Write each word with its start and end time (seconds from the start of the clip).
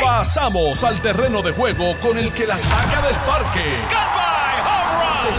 Pasamos 0.00 0.84
al 0.84 1.00
terreno 1.00 1.42
de 1.42 1.52
juego 1.52 1.94
con 2.02 2.18
el 2.18 2.32
que 2.32 2.46
la 2.46 2.58
saca 2.58 3.02
del 3.02 3.16
parque. 3.16 3.64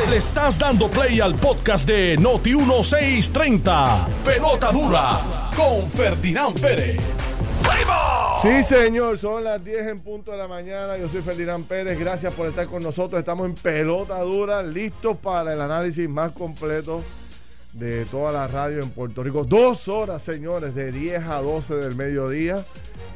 Le 0.09 0.17
estás 0.17 0.57
dando 0.57 0.87
play 0.89 1.19
al 1.19 1.35
podcast 1.35 1.87
de 1.87 2.17
Noti 2.17 2.55
1630. 2.55 4.07
Pelota 4.25 4.71
dura 4.71 5.51
con 5.55 5.89
Ferdinand 5.89 6.59
Pérez. 6.59 6.99
Sí, 8.41 8.63
señor, 8.63 9.17
son 9.17 9.43
las 9.43 9.63
10 9.63 9.87
en 9.87 9.99
punto 9.99 10.31
de 10.31 10.37
la 10.37 10.47
mañana. 10.47 10.97
Yo 10.97 11.07
soy 11.09 11.21
Ferdinand 11.21 11.65
Pérez. 11.65 11.99
Gracias 11.99 12.33
por 12.33 12.47
estar 12.47 12.65
con 12.67 12.81
nosotros. 12.81 13.19
Estamos 13.19 13.45
en 13.45 13.55
pelota 13.55 14.19
dura, 14.21 14.63
listos 14.63 15.17
para 15.17 15.53
el 15.53 15.61
análisis 15.61 16.09
más 16.09 16.31
completo 16.31 17.03
de 17.73 18.05
toda 18.05 18.31
la 18.31 18.47
radio 18.47 18.81
en 18.81 18.89
Puerto 18.89 19.23
Rico. 19.23 19.43
Dos 19.43 19.87
horas, 19.87 20.21
señores, 20.21 20.75
de 20.75 20.91
10 20.91 21.23
a 21.23 21.41
12 21.41 21.75
del 21.75 21.95
mediodía. 21.95 22.65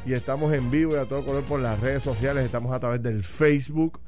Y 0.06 0.14
estamos 0.14 0.54
en 0.54 0.70
vivo 0.72 0.94
y 0.94 0.98
a 0.98 1.06
todo 1.06 1.26
color 1.26 1.44
por 1.44 1.60
las 1.60 1.80
redes 1.80 2.04
sociales. 2.04 2.46
Estamos 2.46 2.72
a 2.74 2.80
través 2.80 3.02
del 3.02 3.24
Facebook, 3.24 4.00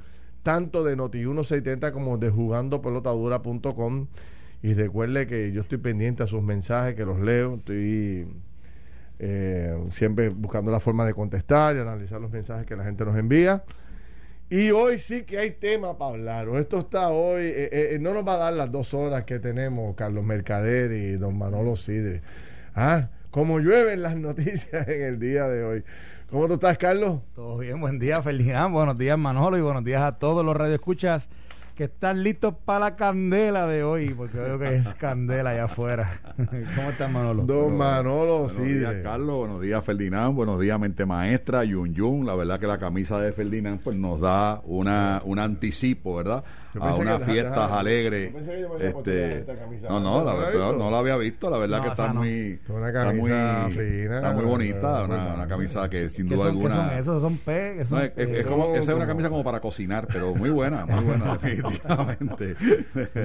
tanto 0.44 0.84
de 0.84 0.96
Noti1630 0.96 1.92
como 1.92 2.18
de 2.18 2.30
jugandopelotadura.com. 2.30 4.08
Y 4.62 4.74
recuerde 4.74 5.28
que 5.28 5.52
yo 5.52 5.62
estoy 5.62 5.78
pendiente 5.78 6.24
a 6.24 6.28
sus 6.28 6.42
mensajes, 6.42 6.96
que 6.96 7.06
los 7.06 7.20
leo. 7.20 7.56
Estoy 7.56 8.28
eh, 9.20 9.78
siempre 9.90 10.30
buscando 10.30 10.72
la 10.72 10.80
forma 10.80 11.06
de 11.06 11.14
contestar 11.14 11.76
y 11.76 11.80
analizar 11.80 12.22
los 12.22 12.32
mensajes 12.32 12.66
que 12.66 12.76
la 12.76 12.84
gente 12.84 13.04
nos 13.06 13.18
envía. 13.18 13.64
Y 14.50 14.72
hoy 14.72 14.98
sí 14.98 15.24
que 15.24 15.40
hay 15.40 15.52
tema 15.52 15.98
para 15.98 16.12
hablar. 16.12 16.48
Esto 16.56 16.80
está 16.80 17.10
hoy, 17.10 17.42
eh, 17.44 17.70
eh, 17.72 17.98
no 18.00 18.14
nos 18.14 18.26
va 18.26 18.36
a 18.36 18.38
dar 18.38 18.54
las 18.54 18.72
dos 18.72 18.94
horas 18.94 19.26
que 19.26 19.40
tenemos 19.40 19.94
Carlos 19.96 20.24
Mercader 20.24 20.94
y 20.94 21.18
don 21.18 21.38
Manolo 21.38 21.76
Sidre. 21.76 22.22
Ah, 22.74 23.10
como 23.30 23.60
llueven 23.60 24.02
las 24.02 24.16
noticias 24.18 24.88
en 24.88 25.04
el 25.04 25.20
día 25.20 25.48
de 25.50 25.66
hoy. 25.66 25.84
¿Cómo 26.30 26.48
tú 26.48 26.54
estás, 26.54 26.78
Carlos? 26.78 27.20
Todo 27.36 27.58
bien, 27.58 27.82
buen 27.82 28.00
día, 28.00 28.22
Ferdinand. 28.22 28.74
Buenos 28.74 28.98
días, 28.98 29.18
Manolo, 29.18 29.58
y 29.58 29.62
buenos 29.62 29.84
días 29.84 30.02
a 30.02 30.18
todos 30.18 30.46
los 30.46 30.56
radioescuchas 30.56 31.30
que 31.78 31.84
están 31.84 32.24
listos 32.24 32.56
para 32.66 32.80
la 32.80 32.96
candela 32.96 33.68
de 33.68 33.84
hoy, 33.84 34.10
porque 34.10 34.40
veo 34.40 34.58
que 34.58 34.76
es 34.76 34.96
candela 34.96 35.52
allá 35.52 35.66
afuera. 35.66 36.20
¿Cómo 36.76 36.90
estás, 36.90 37.12
Manolo? 37.12 37.44
Don 37.44 37.78
Manolo 37.78 38.48
Buenos 38.48 38.58
días. 38.64 38.96
Carlos. 39.04 39.38
Buenos 39.38 39.62
días, 39.62 39.84
Ferdinand. 39.86 40.34
Buenos 40.36 40.60
días, 40.60 40.80
Mente 40.80 41.06
Maestra, 41.06 41.64
Yun 41.64 41.94
Yun. 41.94 42.26
La 42.26 42.34
verdad 42.36 42.60
que 42.60 42.66
la 42.66 42.80
camisa 42.80 43.20
de 43.22 43.32
Ferdinand 43.32 43.80
pues 43.80 43.96
nos 43.96 44.20
da 44.20 44.60
una, 44.66 45.22
un 45.24 45.38
anticipo, 45.38 46.16
¿verdad? 46.16 46.44
A 46.80 46.94
unas 46.96 47.24
fiestas 47.24 47.72
alegres. 47.72 48.34
Este, 48.80 49.46
no, 49.90 50.00
¿No 50.00 50.24
la 50.24 50.36
verdad 50.36 50.76
no 50.78 50.92
la 50.92 51.00
había 51.00 51.18
visto. 51.18 51.50
La 51.50 51.58
verdad 51.58 51.78
No, 51.78 51.84
que 51.84 51.90
está 51.90 52.08
no. 52.10 52.14
muy, 52.22 52.60
Una 52.70 52.88
está 52.90 53.14
muy, 53.14 53.32
fina, 53.72 54.16
está 54.16 54.34
muy 54.34 54.46
bonita. 54.46 55.06
pero 55.08 55.34
Una, 55.36 55.48
camisa 55.48 55.90
que 55.90 56.10
sin 56.12 56.28
¿Qué 56.30 56.36
duda 56.36 56.48
son, 56.50 56.58
qué 56.58 56.64
son 56.64 56.72
alguna. 56.74 57.00
esos? 57.00 57.22
¿Son 57.22 57.38
pe? 57.38 57.74
¿Qué 57.78 57.86
son, 57.86 57.98
No, 57.98 58.04
es, 58.04 58.12
es- 58.16 58.30
es 58.30 58.46
como, 58.46 58.64
¿cómo- 58.66 58.76
esa 58.76 58.92
es 58.92 58.96
una 58.96 59.08
camisa 59.08 59.30
como 59.30 59.44
para 59.44 59.60
cocinar, 59.60 60.08
pero 60.12 60.36
muy 60.36 60.52
buena, 60.52 60.86
muy 60.86 61.04
buena, 61.04 61.40
definitivamente. 61.70 62.56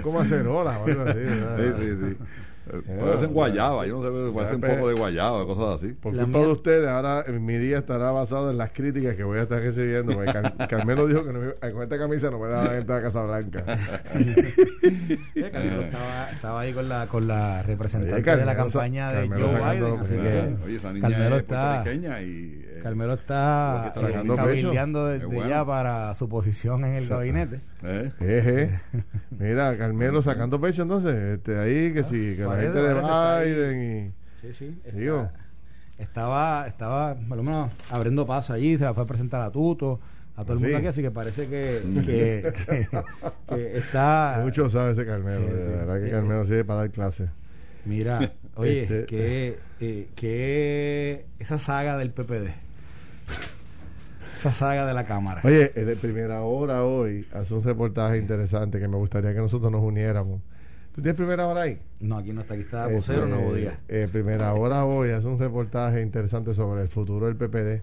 ¿Cómo 0.03 0.21
acerola? 0.21 0.79
o 0.79 0.87
algo 0.87 1.03
así, 1.03 1.19
¿verdad? 1.19 1.57
Sí, 1.59 1.73
sí, 1.79 1.97
sí. 2.01 2.17
Eh, 2.65 2.99
Parecen 3.05 3.33
guayaba, 3.33 3.85
yo 3.89 4.01
no 4.01 4.05
sé, 4.29 4.33
parece 4.33 4.55
un 4.55 4.61
poco 4.61 4.87
de 4.89 4.95
guayaba, 4.95 5.45
cosas 5.47 5.83
así. 5.83 5.95
Por 5.95 6.15
La 6.15 6.23
culpa 6.23 6.39
de 6.39 6.47
ustedes, 6.47 6.89
ahora 6.89 7.25
eh, 7.27 7.33
mi 7.33 7.59
día 7.59 7.79
estará 7.79 8.13
basado 8.13 8.53
en 8.53 8.57
las 8.57 8.71
críticas 8.71 9.17
que 9.17 9.25
voy 9.25 9.41
a 9.41 9.43
estar 9.43 9.61
recibiendo. 9.61 10.15
porque 10.15 10.33
Car- 10.33 10.55
Carmelo 10.69 11.09
dijo 11.09 11.25
que 11.27 11.33
no 11.33 11.41
me- 11.41 11.73
con 11.73 11.83
esta 11.83 11.99
camisa 11.99 12.31
no 12.31 12.39
me 12.39 12.49
daba 12.49 12.77
entrar 12.77 13.01
a 13.01 13.03
Casa 13.03 13.25
Blanca. 13.25 13.65
eh, 14.15 15.51
Carmelo 15.53 15.83
estaba, 15.83 16.31
estaba 16.31 16.61
ahí 16.61 16.73
con 16.73 16.89
la, 16.89 17.07
con 17.09 17.27
la 17.27 17.63
representante 17.65 18.15
Oye, 18.15 18.23
Carmelo 18.23 18.41
de 18.49 18.55
la 18.55 18.57
campaña 18.57 19.13
de 19.13 19.29
Carmelo 19.29 19.49
Joe 19.49 19.75
Biden. 19.75 19.99
Así 20.01 20.13
que 20.15 20.65
Oye, 20.65 20.77
esa 20.77 20.93
niña 20.93 21.09
Carmelo 21.09 21.35
es 21.37 21.43
está, 21.43 21.73
puertorriqueña 21.83 22.23
y... 22.23 22.67
eh, 22.77 22.81
Carmelo 22.83 23.15
está 23.15 23.85
Está 23.89 24.01
sacando 24.01 24.35
eh, 24.35 24.37
pecho. 24.37 24.47
cabildeando 24.47 25.07
desde 25.07 25.27
bueno. 25.27 25.49
ya 25.49 25.65
para 25.65 26.15
su 26.15 26.29
posición 26.29 26.85
en 26.85 26.95
el 26.95 27.09
gabinete. 27.09 27.61
¿eh? 27.83 28.11
Eje. 28.21 28.81
Mira, 29.31 29.77
Carmelo 29.77 30.23
sacando 30.23 30.61
pecho 30.61 30.83
entonces, 30.83 31.15
este, 31.15 31.59
ahí 31.59 31.93
que 31.93 32.05
sí, 32.05 32.35
que 32.37 32.45
la 32.45 32.57
gente 32.61 32.79
de. 32.83 32.95
Biden 32.95 34.15
Sí, 34.41 34.55
sí. 34.55 34.81
está- 34.85 34.99
Digo. 34.99 35.31
estaba, 35.99 36.67
estaba, 36.67 37.15
por 37.15 37.37
lo 37.37 37.43
menos, 37.43 37.71
abriendo 37.91 38.27
paso 38.27 38.53
allí, 38.53 38.77
se 38.79 38.85
la 38.85 38.95
fue 38.95 39.05
a 39.05 39.07
presentar 39.07 39.41
a 39.43 39.51
Tuto, 39.51 40.01
a 40.37 40.43
todo 40.43 40.55
el 40.55 40.59
Sí. 40.59 40.65
mundo 40.65 40.79
aquí, 40.79 40.87
así 40.89 41.03
que 41.03 41.11
parece 41.11 41.47
que, 41.49 41.81
que, 42.05 42.53
que- 42.67 42.89
que 43.55 43.77
está... 43.79 44.39
y 44.41 44.45
mucho 44.45 44.69
sabe 44.69 44.93
ese 44.93 45.05
Carmelo, 45.07 45.41
Sí, 45.49 45.55
de 45.57 45.63
sí. 45.65 45.69
verdad 45.71 46.01
que 46.01 46.09
Eh, 46.09 46.11
Carmelo 46.11 46.45
sirve 46.47 46.65
para 46.65 46.81
dar 46.81 46.91
clases. 46.91 47.31
Mira, 47.85 48.33
oye, 48.57 48.83
Este- 48.83 49.07
que, 49.07 49.59
eh, 49.81 50.09
que 50.15 51.27
esa 51.39 51.59
saga 51.59 51.97
del 51.97 52.11
PPD, 52.11 52.51
esa 54.37 54.53
saga 54.53 54.87
de 54.87 54.95
la 54.95 55.05
Cámara. 55.05 55.41
Oye, 55.45 55.73
en 55.75 55.89
la 55.89 55.95
primera 56.01 56.43
hora 56.43 56.85
hoy 56.85 57.27
hace 57.33 57.55
un 57.55 57.63
reportaje 57.63 58.19
interesante 58.19 58.79
que 58.81 58.89
me 58.89 58.97
gustaría 58.97 59.33
que 59.33 59.39
nosotros 59.41 59.71
nos 59.71 59.83
uniéramos. 59.83 60.41
¿Tú 60.95 61.01
tienes 61.01 61.17
primera 61.17 61.47
hora 61.47 61.63
ahí? 61.63 61.79
No, 62.01 62.19
aquí 62.19 62.33
no 62.33 62.43
está, 62.43 62.55
aquí 62.55 62.65
está 62.65 62.87
vocero, 62.87 63.25
Este, 63.25 63.31
Nuevo 63.35 63.55
Día. 63.55 63.79
eh, 63.89 64.09
primera 64.13 64.53
hora 64.53 64.85
hoy 64.85 65.11
hace 65.11 65.27
un 65.27 65.39
reportaje 65.39 66.03
interesante 66.03 66.53
sobre 66.55 66.83
el 66.83 66.89
futuro 66.89 67.27
del 67.27 67.37
PPD. 67.37 67.83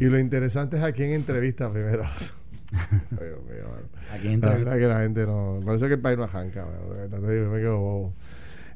Y 0.00 0.04
lo 0.04 0.18
interesante 0.18 0.76
es 0.76 0.82
a 0.82 0.92
quién 0.92 1.10
entrevista 1.12 1.70
primero. 1.72 2.04
Ay, 2.72 3.26
Dios 3.26 3.42
mío, 3.44 3.64
mano. 3.68 3.86
Aquí 4.12 4.24
La 4.26 4.32
entra 4.32 4.50
verdad 4.54 4.78
que 4.78 4.86
la 4.88 4.98
gente 5.00 5.24
no. 5.26 5.60
Parece 5.64 5.86
que 5.88 5.94
el 5.94 6.00
país 6.00 6.18
no 6.18 6.24
arranca. 6.24 6.64
me 7.10 7.58
quedo 7.60 7.78
bobo. 7.78 8.12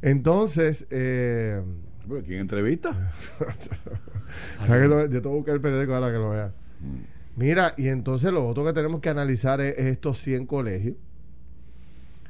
Entonces, 0.02 0.86
eh, 0.90 1.62
¿Quién 2.26 2.40
entrevista? 2.40 3.12
¿sabes 4.66 4.88
que 4.88 5.14
yo 5.14 5.22
te 5.22 5.28
voy 5.28 5.34
a 5.34 5.36
buscar 5.36 5.54
el 5.54 5.60
periódico 5.60 5.94
ahora 5.94 6.08
que 6.10 6.18
lo 6.18 6.30
vea. 6.30 6.52
Mira, 7.36 7.74
y 7.76 7.88
entonces 7.88 8.32
lo 8.32 8.46
otro 8.46 8.64
que 8.64 8.72
tenemos 8.72 9.00
que 9.00 9.08
analizar 9.08 9.60
es, 9.60 9.78
es 9.78 9.86
estos 9.86 10.18
100 10.20 10.46
colegios. 10.46 10.96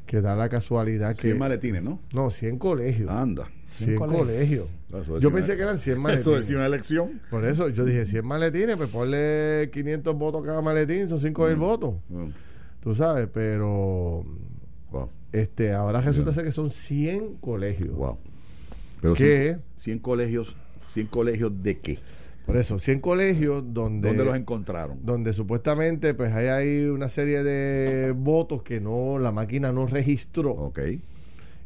Que 0.06 0.20
da 0.20 0.34
la 0.34 0.48
casualidad 0.48 1.14
que. 1.14 1.28
100 1.28 1.38
maletines, 1.38 1.82
¿no? 1.82 2.00
No, 2.12 2.30
100 2.30 2.58
colegios. 2.58 3.10
Anda. 3.10 3.48
100 3.76 3.96
colegios. 3.96 4.18
colegios. 4.20 4.68
Eso 5.02 5.18
Yo 5.20 5.32
pensé 5.32 5.56
que 5.56 5.62
eran 5.62 5.78
100 5.78 5.92
Eso 5.94 6.02
maletines. 6.02 6.40
decía 6.40 6.56
una 6.56 6.66
elección. 6.66 7.20
Por 7.30 7.44
eso 7.44 7.68
yo 7.68 7.84
dije 7.84 8.04
100 8.04 8.26
maletines, 8.26 8.76
pues 8.76 8.90
ponle 8.90 9.70
500 9.72 10.16
votos 10.16 10.44
cada 10.44 10.60
maletín, 10.60 11.08
son 11.08 11.20
5 11.20 11.46
mil 11.46 11.56
votos. 11.56 11.94
Mm. 12.08 12.28
Tú 12.82 12.94
sabes, 12.94 13.28
pero 13.32 14.24
Wow, 14.90 15.10
este 15.32 15.72
ahora 15.72 16.00
resulta 16.00 16.32
ser 16.32 16.44
que 16.44 16.52
son 16.52 16.70
100 16.70 17.36
colegios. 17.40 17.94
wow. 17.94 18.18
Pero 19.00 19.14
¿Qué? 19.14 19.56
100, 19.56 19.62
100 19.78 19.98
colegios, 20.00 20.56
100 20.88 21.06
colegios 21.06 21.62
de 21.62 21.78
qué? 21.78 21.98
Por 22.46 22.56
eso, 22.56 22.78
100 22.78 23.00
colegios 23.00 23.62
donde 23.72 24.08
¿Dónde 24.08 24.24
los 24.24 24.36
encontraron? 24.36 24.98
donde 25.04 25.32
supuestamente 25.32 26.14
pues 26.14 26.32
hay 26.34 26.48
ahí 26.48 26.84
una 26.86 27.08
serie 27.08 27.42
de 27.44 28.12
votos 28.12 28.62
que 28.62 28.80
no 28.80 29.18
la 29.18 29.30
máquina 29.30 29.72
no 29.72 29.86
registró. 29.86 30.50
Ok, 30.52 30.80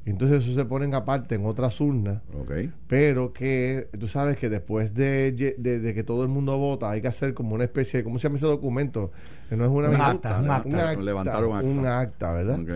Entonces 0.06 0.44
eso 0.44 0.54
se 0.54 0.64
ponen 0.66 0.94
aparte 0.94 1.36
en 1.36 1.46
otras 1.46 1.80
urnas, 1.80 2.20
ok. 2.38 2.52
pero 2.86 3.32
que 3.32 3.88
tú 3.98 4.06
sabes 4.06 4.36
que 4.36 4.50
después 4.50 4.92
de, 4.94 5.32
de- 5.56 5.80
de 5.80 5.94
que 5.94 6.04
todo 6.04 6.22
el 6.22 6.28
mundo 6.28 6.58
vota 6.58 6.90
hay 6.90 7.00
que 7.00 7.08
hacer 7.08 7.32
como 7.32 7.54
una 7.54 7.64
especie 7.64 7.98
de, 8.00 8.04
¿cómo 8.04 8.18
se 8.18 8.24
llama 8.24 8.36
ese 8.36 8.44
documento? 8.46 9.10
Que 9.48 9.56
no 9.56 9.64
es 9.64 9.70
una 9.70 9.88
Un 9.88 9.92
minuta, 9.94 10.10
acta, 10.10 10.40
un 10.40 10.50
acta. 10.50 10.68
Un 10.68 11.08
acta. 11.28 11.62
un 11.64 11.86
acta, 11.86 12.32
¿verdad? 12.34 12.60
Ok. 12.60 12.68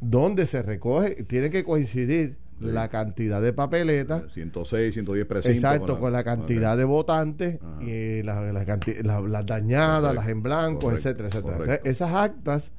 Donde 0.00 0.46
se 0.46 0.62
recoge, 0.62 1.24
tiene 1.24 1.50
que 1.50 1.64
coincidir 1.64 2.36
Sí. 2.60 2.66
la 2.66 2.88
cantidad 2.88 3.40
de 3.40 3.52
papeletas 3.52 4.32
106, 4.32 4.92
110 4.92 5.26
precintos. 5.26 5.56
Exacto, 5.56 6.00
con 6.00 6.12
la 6.12 6.24
cantidad 6.24 6.72
ok. 6.72 6.78
de 6.78 6.84
votantes 6.84 7.58
Ajá. 7.62 7.84
y 7.84 8.22
la- 8.24 8.52
la 8.52 8.64
canti- 8.64 9.00
la- 9.04 9.20
las 9.20 9.46
dañadas, 9.46 10.00
Correcto, 10.00 10.14
las 10.20 10.28
en 10.28 10.42
blanco, 10.42 10.80
correcto, 10.80 11.08
etcétera, 11.08 11.28
etcétera. 11.28 11.56
Entonces, 11.56 11.80
esas 11.84 12.12
actas 12.12 12.72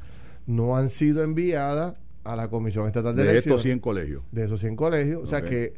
no 0.47 0.75
han 0.75 0.90
sido 0.90 1.24
enviadas 1.24 1.96
a 2.25 2.35
la 2.35 2.50
Comisión 2.50 2.88
Estatal 2.88 3.16
de, 3.16 3.24
De 3.24 3.29
Elecciones 3.31 3.59
estos 3.59 3.63
100 3.63 3.79
colegios. 3.79 4.24
de 4.34 4.44
esos 4.44 4.59
100 4.59 4.75
colegios. 4.75 5.24
O 5.24 5.28
sea 5.28 5.44
que 5.44 5.74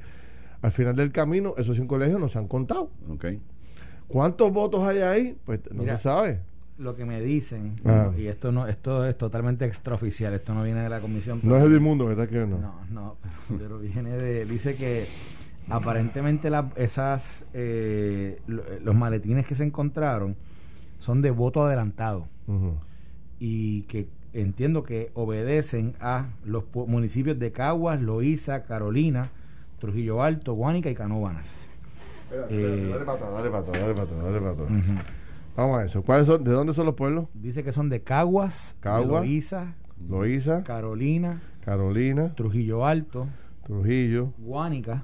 al 0.64 0.72
final 0.72 0.96
del 0.96 1.12
camino, 1.12 1.54
esos 1.60 1.76
100 1.76 1.88
colegios 1.88 2.20
no 2.20 2.28
se 2.28 2.40
han 2.40 2.48
contado. 2.48 2.90
Ok. 3.08 3.26
¿Cuántos 4.08 4.52
votos 4.52 4.84
hay 4.84 5.00
ahí? 5.00 5.38
Pues 5.46 5.60
no 5.72 5.84
Mira, 5.84 5.98
se 5.98 6.04
sabe. 6.04 6.40
Lo 6.82 6.96
que 6.96 7.06
me 7.06 7.22
dicen, 7.22 7.80
Ah. 7.86 8.10
y 8.18 8.26
esto 8.28 8.52
no 8.52 8.68
esto 8.68 9.06
es 9.06 9.16
totalmente 9.18 9.66
extraoficial, 9.66 10.34
esto 10.34 10.54
no 10.54 10.64
viene 10.64 10.82
de 10.82 10.90
la 10.90 11.00
comisión. 11.00 11.40
No 11.44 11.56
es 11.58 11.64
el 11.64 11.76
inmundo 11.76 12.06
que 12.06 12.12
está 12.12 12.24
escribiendo. 12.24 12.58
No, 12.58 12.74
no, 12.90 13.16
pero 13.58 13.78
viene 13.80 14.12
de. 14.18 14.46
Dice 14.46 14.76
que 14.76 15.06
aparentemente 15.70 16.50
la- 16.50 16.72
esas 16.76 17.46
eh, 17.54 18.40
lo- 18.48 18.64
los 18.84 18.96
maletines 18.96 19.46
que 19.46 19.54
se 19.56 19.64
encontraron 19.64 20.36
son 21.00 21.22
de 21.22 21.30
voto 21.32 21.64
adelantado 21.66 22.28
y 23.40 23.84
que 23.84 24.08
entiendo 24.34 24.84
que 24.84 25.12
obedecen 25.14 25.94
a 26.00 26.28
los 26.46 26.64
pu- 26.64 26.88
municipios 26.88 27.38
de 27.40 27.52
Caguas, 27.52 28.02
Loíza, 28.02 28.64
Carolina, 28.64 29.30
Trujillo 29.80 30.24
Alto, 30.24 30.54
Guánica 30.54 30.90
y 30.90 30.96
Canóvanas. 30.96 31.48
Eh, 32.50 32.88
dale 32.92 33.06
para 33.06 33.18
atrás, 33.18 33.32
dale 33.34 33.50
para 33.50 33.64
atrás, 33.64 33.82
dale 33.82 33.94
para 33.94 34.52
atrás, 34.52 34.70
dale. 34.70 35.02
Vamos 35.62 35.80
a 35.80 35.86
eso. 35.86 36.02
¿Cuáles 36.02 36.26
son, 36.26 36.44
¿De 36.44 36.50
dónde 36.50 36.74
son 36.74 36.88
los 36.88 36.96
pueblos? 36.96 37.28
Dice 37.36 37.64
que 37.64 37.72
son 37.72 37.88
de 37.88 38.02
Caguas, 38.02 38.74
de 38.78 38.82
Caguas. 38.82 39.24
Loíza, 39.24 39.76
Loíza, 40.10 40.64
Carolina, 40.64 41.40
Carolina, 41.64 42.34
Trujillo 42.34 42.84
Alto, 42.88 43.28
Trujillo, 43.64 44.34
Guánica 44.40 45.04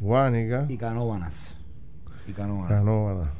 Guánica, 0.00 0.64
y 0.70 0.78
Canóvanas. 0.78 1.58
Y 2.26 2.32
Canóvanas. 2.32 2.68
Canóvana. 2.70 3.30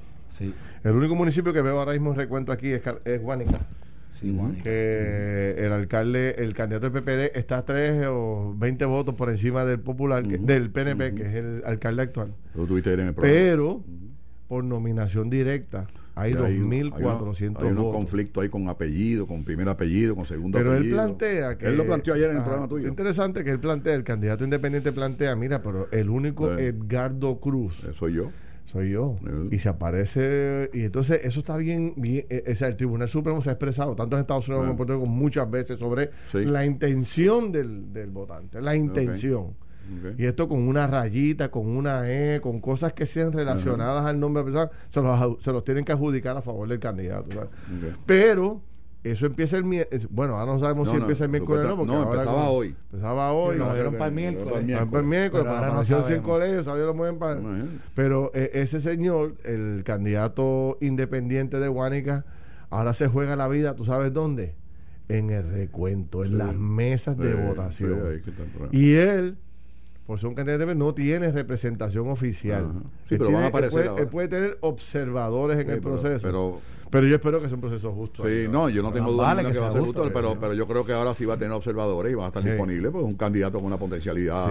El 0.83 0.93
único 0.93 1.15
municipio 1.15 1.55
que 1.55 1.63
veo 1.63 1.79
ahora 1.79 1.93
mismo 1.93 2.11
en 2.11 2.17
recuento 2.17 2.53
aquí 2.53 2.69
es, 2.69 2.83
es 3.07 3.23
Guánica. 3.23 3.61
que 4.63 5.55
el 5.57 5.73
alcalde, 5.73 6.35
el 6.45 6.53
candidato 6.53 6.91
del 6.91 7.03
PPD 7.03 7.39
está 7.39 7.59
a 7.59 7.65
3 7.65 8.07
o 8.11 8.55
20 8.59 8.85
votos 8.85 9.15
por 9.15 9.31
encima 9.31 9.65
del 9.65 9.81
popular, 9.81 10.23
del 10.23 10.71
PNP, 10.71 11.15
que 11.15 11.23
es 11.23 11.35
el 11.37 11.63
alcalde 11.65 12.03
actual. 12.03 12.35
Pero 13.17 13.83
por 14.47 14.63
nominación 14.63 15.31
directa 15.31 15.87
hay 16.15 16.33
2.400 16.33 17.63
Hay 17.63 17.73
unos 17.73 17.93
conflictos 17.93 18.43
ahí 18.43 18.49
con 18.49 18.69
apellido, 18.69 19.27
con 19.27 19.45
primer 19.45 19.69
apellido, 19.69 20.15
con 20.15 20.27
segundo 20.27 20.59
apellido. 20.59 20.81
Pero 20.81 20.85
él 20.85 20.93
plantea 20.93 21.59
que... 21.59 21.67
Él 21.67 21.77
lo 21.77 21.85
planteó 21.85 22.15
ayer 22.15 22.31
en 22.31 22.37
el 22.37 22.43
programa 22.43 22.69
tuyo. 22.69 22.89
Interesante 22.89 23.45
que 23.45 23.51
él 23.51 23.61
plantea, 23.61 23.95
el 23.95 24.05
candidato 24.05 24.45
independiente 24.45 24.93
plantea, 24.93 25.35
mira, 25.37 25.63
pero 25.63 25.89
el 25.91 26.11
único 26.11 26.53
Edgardo 26.53 27.41
Cruz... 27.41 27.87
Soy 27.99 28.15
yo 28.15 28.31
soy 28.75 28.91
yo. 28.91 29.17
Y 29.51 29.59
se 29.61 29.69
aparece, 29.69 30.69
y 30.73 30.83
entonces 30.83 31.21
eso 31.25 31.41
está 31.41 31.57
bien, 31.57 31.95
bien 31.97 32.27
eh, 32.29 32.57
el 32.59 32.77
Tribunal 32.77 33.09
Supremo 33.09 33.41
se 33.41 33.51
ha 33.51 33.53
expresado, 33.53 33.95
tanto 33.95 34.17
en 34.17 34.23
Estados 34.23 34.49
Unidos 34.49 34.63
como 34.63 34.73
en 34.73 34.77
Puerto 34.77 34.95
Rico, 34.95 35.07
muchas 35.07 35.49
veces 35.49 35.79
sobre 35.79 36.11
la 36.33 36.67
intención 36.67 37.53
del, 37.53 37.93
del, 37.93 38.11
votante, 38.11 38.61
la 38.61 38.75
intención. 38.75 39.55
Y 40.19 40.25
esto 40.25 40.49
con 40.49 40.67
una 40.67 40.87
rayita, 40.87 41.51
con 41.51 41.67
una 41.67 42.11
E, 42.11 42.41
con 42.41 42.61
cosas 42.61 42.93
que 42.93 43.07
sean 43.07 43.33
relacionadas 43.33 44.05
al 44.07 44.19
nombre 44.19 44.43
de 44.43 44.51
la 44.51 44.69
persona, 44.69 44.85
se 44.89 45.03
los, 45.03 45.43
se 45.43 45.53
los 45.53 45.65
tienen 45.65 45.85
que 45.85 45.93
adjudicar 45.93 46.37
a 46.37 46.43
favor 46.43 46.69
del 46.69 46.79
candidato. 46.79 47.29
Pero 48.07 48.63
eso 49.05 49.27
empieza 49.27 49.59
el 49.59 49.65
miércoles. 49.65 50.09
Bueno, 50.11 50.39
ahora 50.39 50.53
no 50.55 50.59
sabemos 50.59 50.89
si 50.89 50.97
empieza 50.97 51.25
el 51.25 51.31
miércoles 51.31 51.67
o 51.67 51.77
no. 51.77 51.85
no, 51.85 52.11
empezaba 52.11 52.49
hoy. 52.49 52.75
Empezaba 52.91 53.33
hoy. 53.33 53.59
No, 53.59 53.75
dieron 53.75 53.93
para 53.93 54.07
el 54.07 54.13
miércoles. 54.13 54.49
Para 54.49 55.01
el 55.01 55.07
miércoles, 55.07 55.47
para 55.47 55.69
la 55.69 55.75
nación 55.75 56.05
sin 56.05 56.23
colegio, 56.23 56.65
salieron 56.65 56.97
muy 56.97 57.11
bien 57.11 57.81
Pero 57.95 58.31
eh, 58.35 58.51
ese 58.55 58.81
señor, 58.81 59.35
el 59.45 59.83
candidato 59.85 60.79
independiente 60.81 61.61
de 61.61 61.69
Guánica, 61.69 62.25
ahora 62.71 62.95
se 62.95 63.07
juega 63.09 63.37
la 63.37 63.47
vida, 63.47 63.75
¿tú 63.75 63.85
sabes 63.85 64.11
dónde? 64.13 64.57
En 65.09 65.29
el 65.29 65.51
recuento, 65.51 66.25
en 66.25 66.39
las 66.39 66.55
mesas 66.55 67.19
de 67.19 67.35
votación. 67.35 68.23
y 68.73 68.95
él 68.95 69.37
por 70.07 70.19
ser 70.19 70.29
un 70.29 70.35
candidato 70.35 70.75
no 70.75 70.95
tiene 70.95 71.33
representación 71.33 72.09
oficial. 72.09 72.73
Sí, 73.09 73.17
pero 73.17 73.33
van 73.33 73.45
a 73.45 73.47
aparecer 73.47 73.91
él 73.99 74.07
puede, 74.09 74.29
tener 74.29 74.59
observadores 74.61 75.59
en 75.59 75.71
el 75.71 75.81
proceso. 75.81 76.61
Pero, 76.91 77.07
yo 77.07 77.17
espero 77.17 77.41
que 77.41 77.47
sea 77.47 77.55
un 77.55 77.61
proceso 77.61 77.93
justo. 77.93 78.25
Sí, 78.29 78.47
no, 78.49 78.69
yo 78.69 78.83
no 78.83 78.93
tengo 78.93 79.13
duda 79.13 79.35
de 79.35 79.51
que, 79.51 79.59
va 79.59 79.69
a 79.69 79.73
ser 79.73 79.81
justo, 79.81 80.11
pero, 80.13 80.39
pero 80.39 80.55
yo 80.55 80.67
creo 80.67 80.85
que 80.85 80.93
ahora 80.93 81.15
sí 81.15 81.25
va 81.25 81.35
a 81.35 81.39
tener 81.39 81.53
observadores 81.53 82.13
y 82.13 82.15
va 82.15 82.25
a 82.25 82.29
estar 82.29 82.43
disponible, 82.43 82.91
pues 82.91 83.05
un 83.05 83.17
candidato 83.17 83.59
con 83.59 83.67
una 83.67 83.79
potencialidad 83.79 84.49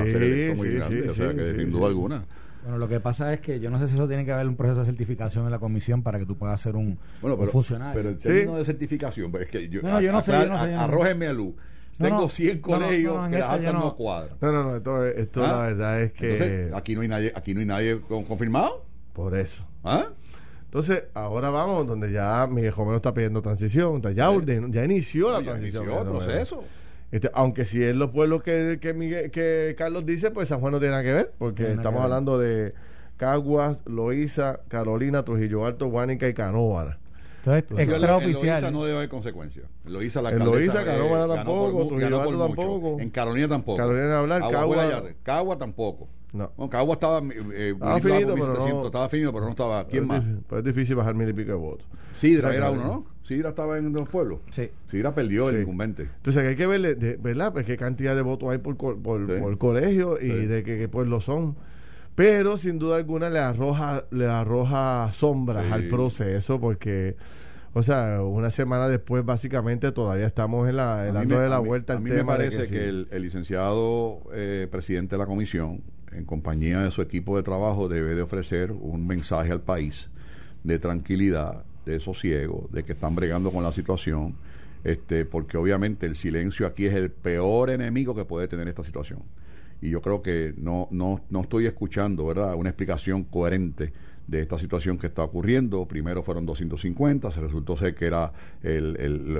muy 0.55 0.69
grande, 0.69 1.09
o 1.09 1.13
sea 1.13 1.33
que 1.33 1.55
sin 1.55 1.69
duda 1.69 1.87
alguna. 1.87 2.23
Bueno, 2.63 2.77
lo 2.77 2.87
que 2.87 3.01
pasa 3.01 3.33
es 3.33 3.41
que 3.41 3.59
yo 3.59 3.69
no 3.69 3.77
sé 3.77 3.87
si 3.87 3.95
eso 3.95 4.07
tiene 4.07 4.23
que 4.23 4.31
haber 4.31 4.47
un 4.47 4.55
proceso 4.55 4.79
de 4.79 4.85
certificación 4.85 5.43
en 5.43 5.51
la 5.51 5.59
comisión 5.59 6.01
para 6.01 6.17
que 6.17 6.25
tú 6.25 6.37
puedas 6.37 6.59
ser 6.61 6.77
un, 6.77 6.97
bueno, 7.21 7.37
pero, 7.37 7.51
funcionario. 7.51 7.93
Pero 7.93 8.09
el 8.09 8.17
término 8.17 8.57
de 8.57 8.63
certificación, 8.63 9.31
pues 9.31 9.43
es 9.43 9.49
que 9.49 9.67
yo, 9.67 9.81
no, 9.81 9.99
yo 9.99 10.13
no 10.13 10.23
sé, 10.23 10.31
yo 10.31 10.47
no 10.47 10.63
sé, 10.63 10.73
arrójenme 10.73 11.27
a 11.27 11.33
luz 11.33 11.55
tengo 11.97 12.29
100 12.29 12.61
colegios 12.61 13.29
que 13.29 13.39
las 13.39 13.49
altas 13.49 13.73
no 13.73 13.95
cuadran. 13.95 14.37
No, 14.41 14.51
no, 14.51 14.63
no, 14.63 14.75
esto, 14.77 15.05
esto 15.05 15.43
¿Ah? 15.43 15.47
la 15.47 15.61
verdad 15.63 16.01
es 16.01 16.13
que. 16.13 16.33
Entonces, 16.33 16.73
aquí 16.73 16.95
no 16.95 17.01
hay 17.01 17.07
nadie, 17.07 17.33
aquí 17.35 17.53
no 17.53 17.59
hay 17.59 17.65
nadie 17.65 18.01
confirmado. 18.01 18.83
Por 19.13 19.37
eso. 19.37 19.63
¿Ah? 19.83 20.05
Entonces, 20.65 21.03
ahora 21.13 21.51
vamos 21.51 21.85
donde 21.85 22.11
ya 22.11 22.47
mi 22.47 22.67
joven 22.69 22.95
está 22.95 23.13
pidiendo 23.13 23.41
transición. 23.41 24.01
ya, 24.01 24.31
ya 24.69 24.85
inició 24.85 25.31
la 25.31 25.43
transición. 25.43 25.83
Inició 25.83 26.01
el 26.01 26.07
proceso. 26.07 26.63
Este, 27.11 27.29
aunque 27.35 27.65
si 27.65 27.83
es 27.83 27.95
los 27.95 28.09
pueblos 28.09 28.41
que, 28.41 28.79
que, 28.81 29.29
que 29.31 29.75
Carlos 29.77 30.03
dice, 30.03 30.31
pues 30.31 30.49
San 30.49 30.59
Juan 30.61 30.71
no 30.71 30.79
tiene 30.79 30.93
nada 30.93 31.03
que 31.03 31.13
ver, 31.13 31.33
porque 31.37 31.71
estamos 31.73 32.01
hablando 32.01 32.39
de 32.39 32.73
Caguas, 33.17 33.77
Loíza, 33.85 34.61
Carolina, 34.67 35.23
Trujillo 35.23 35.67
Alto, 35.67 35.85
Guánica 35.89 36.27
y 36.27 36.33
Canóvara. 36.33 36.97
Entonces, 37.45 37.87
extraoficial. 37.87 38.63
En 38.63 38.73
no 38.73 38.83
debe 38.85 38.97
haber 38.97 39.09
consecuencias. 39.09 39.65
Lo 39.85 40.01
hizo 40.01 40.21
la 40.21 40.29
En 40.29 40.39
Loíza, 40.39 40.85
Canóvara 40.85 41.27
tampoco, 41.27 41.87
Trujillo 41.87 42.37
tampoco. 42.37 42.99
En 42.99 43.09
Carolina 43.09 43.47
tampoco. 43.47 43.77
Carolina 43.77 44.19
hablar, 44.19 44.41
Cagua. 44.49 45.03
Cagua 45.23 45.57
tampoco. 45.57 46.07
No. 46.31 46.51
Cagua 46.69 46.93
estaba. 46.93 47.21
Eh, 47.53 47.73
estaba 47.73 47.99
finito, 47.99 48.33
pero 48.33 48.53
no. 48.53 48.85
Estaba 48.85 49.09
finito, 49.09 49.33
pero 49.33 49.45
no 49.45 49.51
estaba. 49.51 49.87
¿Quién 49.87 50.07
más? 50.07 50.23
Pues 50.47 50.59
es 50.59 50.65
difícil 50.65 50.95
bajar 50.95 51.15
mil 51.15 51.29
y 51.29 51.33
pico 51.33 51.51
de 51.51 51.57
votos. 51.57 51.85
Sidra 52.17 52.55
era 52.55 52.71
uno, 52.71 52.83
¿no? 52.83 53.05
Sidra 53.23 53.49
estaba 53.49 53.77
en 53.77 53.93
los 53.93 54.09
pueblos. 54.09 54.39
Sí. 54.51 54.69
Sidra 54.89 55.13
perdió 55.13 55.49
el 55.49 55.61
incumbente. 55.61 56.03
Entonces 56.03 56.45
hay 56.45 56.55
que 56.55 56.67
ver, 56.67 57.17
¿verdad? 57.19 57.53
Pues 57.53 57.65
qué 57.65 57.77
cantidad 57.77 58.15
de 58.15 58.21
votos 58.21 58.49
hay 58.49 58.57
por, 58.57 58.77
por, 58.77 59.01
por, 59.01 59.57
colegio 59.57 60.19
y 60.19 60.45
de 60.45 60.63
qué, 60.63 60.87
pueblos 60.87 61.23
son 61.23 61.55
pero 62.15 62.57
sin 62.57 62.79
duda 62.79 62.97
alguna 62.97 63.29
le 63.29 63.39
arroja 63.39 64.05
le 64.11 64.27
arroja 64.27 65.11
sombras 65.13 65.71
al 65.71 65.83
proceso 65.89 66.59
porque 66.59 67.15
o 67.75 67.81
sea, 67.81 68.21
una 68.21 68.51
semana 68.51 68.87
después, 68.87 69.25
básicamente, 69.25 69.91
todavía 69.91 70.27
estamos 70.27 70.69
en 70.69 70.75
la, 70.75 71.11
dando 71.11 71.39
de 71.39 71.49
la 71.49 71.57
vuelta 71.57 71.93
al 71.93 72.03
tema. 72.03 72.09
A 72.09 72.13
mí 72.13 72.21
me 72.21 72.25
parece 72.25 72.67
que, 72.69 72.87
el, 72.87 73.07
licenciado 73.19 74.21
eh, 74.31 74.67
presidente 74.69 75.15
de 75.15 75.19
la 75.19 75.25
comisión, 75.25 75.81
en 76.11 76.23
compañía 76.25 76.81
de 76.81 76.91
su 76.91 77.01
equipo 77.01 77.35
de 77.35 77.41
trabajo, 77.41 77.89
debe 77.89 78.13
de 78.13 78.21
ofrecer 78.21 78.71
un 78.71 79.07
mensaje 79.07 79.51
al 79.51 79.61
país 79.61 80.11
de 80.63 80.77
tranquilidad, 80.77 81.63
de 81.87 81.99
sosiego, 81.99 82.69
de 82.71 82.83
que 82.83 82.93
están 82.93 83.15
bregando 83.15 83.51
con 83.51 83.63
la 83.63 83.71
situación, 83.71 84.35
este, 84.83 85.25
porque 85.25 85.57
obviamente 85.57 86.05
el 86.05 86.15
silencio 86.15 86.67
aquí 86.67 86.85
es 86.85 86.93
el 86.93 87.09
peor 87.09 87.71
enemigo 87.71 88.13
que 88.13 88.23
puede 88.23 88.47
tener 88.47 88.67
esta 88.67 88.83
situación. 88.83 89.19
Y 89.83 89.89
yo 89.89 90.01
creo 90.01 90.21
que 90.21 90.53
no, 90.55 90.87
no, 90.91 91.19
no 91.29 91.41
estoy 91.41 91.65
escuchando, 91.65 92.25
¿verdad?, 92.25 92.55
una 92.55 92.69
explicación 92.69 93.25
coherente 93.25 93.91
de 94.27 94.39
esta 94.39 94.57
situación 94.57 94.97
que 94.97 95.07
está 95.07 95.23
ocurriendo. 95.23 95.85
Primero 95.85 96.23
fueron 96.23 96.45
250, 96.45 97.29
se 97.31 97.41
resultó 97.41 97.75
ser 97.75 97.93
que 97.93 98.05
era 98.05 98.31
el, 98.63 98.93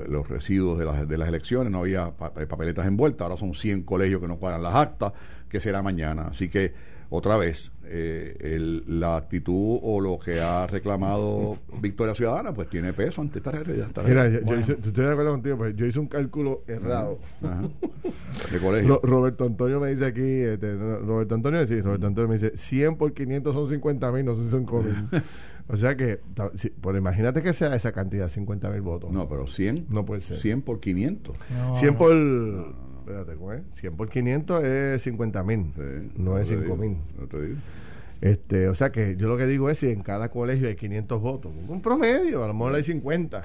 los 0.10 0.28
residuos 0.28 0.78
de 0.78 0.84
las, 0.84 1.08
de 1.08 1.18
las 1.18 1.30
elecciones, 1.30 1.72
no 1.72 1.80
había 1.80 2.12
eh, 2.36 2.46
papeletas 2.46 2.86
envueltas, 2.86 3.22
ahora 3.22 3.38
son 3.38 3.54
100 3.54 3.84
colegios 3.84 4.20
que 4.20 4.28
no 4.28 4.36
cuadran 4.36 4.64
las 4.64 4.76
actas, 4.76 5.14
que 5.48 5.62
será 5.62 5.82
mañana. 5.82 6.24
Así 6.24 6.50
que 6.50 6.74
otra 7.16 7.38
vez, 7.38 7.72
eh, 7.86 8.82
la 8.88 9.18
actitud 9.18 9.78
o 9.84 10.02
lo 10.02 10.18
que 10.18 10.42
ha 10.42 10.66
reclamado 10.66 11.60
Victoria 11.80 12.16
Ciudadana, 12.16 12.56
pues 12.56 12.68
tiene 12.70 12.92
peso 12.92 13.22
ante 13.22 13.38
esta 13.38 13.52
realidad. 13.52 13.90
Mira, 14.04 14.28
yo, 14.30 14.56
estoy 14.56 15.06
de 15.06 15.12
acuerdo 15.12 15.30
contigo, 15.30 15.58
pues 15.58 15.76
yo 15.76 15.86
hice 15.86 16.00
un 16.00 16.08
cálculo 16.08 16.64
errado. 16.66 17.20
De 18.52 18.58
colegio. 18.58 19.00
Roberto 19.04 19.46
Antonio 19.46 19.80
me 19.80 19.92
dice 19.92 20.08
aquí, 20.08 20.24
este, 20.24 20.74
Roberto 20.76 21.36
Antonio, 21.36 21.64
sí, 21.68 21.82
Roberto 21.82 22.08
Antonio 22.08 22.30
me 22.30 22.34
dice, 22.34 22.58
100 22.58 22.96
por 22.96 23.14
500 23.14 23.54
son 23.54 23.70
50 23.70 24.12
mil, 24.12 24.26
no 24.26 24.36
son 24.36 24.50
5 24.50 24.82
mil. 24.82 25.22
o 25.68 25.78
sea 25.78 25.96
que, 25.96 26.20
por 26.82 26.96
imagínate 26.96 27.44
que 27.44 27.54
sea 27.54 27.76
esa 27.76 27.92
cantidad, 27.92 28.28
50 28.28 28.72
mil 28.72 28.82
votos. 28.82 29.12
No, 29.12 29.30
pero 29.30 29.46
100. 29.46 29.86
No 29.92 30.04
puede 30.04 30.22
ser. 30.22 30.40
100 30.40 30.64
por 30.64 30.80
500. 30.80 31.38
100 31.76 31.96
por 31.96 32.12
espérate, 33.04 33.36
¿cómo 33.36 33.54
es? 33.54 33.62
100 33.72 33.96
por 33.96 34.10
500 34.10 34.64
es 34.64 35.02
50 35.02 35.44
mil, 35.44 35.66
no, 36.18 36.38
es 36.38 36.48
5 36.48 36.76
mil. 36.78 36.98
Este, 38.22 38.70
o 38.70 38.76
sea 38.76 38.90
que 38.90 39.18
yo 39.18 39.28
lo 39.28 39.36
que 39.36 39.46
digo 39.46 39.70
es 39.70 39.80
si 39.80 39.90
en 39.90 40.02
cada 40.02 40.30
colegio 40.30 40.70
hay 40.70 40.78
500 40.78 41.22
votos, 41.22 41.52
un 41.68 41.82
promedio, 41.82 42.46
a 42.46 42.48
lo 42.48 42.54
mejor 42.54 42.76
hay 42.76 42.84
50. 42.84 43.44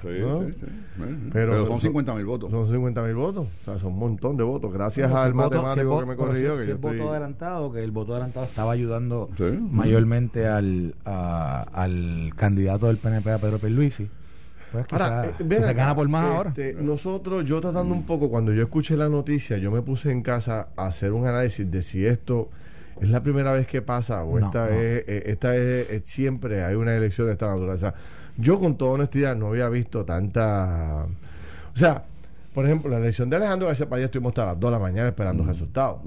Pero, 1.32 1.66
son 1.66 1.80
50 1.80 2.14
mil 2.14 2.24
votos. 2.24 2.50
Son 2.50 2.70
50 2.70 3.02
mil 3.02 3.14
votos, 3.14 3.48
o 3.62 3.64
sea, 3.64 3.78
son 3.80 3.94
un 3.94 3.98
montón 3.98 4.36
de 4.36 4.44
votos. 4.44 4.72
Gracias 4.72 5.10
al 5.10 5.34
matemático 5.34 5.98
que 5.98 6.06
me 6.06 6.14
corrigió. 6.14 6.60
Si, 6.60 6.66
que 6.66 6.70
el 6.70 6.78
voto 6.78 7.10
adelantado, 7.10 7.72
que 7.72 7.82
el 7.82 7.90
voto 7.90 8.12
adelantado 8.12 8.46
estaba 8.46 8.70
ayudando 8.70 9.28
mayormente 9.58 10.46
al, 10.46 10.94
al 11.04 12.32
candidato 12.36 12.86
del 12.86 12.98
PNP, 12.98 13.32
a 13.32 13.38
Pedro 13.38 13.58
Pierluisi 13.58 14.08
pues 14.72 14.84
eh, 14.90 15.60
se 15.62 15.74
gana 15.74 15.94
por 15.94 16.08
más 16.08 16.24
ahora. 16.24 16.50
Este, 16.50 16.74
nosotros, 16.74 17.44
yo 17.44 17.60
tratando 17.60 17.94
un 17.94 18.04
poco, 18.04 18.28
cuando 18.28 18.52
yo 18.52 18.62
escuché 18.62 18.96
la 18.96 19.08
noticia, 19.08 19.56
yo 19.58 19.70
me 19.70 19.82
puse 19.82 20.10
en 20.10 20.22
casa 20.22 20.68
a 20.76 20.86
hacer 20.86 21.12
un 21.12 21.26
análisis 21.26 21.70
de 21.70 21.82
si 21.82 22.04
esto 22.04 22.50
es 23.00 23.08
la 23.08 23.22
primera 23.22 23.52
vez 23.52 23.66
que 23.66 23.80
pasa 23.80 24.24
o 24.24 24.38
esta, 24.38 24.68
Es, 24.70 25.04
eh, 25.06 25.22
esta 25.26 25.56
es, 25.56 26.02
siempre 26.04 26.64
hay 26.64 26.74
una 26.74 26.94
elección 26.94 27.28
de 27.28 27.34
esta 27.34 27.46
naturaleza. 27.46 27.94
Yo 28.36 28.60
con 28.60 28.76
toda 28.76 28.92
honestidad 28.92 29.36
no 29.36 29.48
había 29.48 29.68
visto 29.68 30.04
tanta... 30.04 31.06
O 31.74 31.76
sea, 31.76 32.04
por 32.54 32.66
ejemplo, 32.66 32.90
la 32.90 32.98
elección 32.98 33.30
de 33.30 33.36
Alejandro 33.36 33.68
García 33.68 33.88
Padilla 33.88 34.06
estuvimos 34.06 34.30
hasta 34.30 34.46
las 34.46 34.60
2 34.60 34.70
de 34.70 34.72
la 34.72 34.78
mañana 34.78 35.08
esperando 35.08 35.44
resultados. 35.44 36.00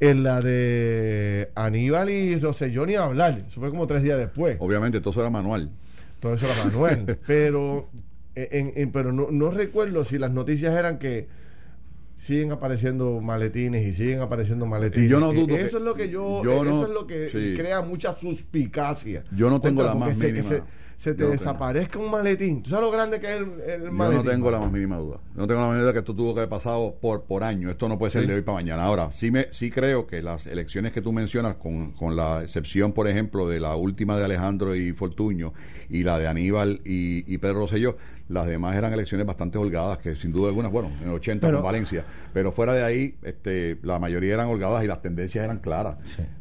En 0.00 0.22
la 0.22 0.40
de 0.40 1.50
Aníbal 1.54 2.10
y 2.10 2.38
Rosellón 2.38 2.90
y 2.90 2.96
hablar, 2.96 3.44
eso 3.48 3.60
fue 3.60 3.70
como 3.70 3.86
tres 3.86 4.02
días 4.02 4.18
después. 4.18 4.56
Obviamente, 4.60 5.00
todo 5.00 5.10
eso 5.10 5.20
era 5.20 5.30
manual 5.30 5.70
todo 6.22 6.34
eso 6.34 6.46
era 6.46 6.64
Manuel. 6.64 7.18
pero 7.26 7.90
eh, 8.36 8.72
en, 8.76 8.92
pero 8.92 9.12
no, 9.12 9.30
no, 9.32 9.50
recuerdo 9.50 10.04
si 10.04 10.18
las 10.18 10.30
noticias 10.30 10.72
eran 10.72 11.00
que 11.00 11.26
siguen 12.14 12.52
apareciendo 12.52 13.20
maletines 13.20 13.84
y 13.84 13.92
siguen 13.92 14.20
apareciendo 14.20 14.64
maletines. 14.64 15.10
yo 15.10 15.18
no 15.18 15.32
dudo 15.32 15.56
eso 15.56 15.78
es 15.78 15.82
lo 15.82 15.94
que 15.94 16.08
yo, 16.08 16.40
eso 16.40 16.86
es 16.86 16.90
lo 16.90 17.08
que 17.08 17.54
crea 17.56 17.82
mucha 17.82 18.14
suspicacia. 18.14 19.24
Yo 19.36 19.50
no 19.50 19.60
tengo 19.60 19.82
la 19.82 19.96
más 19.96 20.16
mínima 20.16 20.44
se 20.44 20.62
te 21.02 21.26
desaparezca 21.26 21.98
un 21.98 22.10
maletín. 22.10 22.62
¿Tú 22.62 22.70
sabes 22.70 22.86
lo 22.86 22.92
grande 22.92 23.20
que 23.20 23.26
es 23.26 23.36
el, 23.36 23.90
maletín? 23.90 24.18
Yo 24.18 24.24
no 24.24 24.30
tengo 24.30 24.50
la 24.50 24.60
más 24.60 24.70
mínima 24.70 24.96
duda. 24.96 25.18
Yo 25.34 25.40
no 25.40 25.46
tengo 25.46 25.60
la 25.60 25.66
más 25.66 25.74
mínima 25.74 25.82
duda 25.82 25.92
que 25.92 25.98
esto 25.98 26.14
tuvo 26.14 26.32
que 26.32 26.40
haber 26.40 26.48
pasado 26.48 26.94
por, 27.00 27.22
por 27.24 27.42
año. 27.42 27.70
Esto 27.70 27.88
no 27.88 27.98
puede 27.98 28.12
ser 28.12 28.26
de 28.26 28.34
hoy 28.34 28.42
para 28.42 28.58
mañana. 28.58 28.84
Ahora, 28.84 29.10
sí, 29.12 29.30
me, 29.30 29.48
sí 29.50 29.70
creo 29.70 30.06
que 30.06 30.22
las 30.22 30.46
elecciones 30.46 30.92
que 30.92 31.02
tú 31.02 31.12
mencionas, 31.12 31.56
con, 31.56 31.92
con 31.92 32.14
la 32.14 32.42
excepción, 32.42 32.92
por 32.92 33.08
ejemplo, 33.08 33.48
de 33.48 33.58
la 33.58 33.74
última 33.74 34.16
de 34.16 34.24
Alejandro 34.24 34.76
y 34.76 34.92
Fortuño 34.92 35.52
y 35.90 36.04
la 36.04 36.18
de 36.18 36.28
Aníbal 36.28 36.80
y, 36.84 37.32
y 37.32 37.38
Pedro 37.38 37.60
Rosselló, 37.60 37.96
las 38.28 38.46
demás 38.46 38.76
eran 38.76 38.92
elecciones 38.92 39.26
bastante 39.26 39.58
holgadas, 39.58 39.98
que 39.98 40.14
sin 40.14 40.32
duda 40.32 40.48
alguna, 40.48 40.68
bueno, 40.68 40.90
en 41.02 41.08
el 41.08 41.14
80 41.14 41.52
con 41.52 41.62
Valencia, 41.62 42.04
pero 42.32 42.52
fuera 42.52 42.74
de 42.74 42.82
ahí, 42.82 43.16
este, 43.22 43.78
la 43.82 43.98
mayoría 43.98 44.34
eran 44.34 44.48
holgadas 44.48 44.84
y 44.84 44.86
las 44.86 45.02
tendencias 45.02 45.44
eran 45.44 45.58
claras. 45.58 45.96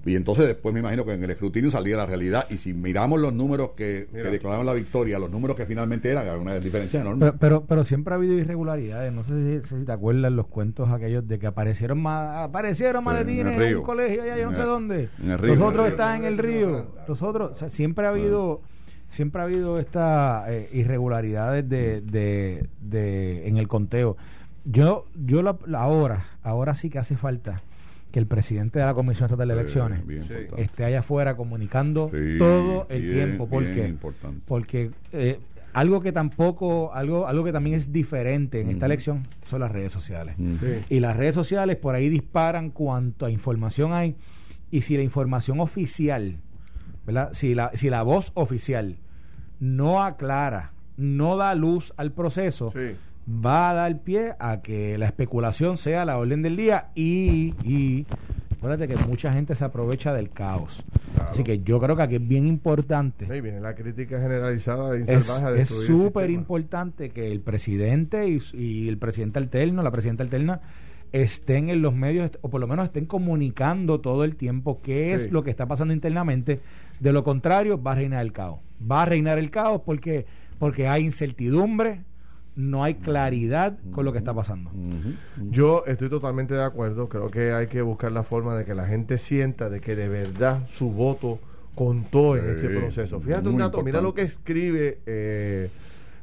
Y 0.05 0.15
entonces 0.15 0.47
después 0.47 0.73
me 0.73 0.79
imagino 0.79 1.05
que 1.05 1.13
en 1.13 1.23
el 1.23 1.29
escrutinio 1.29 1.71
salía 1.71 1.97
la 1.97 2.05
realidad. 2.05 2.47
Y 2.49 2.57
si 2.57 2.73
miramos 2.73 3.19
los 3.19 3.33
números 3.33 3.71
que, 3.75 4.07
declararon 4.11 4.65
la 4.65 4.73
victoria, 4.73 5.19
los 5.19 5.29
números 5.29 5.55
que 5.55 5.65
finalmente 5.65 6.09
eran, 6.09 6.27
había 6.27 6.41
una 6.41 6.59
diferencia 6.59 7.01
enorme. 7.01 7.33
Pero, 7.39 7.65
pero, 7.65 7.83
siempre 7.83 8.13
ha 8.13 8.17
habido 8.17 8.33
irregularidades. 8.33 9.11
No 9.11 9.23
sé 9.23 9.61
si, 9.67 9.85
te 9.85 9.91
acuerdas 9.91 10.31
los 10.31 10.47
cuentos 10.47 10.89
aquellos 10.89 11.27
de 11.27 11.39
que 11.39 11.47
aparecieron 11.47 12.05
aparecieron 12.05 13.03
maletines 13.03 13.55
en, 13.55 13.61
el 13.61 13.81
colegio 13.81 14.23
allá, 14.23 14.37
yo 14.37 14.49
no 14.49 14.55
sé 14.55 14.61
dónde. 14.61 15.09
Los 15.19 15.59
otros 15.59 15.89
están 15.89 16.19
en 16.19 16.25
el 16.25 16.37
río. 16.37 16.87
Los 17.07 17.21
otros, 17.21 17.57
siempre 17.69 18.05
ha 18.05 18.09
habido 18.09 18.61
siempre 19.11 19.41
ha 19.41 19.43
habido 19.43 19.77
estas 19.77 20.49
eh, 20.49 20.69
irregularidades 20.71 21.67
de, 21.67 22.01
de, 22.01 22.65
de, 22.79 23.47
en 23.47 23.57
el 23.57 23.67
conteo. 23.67 24.17
Yo, 24.65 25.05
yo 25.15 25.41
la, 25.41 25.57
ahora, 25.75 26.25
ahora 26.43 26.73
sí 26.73 26.89
que 26.89 26.99
hace 26.99 27.17
falta 27.17 27.61
que 28.11 28.19
el 28.19 28.27
presidente 28.27 28.79
de 28.79 28.85
la 28.85 28.93
Comisión 28.93 29.25
Estatal 29.25 29.47
de 29.47 29.53
Elecciones 29.53 30.03
esté 30.57 30.85
allá 30.85 30.99
afuera 30.99 31.35
comunicando 31.35 32.11
todo 32.37 32.85
el 32.89 33.09
tiempo. 33.11 33.47
¿Por 33.47 33.71
qué? 33.71 33.95
Porque 34.45 34.91
eh, 35.13 35.39
algo 35.73 36.01
que 36.01 36.11
tampoco, 36.11 36.93
algo, 36.93 37.27
algo 37.27 37.43
que 37.43 37.53
también 37.53 37.75
es 37.75 37.91
diferente 37.91 38.61
en 38.61 38.69
esta 38.69 38.85
elección 38.85 39.27
son 39.47 39.61
las 39.61 39.71
redes 39.71 39.91
sociales. 39.91 40.35
Y 40.89 40.99
las 40.99 41.15
redes 41.15 41.35
sociales 41.35 41.77
por 41.77 41.95
ahí 41.95 42.09
disparan 42.09 42.69
cuanto 42.69 43.25
a 43.25 43.31
información 43.31 43.93
hay. 43.93 44.15
Y 44.69 44.81
si 44.81 44.95
la 44.97 45.03
información 45.03 45.59
oficial 45.59 46.37
si 47.33 47.55
la, 47.55 47.71
si 47.73 47.89
la 47.89 48.03
voz 48.03 48.31
oficial 48.35 48.97
no 49.59 50.03
aclara, 50.03 50.71
no 50.97 51.37
da 51.37 51.55
luz 51.55 51.93
al 51.97 52.11
proceso, 52.11 52.73
va 53.31 53.69
a 53.69 53.73
dar 53.73 53.99
pie 53.99 54.33
a 54.39 54.61
que 54.61 54.97
la 54.97 55.05
especulación 55.05 55.77
sea 55.77 56.05
la 56.05 56.17
orden 56.17 56.41
del 56.41 56.55
día 56.55 56.89
y, 56.95 57.53
y 57.63 58.05
acuérdate 58.57 58.87
que 58.87 58.97
mucha 59.07 59.31
gente 59.33 59.55
se 59.55 59.63
aprovecha 59.63 60.13
del 60.13 60.29
caos. 60.29 60.83
Así 61.29 61.43
que 61.43 61.61
yo 61.61 61.79
creo 61.79 61.95
que 61.95 62.01
aquí 62.01 62.15
es 62.15 62.27
bien 62.27 62.47
importante. 62.47 63.25
viene 63.41 63.59
la 63.59 63.75
crítica 63.75 64.19
generalizada 64.19 64.95
Es 65.55 65.69
súper 65.69 66.29
importante 66.29 67.09
que 67.09 67.31
el 67.31 67.41
presidente 67.41 68.27
y, 68.27 68.39
y, 68.53 68.87
el 68.87 68.97
presidente 68.97 69.39
alterno, 69.39 69.81
la 69.83 69.91
presidenta 69.91 70.23
alterna, 70.23 70.61
estén 71.11 71.69
en 71.69 71.81
los 71.81 71.93
medios 71.93 72.31
o 72.41 72.49
por 72.49 72.61
lo 72.61 72.67
menos 72.67 72.85
estén 72.85 73.05
comunicando 73.05 73.99
todo 73.99 74.23
el 74.23 74.35
tiempo 74.35 74.81
qué 74.81 75.13
es 75.13 75.31
lo 75.31 75.43
que 75.43 75.49
está 75.49 75.65
pasando 75.65 75.93
internamente. 75.93 76.59
De 76.99 77.13
lo 77.13 77.23
contrario, 77.23 77.81
va 77.81 77.93
a 77.93 77.95
reinar 77.95 78.21
el 78.21 78.31
caos. 78.31 78.59
Va 78.89 79.03
a 79.03 79.05
reinar 79.05 79.37
el 79.37 79.51
caos 79.51 79.81
porque, 79.85 80.25
porque 80.59 80.87
hay 80.87 81.03
incertidumbre, 81.03 82.03
no 82.55 82.83
hay 82.83 82.95
claridad 82.95 83.77
con 83.91 84.05
lo 84.05 84.11
que 84.11 84.17
está 84.17 84.33
pasando. 84.33 84.71
Yo 85.49 85.83
estoy 85.87 86.09
totalmente 86.09 86.53
de 86.53 86.63
acuerdo. 86.63 87.07
Creo 87.09 87.29
que 87.29 87.51
hay 87.53 87.67
que 87.67 87.81
buscar 87.81 88.11
la 88.11 88.23
forma 88.23 88.55
de 88.55 88.65
que 88.65 88.75
la 88.75 88.85
gente 88.85 89.17
sienta 89.17 89.69
de 89.69 89.79
que 89.79 89.95
de 89.95 90.09
verdad 90.09 90.67
su 90.67 90.89
voto 90.89 91.39
contó 91.75 92.35
en 92.37 92.49
este 92.49 92.69
proceso. 92.69 93.21
Fíjate 93.21 93.47
un 93.49 93.57
dato, 93.57 93.81
mira 93.83 94.01
lo 94.01 94.13
que 94.13 94.23
escribe. 94.23 94.99
Eh, 95.05 95.69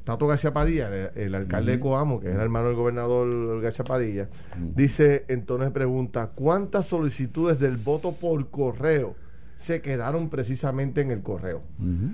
Tato 0.09 0.27
García 0.27 0.55
Padilla, 0.55 0.89
el, 1.15 1.35
alcalde 1.35 1.73
de 1.73 1.81
Coamo, 1.81 2.19
que 2.19 2.31
es 2.31 2.35
el 2.35 2.41
hermano 2.41 2.69
del 2.69 2.77
gobernador 2.77 3.61
García 3.61 3.85
Padilla, 3.85 4.31
dice 4.75 5.27
entonces 5.29 5.71
pregunta, 5.71 6.31
¿cuántas 6.35 6.87
solicitudes 6.87 7.59
del 7.59 7.77
voto 7.77 8.13
por 8.13 8.49
correo 8.49 9.17
se 9.59 9.83
quedaron 9.83 10.31
precisamente 10.31 11.01
en 11.03 11.11
el 11.11 11.23
correo? 11.23 11.63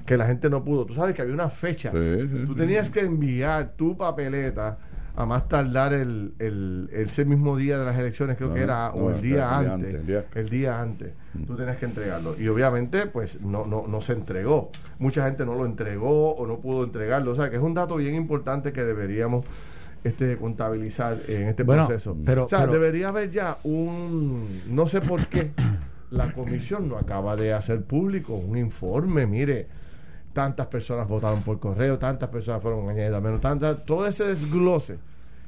Que 0.06 0.16
la 0.16 0.26
gente 0.26 0.50
no 0.50 0.64
pudo. 0.64 0.86
Tú 0.86 0.94
sabes 0.94 1.14
que 1.14 1.22
había 1.22 1.34
una 1.34 1.50
fecha. 1.50 1.92
Tú 1.92 2.54
tenías 2.56 2.90
que 2.90 3.00
enviar 3.00 3.74
tu 3.76 3.96
papeleta 3.96 4.78
a 5.16 5.26
más 5.26 5.46
tardar 5.46 5.92
el, 5.92 6.34
el, 6.40 6.88
ese 6.92 7.24
mismo 7.24 7.56
día 7.56 7.78
de 7.78 7.84
las 7.84 7.96
elecciones, 7.96 8.36
creo 8.36 8.52
que 8.52 8.62
era, 8.62 8.90
o 8.90 9.10
el 9.10 9.20
día 9.20 9.58
antes, 9.58 9.94
el 10.34 10.48
día 10.48 10.80
antes, 10.80 11.12
tú 11.46 11.54
tenías 11.54 11.76
que 11.76 11.84
entregarlo. 11.84 12.34
Y 12.40 12.48
obviamente, 12.48 13.06
pues 13.06 13.40
no, 13.40 13.66
no, 13.66 13.86
no 13.86 14.00
se 14.00 14.14
entregó. 14.14 14.70
Mucha 14.98 15.26
gente 15.26 15.44
no 15.44 15.54
lo 15.54 15.66
entregó 15.66 16.34
o 16.34 16.46
no 16.46 16.58
pudo 16.58 16.82
entregarlo. 16.84 17.30
O 17.30 17.34
sea, 17.34 17.50
que 17.50 17.56
es 17.56 17.62
un 17.62 17.74
dato 17.74 17.96
bien 17.96 18.14
importante 18.14 18.72
que 18.72 18.82
deberíamos 18.82 19.44
este 20.02 20.36
contabilizar 20.36 21.20
en 21.28 21.48
este 21.48 21.64
proceso. 21.64 22.16
Pero, 22.24 22.46
o 22.46 22.48
sea, 22.48 22.66
debería 22.66 23.08
haber 23.08 23.30
ya 23.30 23.58
un, 23.64 24.62
no 24.68 24.86
sé 24.86 25.00
por 25.00 25.26
qué, 25.28 25.52
la 26.14 26.32
comisión 26.32 26.88
no 26.88 26.96
acaba 26.96 27.36
de 27.36 27.52
hacer 27.52 27.82
público 27.82 28.34
un 28.34 28.56
informe, 28.56 29.26
mire 29.26 29.66
tantas 30.32 30.66
personas 30.66 31.08
votaron 31.08 31.42
por 31.42 31.58
correo, 31.60 31.98
tantas 31.98 32.28
personas 32.28 32.62
fueron 32.62 32.88
añadidas 32.88 33.22
menos, 33.22 33.40
tantas, 33.40 33.84
todo 33.84 34.06
ese 34.06 34.24
desglose. 34.24 34.98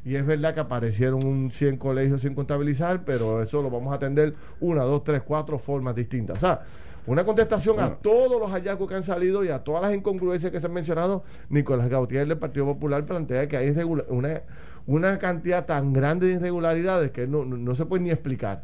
Y 0.04 0.14
es 0.14 0.24
verdad 0.24 0.54
que 0.54 0.60
aparecieron 0.60 1.24
un 1.26 1.50
100 1.50 1.78
colegios 1.78 2.22
sin 2.22 2.34
contabilizar, 2.34 3.04
pero 3.04 3.42
eso 3.42 3.60
lo 3.60 3.70
vamos 3.70 3.92
a 3.92 3.96
atender 3.96 4.34
una, 4.60 4.84
dos, 4.84 5.02
tres, 5.02 5.22
cuatro 5.22 5.58
formas 5.58 5.96
distintas. 5.96 6.36
O 6.36 6.40
sea, 6.40 6.62
una 7.06 7.24
contestación 7.24 7.80
a 7.80 7.96
todos 7.96 8.40
los 8.40 8.50
hallazgos 8.52 8.88
que 8.88 8.94
han 8.94 9.02
salido 9.02 9.44
y 9.44 9.48
a 9.48 9.64
todas 9.64 9.82
las 9.82 9.92
incongruencias 9.92 10.52
que 10.52 10.60
se 10.60 10.66
han 10.66 10.72
mencionado. 10.72 11.24
Nicolás 11.48 11.88
Gautier 11.88 12.28
del 12.28 12.38
Partido 12.38 12.66
Popular 12.66 13.04
plantea 13.04 13.48
que 13.48 13.56
hay 13.56 13.70
una, 13.70 14.42
una 14.86 15.18
cantidad 15.18 15.66
tan 15.66 15.92
grande 15.92 16.28
de 16.28 16.34
irregularidades 16.34 17.10
que 17.10 17.26
no, 17.26 17.44
no 17.44 17.74
se 17.74 17.86
puede 17.86 18.04
ni 18.04 18.10
explicar 18.10 18.62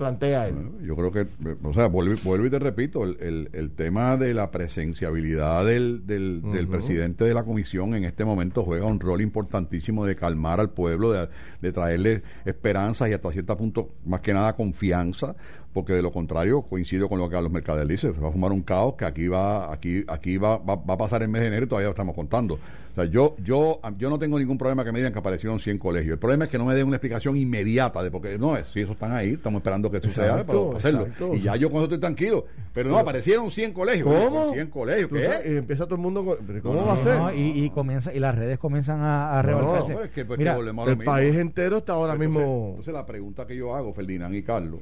plantea 0.00 0.48
él. 0.48 0.56
yo 0.82 0.96
creo 0.96 1.12
que, 1.12 1.26
o 1.62 1.74
sea, 1.74 1.88
vuelvo, 1.88 2.46
y 2.46 2.48
te 2.48 2.58
repito, 2.58 3.04
el, 3.04 3.50
el, 3.52 3.70
tema 3.72 4.16
de 4.16 4.32
la 4.32 4.50
presenciabilidad 4.50 5.66
del, 5.66 6.06
del, 6.06 6.40
presidente 6.68 7.24
de 7.24 7.34
la 7.34 7.44
comisión 7.44 7.94
en 7.94 8.04
este 8.04 8.24
momento 8.24 8.64
juega 8.64 8.86
un 8.86 8.98
rol 8.98 9.20
importantísimo 9.20 10.06
de 10.06 10.16
calmar 10.16 10.58
al 10.58 10.70
pueblo, 10.70 11.12
de, 11.12 11.28
de 11.60 11.72
traerle 11.72 12.22
esperanzas 12.46 13.10
y 13.10 13.12
hasta 13.12 13.30
cierto 13.30 13.54
punto, 13.58 13.90
más 14.06 14.22
que 14.22 14.32
nada, 14.32 14.54
confianza 14.54 15.36
porque 15.72 15.92
de 15.92 16.02
lo 16.02 16.10
contrario 16.10 16.62
coincido 16.62 17.08
con 17.08 17.18
lo 17.18 17.28
que 17.28 17.40
los 17.40 17.50
Mercader 17.50 17.86
dice, 17.86 18.12
se 18.12 18.20
va 18.20 18.28
a 18.28 18.32
fumar 18.32 18.52
un 18.52 18.62
caos 18.62 18.94
que 18.94 19.04
aquí 19.04 19.28
va 19.28 19.72
aquí 19.72 20.04
aquí 20.08 20.36
va, 20.36 20.58
va, 20.58 20.74
a 20.74 20.98
pasar 20.98 21.22
el 21.22 21.28
mes 21.28 21.42
de 21.42 21.48
enero 21.48 21.66
y 21.66 21.68
todavía 21.68 21.90
estamos 21.90 22.14
contando. 22.14 22.54
O 22.54 22.94
sea, 22.94 23.04
yo 23.04 23.36
yo 23.42 23.80
yo 23.98 24.10
no 24.10 24.18
tengo 24.18 24.36
ningún 24.38 24.58
problema 24.58 24.84
que 24.84 24.90
me 24.90 24.98
digan 24.98 25.12
que 25.12 25.18
aparecieron 25.20 25.60
100 25.60 25.78
colegios. 25.78 26.14
El 26.14 26.18
problema 26.18 26.44
es 26.44 26.50
que 26.50 26.58
no 26.58 26.64
me 26.64 26.74
den 26.74 26.86
una 26.88 26.96
explicación 26.96 27.36
inmediata 27.36 28.02
de 28.02 28.10
porque 28.10 28.36
no 28.36 28.56
es, 28.56 28.66
si 28.72 28.80
esos 28.80 28.94
están 28.94 29.12
ahí, 29.12 29.34
estamos 29.34 29.60
esperando 29.60 29.90
que 29.90 30.00
suceda 30.00 30.44
para 30.44 30.76
hacerlo. 30.76 31.06
Y 31.34 31.40
ya 31.40 31.54
yo 31.54 31.70
con 31.70 31.78
eso 31.78 31.84
estoy 31.84 32.00
tranquilo. 32.00 32.46
Pero 32.72 32.90
no, 32.90 32.98
aparecieron 32.98 33.50
100 33.50 33.72
colegios. 33.72 34.08
¿Cómo? 34.08 34.52
100 34.52 34.66
colegios, 34.68 35.10
¿qué? 35.10 35.52
Y 35.52 35.56
empieza 35.58 35.84
todo 35.84 35.96
el 35.96 36.00
mundo, 36.00 36.38
¿cómo 36.62 36.86
va 36.86 36.94
a 36.94 36.96
ser? 36.96 37.38
y, 37.38 37.64
y, 37.64 37.70
comienza 37.70 38.12
y 38.12 38.18
las 38.18 38.34
redes 38.34 38.58
comienzan 38.58 39.00
a, 39.02 39.38
a 39.38 39.42
revolverse. 39.42 39.96
Es 40.04 40.10
que, 40.10 40.24
pues, 40.24 40.38
Mira, 40.38 40.56
el 40.56 40.98
país 40.98 41.36
entero 41.36 41.78
está 41.78 41.92
ahora 41.92 42.16
mismo 42.16 42.70
Entonces 42.70 42.92
la 42.92 43.06
pregunta 43.06 43.46
que 43.46 43.56
yo 43.56 43.74
hago, 43.74 43.92
Ferdinand 43.92 44.34
y 44.34 44.42
Carlos, 44.42 44.80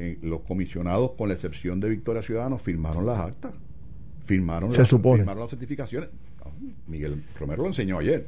eh, 0.00 0.18
los 0.22 0.42
comisionados, 0.42 1.12
con 1.18 1.28
la 1.28 1.34
excepción 1.34 1.80
de 1.80 1.88
Victoria 1.88 2.22
Ciudadanos, 2.22 2.62
firmaron 2.62 3.04
las 3.04 3.18
actas. 3.18 3.52
Firmaron, 4.26 4.70
Se 4.70 4.78
las, 4.78 4.88
supone. 4.88 5.18
firmaron 5.18 5.40
las 5.40 5.50
certificaciones. 5.50 6.08
Ah, 6.44 6.50
Miguel 6.86 7.24
Romero 7.38 7.62
lo 7.62 7.68
enseñó 7.68 7.98
ayer. 7.98 8.26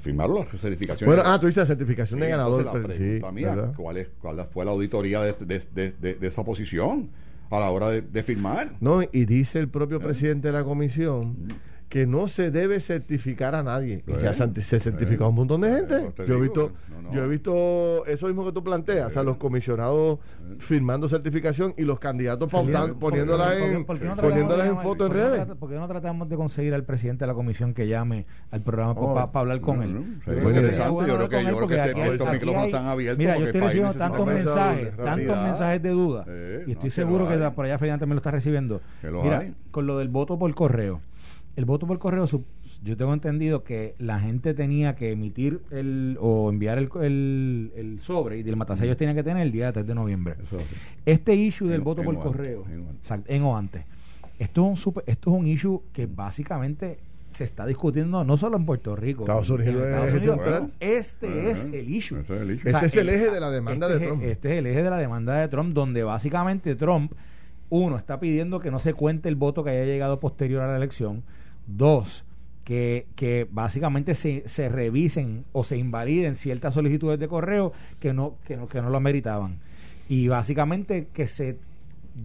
Firmaron 0.00 0.36
las 0.36 0.48
certificaciones. 0.60 1.06
Bueno, 1.06 1.22
ah, 1.24 1.40
tú 1.40 1.46
dices 1.46 1.62
la 1.62 1.66
certificación 1.66 2.20
de 2.20 2.28
ganador. 2.28 2.64
La 2.64 2.72
pregunta 2.72 3.32
mía, 3.32 3.72
¿cuál, 3.76 3.96
es, 3.96 4.08
¿cuál 4.20 4.46
fue 4.52 4.64
la 4.64 4.72
auditoría 4.72 5.22
de, 5.22 5.32
de, 5.32 5.92
de, 5.92 6.14
de 6.14 6.26
esa 6.26 6.44
posición 6.44 7.08
a 7.50 7.58
la 7.58 7.70
hora 7.70 7.88
de, 7.90 8.22
firmar? 8.22 8.72
No, 8.80 9.02
y 9.02 9.24
dice 9.24 9.58
el 9.58 9.68
propio 9.68 9.98
presidente 9.98 10.48
de 10.48 10.52
la 10.52 10.64
comisión 10.64 11.30
mm 11.32 11.75
que 11.88 12.06
no 12.06 12.26
se 12.26 12.50
debe 12.50 12.80
certificar 12.80 13.54
a 13.54 13.62
nadie. 13.62 14.02
y 14.06 14.20
ya 14.20 14.34
se, 14.34 14.60
se 14.60 14.80
certificó 14.80 15.24
a 15.24 15.28
un 15.28 15.36
montón 15.36 15.60
de 15.60 15.70
gente. 15.76 16.12
yo 16.26 16.36
he 16.36 16.40
visto, 16.40 16.72
yo 17.12 17.24
he 17.24 17.28
visto 17.28 18.04
eso 18.06 18.26
mismo 18.26 18.44
que 18.44 18.52
tú 18.52 18.64
planteas, 18.64 19.06
o 19.06 19.10
sea, 19.10 19.22
los 19.22 19.36
comisionados 19.36 20.18
firmando 20.58 21.08
certificación 21.08 21.74
y 21.76 21.82
los 21.82 22.00
candidatos 22.00 22.50
poniéndolas 22.50 23.60
en, 23.60 23.84
poniéndolas 23.84 24.68
en 24.68 24.78
foto 24.78 25.06
en 25.06 25.12
redes. 25.12 25.46
¿Por 25.58 25.70
qué 25.70 25.76
no 25.76 25.86
tratamos 25.86 26.28
de 26.28 26.36
conseguir 26.36 26.74
al 26.74 26.84
presidente 26.84 27.24
de 27.24 27.28
la 27.28 27.34
comisión 27.34 27.72
que 27.72 27.86
llame 27.86 28.26
al 28.50 28.62
programa 28.62 28.94
para 28.94 29.40
hablar 29.40 29.60
con 29.60 29.82
él? 29.82 30.20
Sería 30.24 30.42
interesante, 30.42 31.06
yo 31.06 31.16
creo 31.16 31.28
que, 31.28 31.44
yo 31.44 31.56
creo 31.56 31.68
que 31.68 32.12
estos 32.12 32.32
micrófonos 32.32 32.66
están 32.66 32.86
abiertos. 32.86 33.18
Mira, 33.18 33.38
yo 33.38 33.46
estoy 33.46 33.60
recibiendo 33.60 33.94
tantos 33.94 34.26
mensajes, 34.26 34.96
tantos 34.96 35.42
mensajes 35.42 35.82
de 35.82 35.90
duda, 35.90 36.26
y 36.66 36.72
estoy 36.72 36.90
seguro 36.90 37.28
que 37.28 37.36
por 37.50 37.64
allá 37.64 37.78
Ferdinand 37.78 38.00
también 38.00 38.16
lo 38.16 38.20
está 38.20 38.32
recibiendo. 38.32 38.80
Mira, 39.02 39.46
con 39.70 39.86
lo 39.86 39.98
del 39.98 40.08
voto 40.08 40.36
por 40.38 40.52
correo 40.54 41.00
el 41.56 41.64
voto 41.64 41.86
por 41.86 41.98
correo, 41.98 42.26
yo 42.84 42.96
tengo 42.96 43.14
entendido 43.14 43.64
que 43.64 43.94
la 43.98 44.20
gente 44.20 44.52
tenía 44.52 44.94
que 44.94 45.12
emitir 45.12 45.62
el 45.70 46.18
o 46.20 46.50
enviar 46.50 46.78
el, 46.78 46.90
el, 47.74 48.00
sobre 48.02 48.40
y 48.40 48.48
el 48.48 48.56
matasellos 48.56 48.98
tenía 48.98 49.14
que 49.14 49.22
tener 49.22 49.42
el 49.42 49.52
día 49.52 49.72
3 49.72 49.86
de 49.86 49.94
noviembre. 49.94 50.36
este 51.06 51.34
issue 51.34 51.68
del 51.68 51.80
voto 51.80 52.02
por 52.02 52.18
correo, 52.18 52.64
en 53.26 53.42
o 53.42 53.56
antes, 53.56 53.84
esto 54.38 54.70
es, 54.70 54.86
un 54.86 54.94
esto 55.06 55.30
es 55.30 55.40
un 55.40 55.46
issue 55.46 55.82
que 55.94 56.06
básicamente 56.06 56.98
se 57.32 57.44
está 57.44 57.66
discutiendo 57.66 58.22
no 58.22 58.36
solo 58.36 58.58
en 58.58 58.66
Puerto 58.66 58.94
Rico, 58.94 59.22
Estados 59.22 59.48
Unidos, 59.48 59.86
este 60.80 61.50
es 61.50 61.64
el 61.64 61.88
issue. 61.88 62.18
Este 62.64 62.86
es 62.86 62.96
el 62.96 63.08
eje 63.08 63.30
de 63.30 63.40
la 63.40 63.50
demanda 63.50 63.88
de 63.88 63.94
este 63.94 64.06
Trump. 64.06 64.22
Este 64.22 64.52
es 64.52 64.58
el 64.58 64.66
eje 64.66 64.82
de 64.82 64.90
la 64.90 64.98
demanda 64.98 65.34
de 65.36 65.48
Trump, 65.48 65.72
donde 65.72 66.02
básicamente 66.02 66.74
Trump, 66.76 67.12
uno, 67.70 67.96
está 67.96 68.20
pidiendo 68.20 68.60
que 68.60 68.70
no 68.70 68.78
se 68.78 68.92
cuente 68.92 69.30
el 69.30 69.36
voto 69.36 69.64
que 69.64 69.70
haya 69.70 69.84
llegado 69.84 70.20
posterior 70.20 70.62
a 70.62 70.68
la 70.68 70.76
elección. 70.76 71.24
Dos, 71.66 72.24
que, 72.64 73.06
que 73.14 73.46
básicamente 73.50 74.14
se, 74.14 74.42
se 74.46 74.68
revisen 74.68 75.44
o 75.52 75.64
se 75.64 75.76
invaliden 75.76 76.34
ciertas 76.34 76.74
solicitudes 76.74 77.18
de 77.18 77.28
correo 77.28 77.72
que 78.00 78.12
no, 78.12 78.36
que 78.44 78.56
no, 78.56 78.68
que 78.68 78.82
no 78.82 78.90
lo 78.90 78.96
ameritaban. 78.96 79.58
Y 80.08 80.28
básicamente 80.28 81.08
que 81.12 81.28
se 81.28 81.58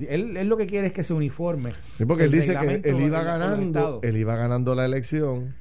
él, 0.08 0.38
él, 0.38 0.48
lo 0.48 0.56
que 0.56 0.68
quiere 0.68 0.88
es 0.88 0.94
que 0.94 1.04
se 1.04 1.14
uniforme. 1.14 1.74
porque 2.08 2.24
él 2.24 2.32
dice 2.32 2.56
que 2.56 2.90
él 2.90 3.02
iba 3.02 3.24
ganando, 3.24 4.00
él 4.04 4.18
iba 4.18 4.36
ganando 4.36 4.74
la 4.74 4.86
elección 4.86 5.54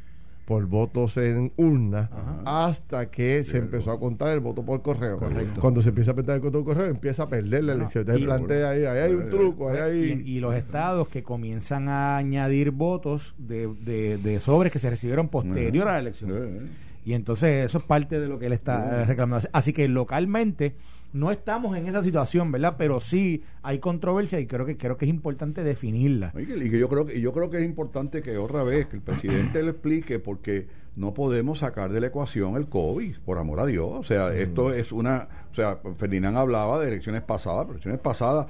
por 0.50 0.66
votos 0.66 1.16
en 1.16 1.52
urna 1.58 2.10
hasta 2.44 3.08
que 3.08 3.44
se 3.44 3.58
empezó 3.58 3.92
a 3.92 4.00
contar 4.00 4.30
el 4.30 4.40
voto 4.40 4.64
por 4.64 4.82
correo. 4.82 5.20
Cuando 5.60 5.80
se 5.80 5.90
empieza 5.90 6.10
a 6.10 6.14
contar 6.14 6.34
el 6.34 6.40
voto 6.40 6.64
por 6.64 6.74
correo, 6.74 6.90
empieza 6.90 7.22
a 7.22 7.28
perder 7.28 7.62
la 7.62 7.74
elección. 7.74 8.02
Entonces 8.02 8.24
plantea 8.24 8.70
ahí, 8.70 8.84
ahí 8.84 8.98
hay 8.98 9.14
un 9.14 9.30
truco, 9.30 9.68
ahí 9.68 9.78
hay... 9.78 10.22
Y, 10.26 10.40
los 10.40 10.56
estados 10.56 11.06
que 11.06 11.22
comienzan 11.22 11.88
a 11.88 12.16
añadir 12.16 12.72
votos 12.72 13.36
de, 13.38 13.72
de, 13.80 14.18
de 14.18 14.40
sobres 14.40 14.72
que 14.72 14.80
se 14.80 14.90
recibieron 14.90 15.28
posterior 15.28 15.86
a 15.86 15.92
la 15.92 15.98
elección. 16.00 16.70
Y 17.04 17.14
entonces 17.14 17.66
eso 17.66 17.78
es 17.78 17.84
parte 17.84 18.20
de 18.20 18.28
lo 18.28 18.38
que 18.38 18.46
él 18.46 18.52
está 18.52 19.04
reclamando. 19.04 19.48
Así 19.52 19.72
que 19.72 19.88
localmente 19.88 20.74
no 21.12 21.32
estamos 21.32 21.76
en 21.76 21.86
esa 21.88 22.02
situación, 22.02 22.52
¿verdad? 22.52 22.76
Pero 22.78 23.00
sí 23.00 23.42
hay 23.62 23.78
controversia 23.78 24.38
y 24.38 24.46
creo 24.46 24.66
que 24.66 24.76
creo 24.76 24.96
que 24.96 25.06
es 25.06 25.10
importante 25.10 25.64
definirla. 25.64 26.32
Y 26.38 26.46
que 26.46 26.78
yo 26.78 26.88
creo 26.88 27.06
que 27.06 27.20
yo 27.20 27.32
creo 27.32 27.50
que 27.50 27.58
es 27.58 27.64
importante 27.64 28.22
que 28.22 28.36
otra 28.38 28.62
vez 28.62 28.86
que 28.86 28.96
el 28.96 29.02
presidente 29.02 29.62
le 29.62 29.70
explique 29.70 30.18
porque 30.18 30.68
no 30.96 31.14
podemos 31.14 31.60
sacar 31.60 31.90
de 31.90 32.00
la 32.00 32.08
ecuación 32.08 32.56
el 32.56 32.68
COVID, 32.68 33.18
por 33.24 33.38
amor 33.38 33.60
a 33.60 33.66
Dios. 33.66 33.90
O 33.92 34.04
sea, 34.04 34.28
mm. 34.28 34.36
esto 34.36 34.72
es 34.72 34.92
una, 34.92 35.28
o 35.50 35.54
sea, 35.54 35.78
Ferdinand 35.96 36.36
hablaba 36.36 36.78
de 36.78 36.88
elecciones 36.88 37.22
pasadas, 37.22 37.64
pero 37.64 37.72
elecciones 37.72 38.00
pasadas 38.00 38.46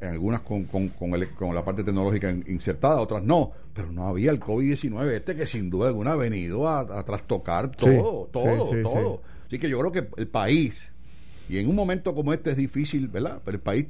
en 0.00 0.08
algunas 0.08 0.40
con, 0.40 0.64
con, 0.64 0.88
con, 0.88 1.10
la 1.54 1.64
parte 1.64 1.84
tecnológica 1.84 2.30
insertada, 2.30 3.00
otras 3.00 3.22
no, 3.22 3.52
pero 3.72 3.90
no 3.92 4.06
había 4.06 4.30
el 4.30 4.40
COVID-19 4.40 5.10
este 5.12 5.36
que 5.36 5.46
sin 5.46 5.70
duda 5.70 5.88
alguna 5.88 6.12
ha 6.12 6.16
venido 6.16 6.68
a, 6.68 7.02
trastocar 7.04 7.70
todo, 7.70 8.28
todo, 8.32 8.70
todo. 8.82 9.22
Así 9.46 9.58
que 9.58 9.68
yo 9.68 9.78
creo 9.78 9.92
que 9.92 10.08
el 10.16 10.28
país 10.28 10.90
y 11.48 11.58
en 11.58 11.68
un 11.68 11.76
momento 11.76 12.14
como 12.14 12.32
este 12.32 12.50
es 12.50 12.56
difícil, 12.56 13.08
¿verdad? 13.08 13.42
Pero 13.44 13.56
el 13.56 13.62
país 13.62 13.86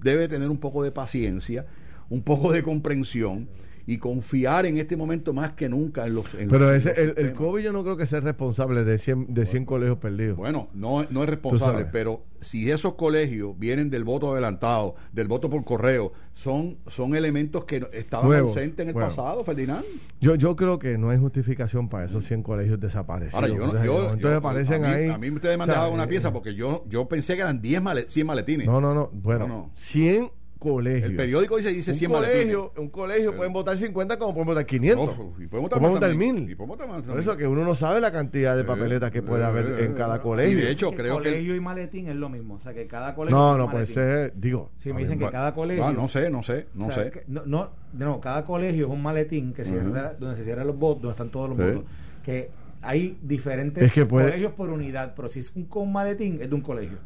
debe 0.00 0.28
tener 0.28 0.50
un 0.50 0.58
poco 0.58 0.82
de 0.82 0.90
paciencia, 0.90 1.66
un 2.08 2.22
poco 2.22 2.52
de 2.52 2.62
comprensión 2.62 3.48
y 3.86 3.98
confiar 3.98 4.66
en 4.66 4.78
este 4.78 4.96
momento 4.96 5.32
más 5.32 5.52
que 5.52 5.68
nunca 5.68 6.06
en 6.06 6.14
los. 6.14 6.26
Pero 6.30 6.74
ese, 6.74 7.14
el, 7.16 7.32
COVID 7.32 7.62
yo 7.62 7.72
no 7.72 7.84
creo 7.84 7.96
que 7.96 8.06
sea 8.06 8.20
responsable 8.20 8.84
de 8.84 8.98
100, 8.98 9.32
de 9.32 9.46
100 9.46 9.64
colegios 9.64 9.98
perdidos. 9.98 10.36
Bueno, 10.36 10.68
no, 10.74 11.06
no 11.08 11.22
es 11.22 11.28
responsable, 11.28 11.86
pero 11.86 12.24
si 12.40 12.70
esos 12.70 12.94
colegios 12.94 13.56
vienen 13.58 13.88
del 13.88 14.04
voto 14.04 14.32
adelantado, 14.32 14.96
del 15.12 15.28
voto 15.28 15.48
por 15.48 15.64
correo, 15.64 16.12
son, 16.34 16.78
son 16.88 17.14
elementos 17.14 17.64
que 17.64 17.88
estaban 17.92 18.32
ausentes 18.34 18.82
en 18.82 18.88
el 18.88 18.94
pasado, 18.94 19.44
Ferdinand. 19.44 19.84
Yo, 20.20 20.34
yo 20.34 20.56
creo 20.56 20.78
que 20.78 20.98
no 20.98 21.10
hay 21.10 21.18
justificación 21.18 21.88
para 21.88 22.06
esos 22.06 22.24
100 22.24 22.42
colegios 22.42 22.80
desaparecidos. 22.80 23.34
Ahora, 23.34 23.84
yo, 23.84 24.12
entonces 24.12 24.38
aparecen 24.38 24.84
a 24.84 24.88
mí, 24.88 24.94
ahí. 24.94 25.08
A 25.10 25.18
mí 25.18 25.30
ustedes 25.30 25.56
me 25.56 25.64
han 25.64 25.70
dejado 25.70 25.92
una 25.92 26.08
pieza 26.08 26.32
porque 26.32 26.54
yo, 26.54 26.84
yo 26.88 27.08
pensé 27.08 27.36
que 27.36 27.42
eran 27.42 27.60
10 27.60 27.82
100 28.08 28.26
maletines. 28.26 28.66
No, 28.66 28.80
no, 28.80 28.94
no. 28.94 29.10
Bueno, 29.12 29.46
no, 29.46 29.70
100 29.74 30.30
colegio. 30.70 31.06
El 31.06 31.16
periódico 31.16 31.56
dice, 31.56 31.72
dice 31.72 31.94
100 31.94 32.10
un 32.10 32.16
colegio, 32.16 32.72
Un 32.76 32.88
colegio 32.88 33.36
pueden 33.36 33.52
votar 33.52 33.76
50 33.76 34.18
como 34.18 34.32
pueden 34.32 34.46
votar 34.48 34.66
500. 34.66 35.16
y 35.38 35.46
pueden 35.46 35.62
votar, 35.62 36.14
1000. 36.14 36.56
Por 36.56 37.20
eso 37.20 37.36
que 37.36 37.46
uno 37.46 37.64
no 37.64 37.74
sabe 37.74 38.00
la 38.00 38.10
cantidad 38.10 38.56
de 38.56 38.64
papeletas 38.64 39.10
que 39.10 39.22
puede 39.22 39.44
haber 39.44 39.80
en 39.80 39.94
cada 39.94 40.20
colegio. 40.20 40.58
Y 40.58 40.62
de 40.62 40.70
hecho, 40.70 40.92
creo 40.92 41.18
que. 41.18 41.30
Colegio 41.30 41.54
y 41.54 41.60
maletín 41.60 42.08
es 42.08 42.16
lo 42.16 42.28
mismo. 42.28 42.54
O 42.54 42.60
sea, 42.60 42.74
que 42.74 42.86
cada 42.86 43.14
colegio. 43.14 43.36
No, 43.36 43.56
no 43.56 43.70
puede 43.70 43.86
ser. 43.86 44.32
Digo. 44.36 44.70
Si 44.78 44.92
me 44.92 45.02
dicen 45.02 45.18
que 45.18 45.30
cada 45.30 45.54
colegio. 45.54 45.84
No, 45.84 45.92
no 45.92 46.08
sé, 46.08 46.30
no 46.30 46.42
sé. 46.42 46.66
No 46.74 46.90
sé. 46.90 47.24
no, 47.26 47.70
no, 47.92 48.20
cada 48.20 48.44
colegio 48.44 48.86
es 48.86 48.92
un 48.92 49.02
maletín 49.02 49.52
que 49.52 49.64
cierra, 49.64 50.14
donde 50.18 50.36
se 50.36 50.44
cierran 50.44 50.66
los 50.66 50.78
votos, 50.78 51.02
donde 51.02 51.12
están 51.12 51.30
todos 51.30 51.50
los 51.50 51.58
votos. 51.58 51.84
Que 52.24 52.50
hay 52.82 53.18
diferentes 53.22 53.92
colegios 54.08 54.52
por 54.52 54.70
unidad, 54.70 55.14
pero 55.14 55.28
si 55.28 55.40
es 55.40 55.52
un, 55.54 55.64
con 55.64 55.92
maletín, 55.92 56.38
es 56.40 56.48
de 56.48 56.54
un 56.54 56.60
colegio. 56.60 56.98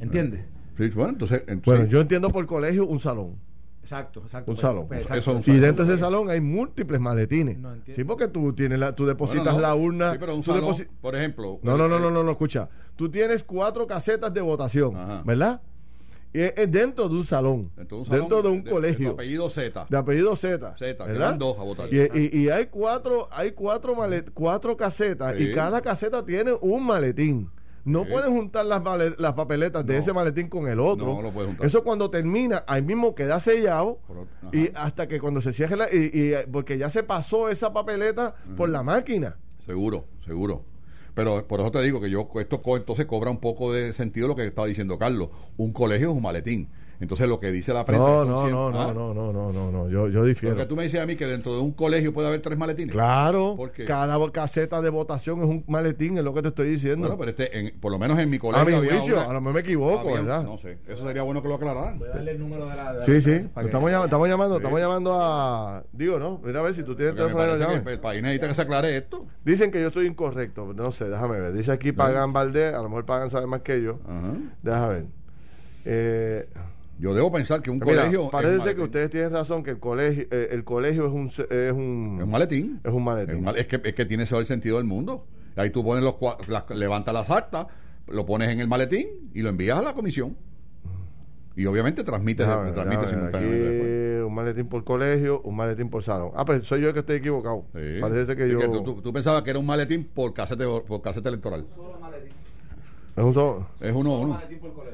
¿Entiendes? 0.00 0.44
Bueno, 0.94 1.10
entonces, 1.10 1.42
bueno, 1.64 1.86
yo 1.86 2.00
entiendo 2.00 2.30
por 2.30 2.46
colegio 2.46 2.86
un 2.86 3.00
salón. 3.00 3.36
Exacto, 3.82 4.20
exacto. 4.20 4.50
Un 4.50 4.56
salón. 4.56 4.86
Pues, 4.86 5.48
y 5.48 5.58
dentro 5.58 5.86
de 5.86 5.94
ese 5.94 6.00
salón 6.00 6.28
hay 6.28 6.42
múltiples 6.42 7.00
maletines. 7.00 7.56
sí, 7.94 8.04
porque 8.04 8.28
tú 8.28 8.52
tienes 8.52 8.78
la, 8.78 8.94
tú 8.94 9.06
depositas 9.06 9.56
la 9.56 9.74
urna. 9.74 10.12
Sí, 10.12 10.18
pero 10.20 10.34
un 10.34 10.42
salón, 10.44 10.74
por 11.00 11.16
ejemplo. 11.16 11.58
No, 11.62 11.76
no, 11.78 11.88
no, 11.88 11.98
no, 11.98 12.10
no, 12.10 12.22
no, 12.22 12.30
escucha. 12.30 12.68
Tú 12.96 13.10
tienes 13.10 13.42
cuatro 13.42 13.86
casetas 13.86 14.32
de 14.34 14.42
votación, 14.42 14.94
¿verdad? 15.24 15.62
Y 16.34 16.40
es, 16.40 16.70
dentro 16.70 17.08
de 17.08 17.14
un 17.14 17.24
salón, 17.24 17.70
dentro 17.74 18.42
de 18.42 18.48
un 18.48 18.62
colegio. 18.62 19.08
De, 19.08 19.14
apellido 19.14 19.48
Z. 19.48 19.86
De 19.88 19.96
apellido 19.96 20.36
Z. 20.36 20.76
Z, 20.76 21.04
¿verdad? 21.06 21.34
dos 21.36 21.58
a 21.58 21.62
votar. 21.62 21.88
Y, 21.90 22.40
y, 22.42 22.50
hay 22.50 22.66
cuatro, 22.66 23.26
hay 23.30 23.52
cuatro, 23.52 23.94
malet, 23.94 24.30
cuatro 24.34 24.76
casetas 24.76 25.40
y 25.40 25.54
cada 25.54 25.80
caseta 25.80 26.22
tiene 26.26 26.52
un 26.60 26.84
maletín. 26.84 27.50
No 27.88 28.04
pueden 28.04 28.32
juntar 28.32 28.66
las, 28.66 28.82
las 29.18 29.32
papeletas 29.32 29.84
de 29.86 29.96
ese 29.96 30.12
maletín 30.12 30.48
con 30.48 30.68
el 30.68 30.78
otro. 30.78 31.06
No, 31.06 31.22
lo 31.22 31.30
juntar. 31.30 31.66
Eso 31.66 31.82
cuando 31.82 32.10
termina, 32.10 32.64
ahí 32.66 32.82
mismo 32.82 33.14
queda 33.14 33.40
sellado 33.40 33.98
y 34.52 34.70
hasta 34.74 35.08
que 35.08 35.20
cuando 35.20 35.40
se 35.40 35.52
cierre 35.52 35.76
la, 35.76 35.86
y, 35.92 36.34
porque 36.52 36.76
ya 36.76 36.90
se 36.90 37.02
pasó 37.02 37.48
esa 37.48 37.72
papeleta 37.72 38.34
por 38.56 38.68
la 38.68 38.82
máquina. 38.82 39.36
Seguro, 39.58 40.04
seguro. 40.24 40.64
Pero 41.14 41.46
por 41.48 41.60
eso 41.60 41.70
te 41.70 41.82
digo 41.82 42.00
que 42.00 42.10
yo 42.10 42.28
esto 42.36 42.62
entonces 42.76 43.06
cobra 43.06 43.30
un 43.30 43.38
poco 43.38 43.72
de 43.72 43.92
sentido 43.92 44.28
lo 44.28 44.36
que 44.36 44.46
estaba 44.46 44.68
diciendo 44.68 44.98
Carlos. 44.98 45.30
Un 45.56 45.72
colegio 45.72 46.10
es 46.10 46.16
un 46.16 46.22
maletín. 46.22 46.68
Entonces 47.00 47.28
lo 47.28 47.38
que 47.38 47.52
dice 47.52 47.72
la 47.72 47.84
prensa. 47.84 48.06
No, 48.06 48.24
no, 48.24 48.48
no, 48.48 48.70
no, 48.70 48.92
no, 48.92 49.14
no, 49.14 49.32
no, 49.32 49.52
no, 49.52 49.70
no, 49.70 49.88
yo, 49.88 50.08
yo 50.08 50.24
difiero. 50.24 50.56
Porque 50.56 50.68
tú 50.68 50.76
me 50.76 50.82
dices 50.82 51.00
a 51.00 51.06
mí 51.06 51.14
que 51.14 51.26
dentro 51.26 51.54
de 51.54 51.60
un 51.60 51.72
colegio 51.72 52.12
puede 52.12 52.28
haber 52.28 52.40
tres 52.40 52.58
maletines. 52.58 52.92
Claro. 52.92 53.54
Porque 53.56 53.84
cada 53.84 54.18
caseta 54.32 54.82
de 54.82 54.90
votación 54.90 55.38
es 55.42 55.48
un 55.48 55.64
maletín, 55.68 56.18
es 56.18 56.24
lo 56.24 56.34
que 56.34 56.42
te 56.42 56.48
estoy 56.48 56.68
diciendo. 56.70 57.08
Bueno, 57.08 57.16
pero 57.18 57.30
este, 57.30 57.74
por 57.80 57.92
lo 57.92 57.98
menos 57.98 58.18
en 58.18 58.28
mi 58.28 58.38
colegio. 58.38 58.78
A 58.78 58.80
mi 58.80 58.88
juicio, 58.88 59.20
a 59.20 59.32
lo 59.32 59.40
mejor 59.40 59.54
me 59.54 59.60
equivoco, 59.60 60.12
¿verdad? 60.12 60.42
No 60.42 60.58
sé. 60.58 60.78
Eso 60.88 61.06
sería 61.06 61.22
bueno 61.22 61.40
que 61.42 61.48
lo 61.48 61.54
aclararan. 61.54 61.98
Voy 61.98 62.08
a 62.08 62.12
darle 62.12 62.32
el 62.32 62.38
número 62.38 62.68
de 62.68 62.76
la. 62.76 63.02
sí, 63.02 63.20
sí. 63.20 63.30
Estamos, 63.32 63.90
llamando, 63.90 64.04
estamos 64.04 64.28
llamando, 64.28 64.56
estamos 64.56 64.80
llamando 64.80 65.14
a. 65.14 65.84
Digo, 65.92 66.18
¿no? 66.18 66.40
Mira 66.44 66.60
a 66.60 66.62
ver 66.62 66.74
si 66.74 66.82
tú 66.82 66.96
tienes 66.96 67.14
teléfono 67.14 67.56
de 67.56 67.92
El 67.92 68.00
país 68.00 68.22
necesita 68.22 68.48
que 68.48 68.54
se 68.54 68.62
aclare 68.62 68.96
esto. 68.96 69.26
Dicen 69.44 69.70
que 69.70 69.80
yo 69.80 69.88
estoy 69.88 70.06
incorrecto. 70.06 70.72
No 70.74 70.90
sé, 70.90 71.08
déjame 71.08 71.40
ver. 71.40 71.52
Dice 71.52 71.70
aquí 71.70 71.92
pagan 71.92 72.32
Valdés, 72.32 72.74
a 72.74 72.78
lo 72.78 72.88
mejor 72.88 73.06
pagan 73.06 73.30
sabe 73.30 73.46
más 73.46 73.62
que 73.62 73.82
yo. 73.82 74.00
Ajá. 74.06 74.34
Déjame 74.62 74.88
ver. 74.88 75.06
Eh. 75.84 76.48
Yo 76.98 77.14
debo 77.14 77.30
pensar 77.30 77.62
que 77.62 77.70
un 77.70 77.78
colegio. 77.78 78.28
Parece 78.30 78.74
que 78.74 78.82
ustedes 78.82 79.10
tienen 79.10 79.30
razón 79.30 79.62
que 79.62 79.70
el 79.70 79.78
colegio, 79.78 80.26
eh, 80.30 80.48
el 80.50 80.64
colegio 80.64 81.06
es 81.06 81.12
un, 81.12 81.26
es 81.26 81.72
un. 81.72 82.20
un 82.22 82.30
maletín. 82.30 82.80
Es 82.82 82.92
un 82.92 83.04
maletín. 83.04 83.46
Es, 83.56 83.66
que, 83.66 83.80
es 83.82 83.94
que 83.94 84.04
tiene 84.04 84.26
todo 84.26 84.40
el 84.40 84.46
sentido 84.46 84.78
del 84.78 84.86
mundo. 84.86 85.26
Ahí 85.56 85.70
tú 85.70 85.84
pones 85.84 86.02
los. 86.02 86.16
Las, 86.48 86.68
levantas 86.70 87.14
las 87.14 87.30
actas, 87.30 87.66
lo 88.08 88.26
pones 88.26 88.48
en 88.48 88.60
el 88.60 88.68
maletín 88.68 89.30
y 89.32 89.42
lo 89.42 89.48
envías 89.48 89.78
a 89.78 89.82
la 89.82 89.94
comisión. 89.94 90.36
Y 91.54 91.66
obviamente 91.66 92.04
transmites, 92.04 92.46
transmite 92.46 93.08
simultáneamente. 93.08 94.22
un 94.22 94.32
maletín 94.32 94.68
por 94.68 94.84
colegio, 94.84 95.40
un 95.40 95.56
maletín 95.56 95.90
por 95.90 96.04
salón. 96.04 96.30
Ah, 96.36 96.44
pues 96.44 96.64
soy 96.64 96.80
yo 96.80 96.88
el 96.88 96.94
que 96.94 97.00
estoy 97.00 97.16
equivocado. 97.16 97.64
Parece 98.00 98.36
que 98.36 98.48
yo. 98.48 98.60
tú, 98.82 99.12
pensabas 99.12 99.42
que 99.42 99.50
era 99.50 99.58
un 99.58 99.66
maletín 99.66 100.04
por 100.04 100.32
casete, 100.32 100.64
por 100.86 101.02
casete 101.02 101.28
electoral. 101.28 101.66
Es 103.18 103.24
un 103.24 103.34
solo. 103.34 103.66
Es 103.80 103.92
uno 103.92 104.20
uno. 104.20 104.40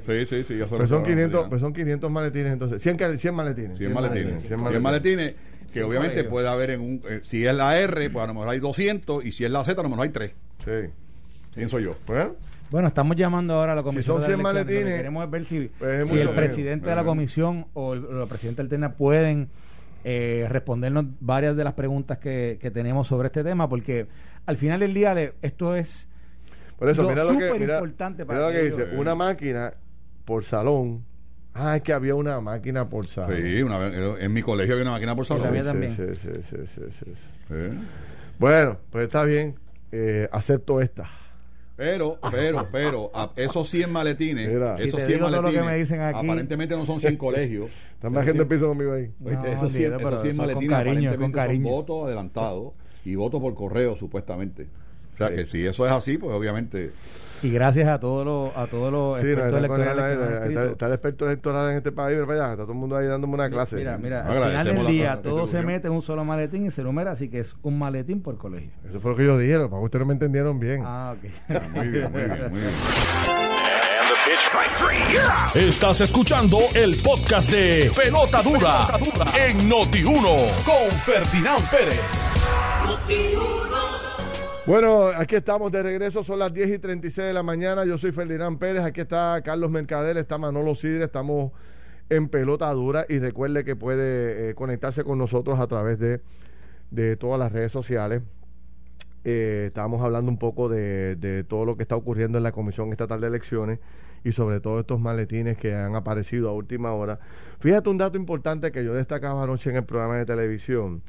Sí, 0.07 0.27
sí, 0.27 0.45
sí. 0.45 0.61
Pues 0.67 0.89
son, 0.89 1.05
500, 1.05 1.47
pues 1.49 1.61
son 1.61 1.75
500 1.75 2.11
maletines 2.11 2.55
entonces. 2.55 2.81
100, 2.81 3.19
100 3.19 3.35
maletines. 3.35 3.79
100, 3.79 3.93
maletines. 3.93 4.43
100 4.43 4.83
maletines. 4.83 5.35
que 5.71 5.83
obviamente 5.83 6.25
puede 6.25 6.49
haber 6.49 6.71
en 6.71 6.81
un. 6.81 7.03
Eh, 7.07 7.21
si 7.23 7.45
es 7.45 7.55
la 7.55 7.79
R, 7.79 8.09
pues 8.09 8.25
a 8.25 8.27
lo 8.27 8.33
mejor 8.33 8.49
hay 8.49 8.61
200. 8.61 9.27
Y 9.27 9.33
si 9.33 9.45
es 9.45 9.51
la 9.51 9.63
Z, 9.63 9.79
a 9.79 9.83
lo 9.83 9.91
mejor 9.91 10.05
hay 10.05 10.11
3. 10.11 10.35
Sí. 10.65 10.71
Pienso 11.55 11.79
yo. 11.79 11.97
Bueno. 12.07 12.35
Bueno, 12.71 12.89
estamos 12.89 13.15
llamando 13.15 13.55
ahora 13.55 13.73
a 13.73 13.77
la 13.77 13.83
comisión. 13.83 14.17
Si 14.17 14.23
son 14.23 14.37
100 14.37 14.43
maletines. 14.43 14.97
Queremos 14.97 15.31
ver 15.31 15.45
si, 15.45 15.71
pues 15.79 16.09
si 16.09 16.19
el 16.19 16.31
presidente 16.31 16.89
de 16.89 16.97
la 16.97 17.05
comisión 17.05 17.67
o 17.75 17.93
el, 17.93 18.07
o 18.07 18.23
el 18.23 18.29
presidente 18.29 18.63
alterna 18.63 18.95
pueden 18.95 19.51
eh, 20.03 20.47
respondernos 20.49 21.05
varias 21.21 21.57
de 21.57 21.65
las 21.65 21.75
preguntas 21.75 22.17
que, 22.19 22.57
que 22.59 22.71
tenemos 22.71 23.07
sobre 23.07 23.27
este 23.27 23.45
tema, 23.45 23.69
porque 23.69 24.07
al 24.47 24.57
final 24.57 24.81
del 24.81 24.95
día 24.95 25.15
esto 25.43 25.77
es 25.77 26.09
por 26.79 26.89
eso, 26.89 27.09
mira 27.09 27.25
lo 27.25 27.39
que, 27.39 27.59
mira, 27.59 27.75
importante 27.75 28.27
para 28.27 28.41
lo 28.41 28.53
que 28.53 28.63
dice, 28.65 28.85
una 28.97 29.15
máquina 29.15 29.75
por 30.25 30.45
salón 30.45 31.05
Ah, 31.55 31.77
es 31.77 31.83
que 31.83 31.93
había 31.93 32.17
una 32.17 32.41
máquina 32.41 32.89
por 32.89 33.07
salón. 33.07 33.41
Sí, 33.41 33.63
una, 33.63 33.87
en 34.19 34.33
mi 34.33 34.43
colegio 34.43 34.75
había 34.75 34.83
una 34.83 34.91
máquina 34.93 35.15
por 35.15 35.25
salón. 35.25 35.57
Sí, 35.57 35.63
también. 35.63 35.95
Sí, 35.95 36.03
sí, 36.17 36.43
sí, 36.43 36.57
sí, 36.67 36.83
sí, 36.91 37.55
Bueno, 38.41 38.79
pues 38.91 39.05
está 39.05 39.23
bien. 39.23 39.55
Eh, 39.93 40.29
acepto 40.33 40.81
esta. 40.81 41.09
Pero, 41.77 42.19
pero, 42.31 42.69
pero, 42.71 43.13
esos 43.37 43.69
100 43.71 43.91
maletines, 43.91 44.49
esos 44.79 45.05
100 45.05 45.21
maletines, 45.21 45.93
aparentemente 45.93 46.77
no 46.77 46.87
son 46.87 47.01
100 47.01 47.17
colegios. 47.17 47.71
Están 47.95 48.13
bajando 48.13 48.43
el 48.43 48.49
piso 48.49 48.69
conmigo 48.69 48.93
ahí. 48.93 49.13
esos 49.47 49.73
100, 49.73 49.95
esos 50.01 50.23
100 50.23 50.37
maletines 50.37 50.69
cariño, 50.69 51.11
aparentemente 51.11 51.55
son 51.55 51.63
votos 51.63 52.07
adelantados 52.07 52.73
y 53.05 53.15
votos 53.15 53.41
por 53.41 53.55
correo, 53.55 53.97
supuestamente. 53.97 54.67
O 55.15 55.17
sea, 55.17 55.35
que 55.35 55.47
si 55.47 55.67
eso 55.67 55.87
es 55.87 55.93
así, 55.93 56.19
pues 56.19 56.35
obviamente 56.35 56.93
y 57.45 57.51
gracias 57.51 57.89
a 57.89 58.01
todos 58.01 58.25
los, 58.25 58.57
a 58.57 58.67
todos 58.67 58.91
los 58.91 59.19
expertos 59.19 59.59
electorales. 59.59 60.71
está, 60.71 60.87
el 60.87 60.93
experto 60.93 61.27
electoral 61.27 61.71
en 61.73 61.77
este 61.77 61.93
país, 61.93 62.17
pero 62.19 62.33
allá, 62.33 62.53
está 62.53 62.63
todo 62.63 62.73
el 62.73 62.79
mundo 62.79 62.97
ahí 62.97 63.07
dándome 63.07 63.35
una 63.35 63.51
clase. 63.51 63.77
Mira, 63.77 63.99
mira, 63.99 64.27
al 64.27 64.45
final 64.45 64.65
del 64.65 64.87
día 64.87 65.21
todo 65.23 65.47
se 65.47 65.63
mete 65.63 65.89
en 65.89 65.93
un 65.93 66.01
solo 66.01 66.25
maletín 66.25 66.65
y 66.65 66.71
se 66.71 66.83
numera, 66.83 67.11
así 67.11 67.29
que 67.29 67.41
es 67.41 67.55
un 67.63 67.79
maletín 67.79 68.23
por 68.23 68.39
colegio. 68.39 68.71
Eso 68.89 68.99
fue 68.99 69.11
lo 69.11 69.17
que 69.19 69.27
yo 69.27 69.37
dije, 69.37 69.59
para 69.59 69.69
que 69.69 69.85
ustedes 69.85 70.01
no 70.01 70.07
me 70.07 70.15
entendieron 70.15 70.59
bien. 70.59 70.83
Ah, 70.85 71.15
ok. 71.19 71.25
muy 71.75 71.89
bien, 71.89 72.11
muy 72.11 72.23
bien, 72.23 72.51
muy 72.51 72.61
bien. 72.61 72.73
Estás 75.55 76.01
escuchando 76.01 76.59
el 76.75 76.97
podcast 77.03 77.51
de 77.51 77.91
Pelota 77.95 78.43
Dura, 78.43 78.89
en 79.47 79.71
Noti1 79.71 80.65
con 80.65 80.91
Ferdinand 81.05 81.71
Pérez. 81.71 82.01
Bueno, 84.67 85.09
aquí 85.09 85.35
estamos 85.37 85.71
de 85.71 85.83
regreso, 85.83 86.25
son 86.25 86.39
las 86.39 86.51
10 86.51 86.71
y 86.71 86.79
36 86.79 87.27
de 87.27 87.33
la 87.35 87.43
mañana. 87.43 87.85
Yo 87.85 87.99
soy 87.99 88.13
Ferdinand 88.13 88.59
Pérez, 88.59 88.83
aquí 88.83 89.03
está 89.03 89.43
Carlos 89.45 89.71
Mercader, 89.71 90.17
está 90.17 90.39
Manolo 90.39 90.75
Sidre, 90.75 91.05
estamos 91.05 91.53
en 92.09 92.31
pelota 92.31 92.73
dura 92.73 93.05
y 93.07 93.19
recuerde 93.19 93.63
que 93.63 93.77
puede 93.77 94.49
eh, 94.51 94.55
conectarse 94.55 95.05
con 95.05 95.19
nosotros 95.19 95.61
a 95.61 95.67
través 95.67 95.99
de, 95.99 96.23
de 96.91 97.15
todas 97.17 97.39
las 97.39 97.53
redes 97.53 97.73
sociales. 97.73 98.23
Eh, 99.25 99.65
estábamos 99.67 100.03
hablando 100.03 100.31
un 100.31 100.39
poco 100.39 100.71
de, 100.71 101.17
de, 101.17 101.45
todo 101.45 101.67
lo 101.67 101.77
que 101.77 101.83
está 101.83 101.97
ocurriendo 101.97 102.39
en 102.39 102.45
la 102.45 102.53
Comisión 102.53 102.91
Estatal 102.91 103.21
de 103.21 103.27
Elecciones 103.27 103.81
y 104.25 104.33
sobre 104.33 104.61
todo 104.61 104.81
estos 104.81 104.99
maletines 104.99 105.59
que 105.59 105.75
han 105.75 105.95
aparecido 105.95 106.49
a 106.49 106.53
última 106.53 106.95
hora. 106.95 107.19
Fíjate 107.61 107.91
un 107.91 107.99
dato 107.99 108.17
importante 108.17 108.73
que 108.73 108.83
yo 108.83 108.95
destacaba 108.95 109.43
anoche 109.43 109.69
en 109.69 109.77
el 109.77 109.85
programa 109.85 110.17
de 110.17 110.25
televisión. 110.25 111.03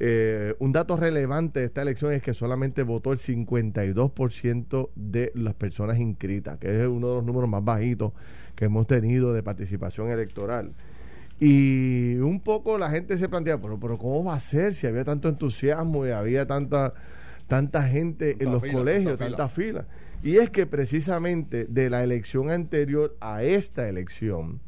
Eh, 0.00 0.54
un 0.58 0.72
dato 0.72 0.96
relevante 0.96 1.60
de 1.60 1.66
esta 1.66 1.82
elección 1.82 2.12
es 2.12 2.22
que 2.22 2.34
solamente 2.34 2.82
votó 2.82 3.12
el 3.12 3.18
52% 3.18 4.90
de 4.96 5.30
las 5.34 5.54
personas 5.54 5.98
inscritas, 5.98 6.58
que 6.58 6.82
es 6.82 6.88
uno 6.88 7.08
de 7.08 7.14
los 7.16 7.24
números 7.24 7.48
más 7.48 7.64
bajitos 7.64 8.12
que 8.56 8.64
hemos 8.64 8.86
tenido 8.86 9.32
de 9.32 9.42
participación 9.42 10.08
electoral. 10.08 10.72
Y 11.40 12.16
un 12.16 12.40
poco 12.40 12.78
la 12.78 12.90
gente 12.90 13.18
se 13.18 13.28
plantea, 13.28 13.60
pero, 13.60 13.78
pero 13.78 13.98
¿cómo 13.98 14.24
va 14.24 14.34
a 14.34 14.40
ser 14.40 14.74
si 14.74 14.86
había 14.86 15.04
tanto 15.04 15.28
entusiasmo 15.28 16.06
y 16.06 16.10
había 16.10 16.46
tanta, 16.46 16.94
tanta 17.48 17.82
gente 17.84 18.36
en 18.40 18.52
los 18.52 18.62
colegios, 18.62 19.18
tanta 19.18 19.48
fila? 19.48 19.86
Y 20.22 20.36
es 20.36 20.50
que 20.50 20.66
precisamente 20.66 21.66
de 21.66 21.90
la 21.90 22.02
elección 22.02 22.50
anterior 22.50 23.16
a 23.20 23.42
esta 23.42 23.88
elección, 23.88 24.60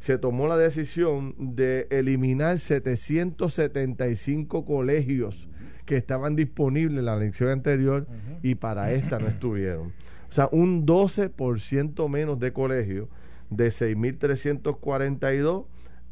se 0.00 0.18
tomó 0.18 0.48
la 0.48 0.56
decisión 0.56 1.36
de 1.38 1.86
eliminar 1.90 2.58
775 2.58 4.64
colegios 4.64 5.48
que 5.86 5.96
estaban 5.96 6.34
disponibles 6.36 6.98
en 6.98 7.06
la 7.06 7.14
elección 7.14 7.50
anterior 7.50 8.06
y 8.42 8.56
para 8.56 8.92
esta 8.92 9.18
no 9.18 9.28
estuvieron. 9.28 9.94
O 10.28 10.32
sea, 10.32 10.48
un 10.52 10.86
12% 10.86 12.08
menos 12.08 12.38
de 12.38 12.52
colegios, 12.52 13.08
de 13.50 13.68
6.342 13.68 15.66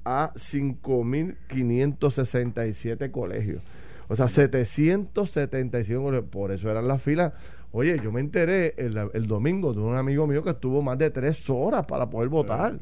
a 0.05 0.33
5.567 0.35 3.11
colegios. 3.11 3.62
O 4.09 4.16
sea, 4.16 4.29
775 4.29 6.03
colegios. 6.03 6.31
Por 6.31 6.53
eso 6.53 6.70
eran 6.70 6.88
las 6.88 7.03
filas 7.03 7.35
Oye, 7.79 7.99
yo 8.03 8.11
me 8.11 8.23
enteré 8.23 8.75
el, 8.79 9.27
domingo 9.27 9.75
de 9.75 9.81
un 9.81 9.97
amigo 9.97 10.27
mío 10.27 10.43
que 10.43 10.49
estuvo 10.49 10.81
más 10.81 10.97
de 10.97 11.11
tres 11.11 11.51
horas 11.51 11.85
para 11.85 12.09
poder 12.09 12.31
votar. 12.31 12.79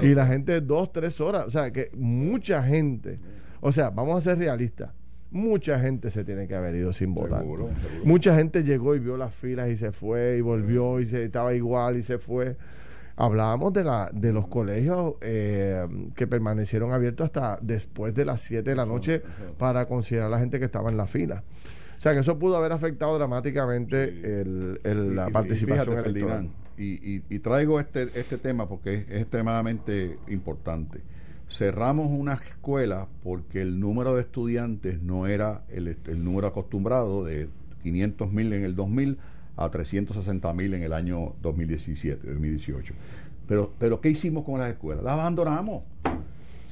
Y 0.00 0.14
la 0.14 0.26
gente 0.26 0.62
dos, 0.62 0.90
tres 0.90 1.20
horas. 1.20 1.44
O 1.44 1.50
sea, 1.50 1.70
que 1.70 1.90
mucha 1.94 2.62
gente. 2.62 3.20
O 3.60 3.72
sea, 3.72 3.90
vamos 3.90 4.16
a 4.16 4.20
ser 4.22 4.38
realistas. 4.38 4.90
Mucha 5.30 5.78
gente 5.78 6.08
se 6.08 6.24
tiene 6.24 6.48
que 6.48 6.54
haber 6.54 6.76
ido 6.76 6.94
sin 6.94 7.12
votar. 7.12 7.44
Mucha 8.04 8.34
gente 8.34 8.64
llegó 8.64 8.94
y 8.94 9.00
vio 9.00 9.18
las 9.18 9.34
filas 9.34 9.68
y 9.68 9.76
se 9.76 9.92
fue 9.92 10.38
y 10.38 10.40
volvió 10.40 10.98
y 10.98 11.04
se, 11.04 11.24
estaba 11.24 11.52
igual 11.52 11.98
y 11.98 12.02
se 12.02 12.16
fue. 12.16 12.56
Hablábamos 13.16 13.74
de, 13.74 13.84
la, 13.84 14.10
de 14.14 14.32
los 14.32 14.48
colegios 14.48 15.16
eh, 15.20 15.86
que 16.16 16.26
permanecieron 16.26 16.92
abiertos 16.92 17.26
hasta 17.26 17.58
después 17.60 18.14
de 18.14 18.24
las 18.24 18.40
7 18.40 18.70
de 18.70 18.76
la 18.76 18.86
noche 18.86 19.20
para 19.58 19.84
considerar 19.84 20.28
a 20.28 20.30
la 20.30 20.38
gente 20.38 20.58
que 20.58 20.64
estaba 20.64 20.88
en 20.88 20.96
la 20.96 21.06
fila. 21.06 21.44
O 22.02 22.04
sea, 22.04 22.14
que 22.14 22.18
eso 22.18 22.36
pudo 22.36 22.56
haber 22.56 22.72
afectado 22.72 23.16
dramáticamente 23.16 24.40
el, 24.40 25.14
la 25.14 25.28
participación 25.28 26.00
electoral. 26.00 26.48
Y, 26.76 27.22
y, 27.30 27.38
traigo 27.38 27.78
este, 27.78 28.02
este 28.18 28.38
tema 28.38 28.68
porque 28.68 29.06
es, 29.08 29.20
extremadamente 29.20 30.18
importante. 30.26 30.98
Cerramos 31.48 32.08
una 32.10 32.34
escuela 32.34 33.06
porque 33.22 33.62
el 33.62 33.78
número 33.78 34.16
de 34.16 34.22
estudiantes 34.22 35.00
no 35.00 35.28
era 35.28 35.62
el, 35.70 35.96
el 36.08 36.24
número 36.24 36.48
acostumbrado 36.48 37.24
de 37.24 37.48
500 37.84 38.32
mil 38.32 38.52
en 38.52 38.64
el 38.64 38.74
2000 38.74 39.18
a 39.56 39.70
360 39.70 40.52
mil 40.54 40.74
en 40.74 40.82
el 40.82 40.94
año 40.94 41.34
2017, 41.40 42.26
2018. 42.26 42.94
Pero, 43.46 43.72
pero 43.78 44.00
¿qué 44.00 44.08
hicimos 44.08 44.44
con 44.44 44.58
las 44.58 44.70
escuelas? 44.70 45.04
Las 45.04 45.12
abandonamos. 45.12 45.84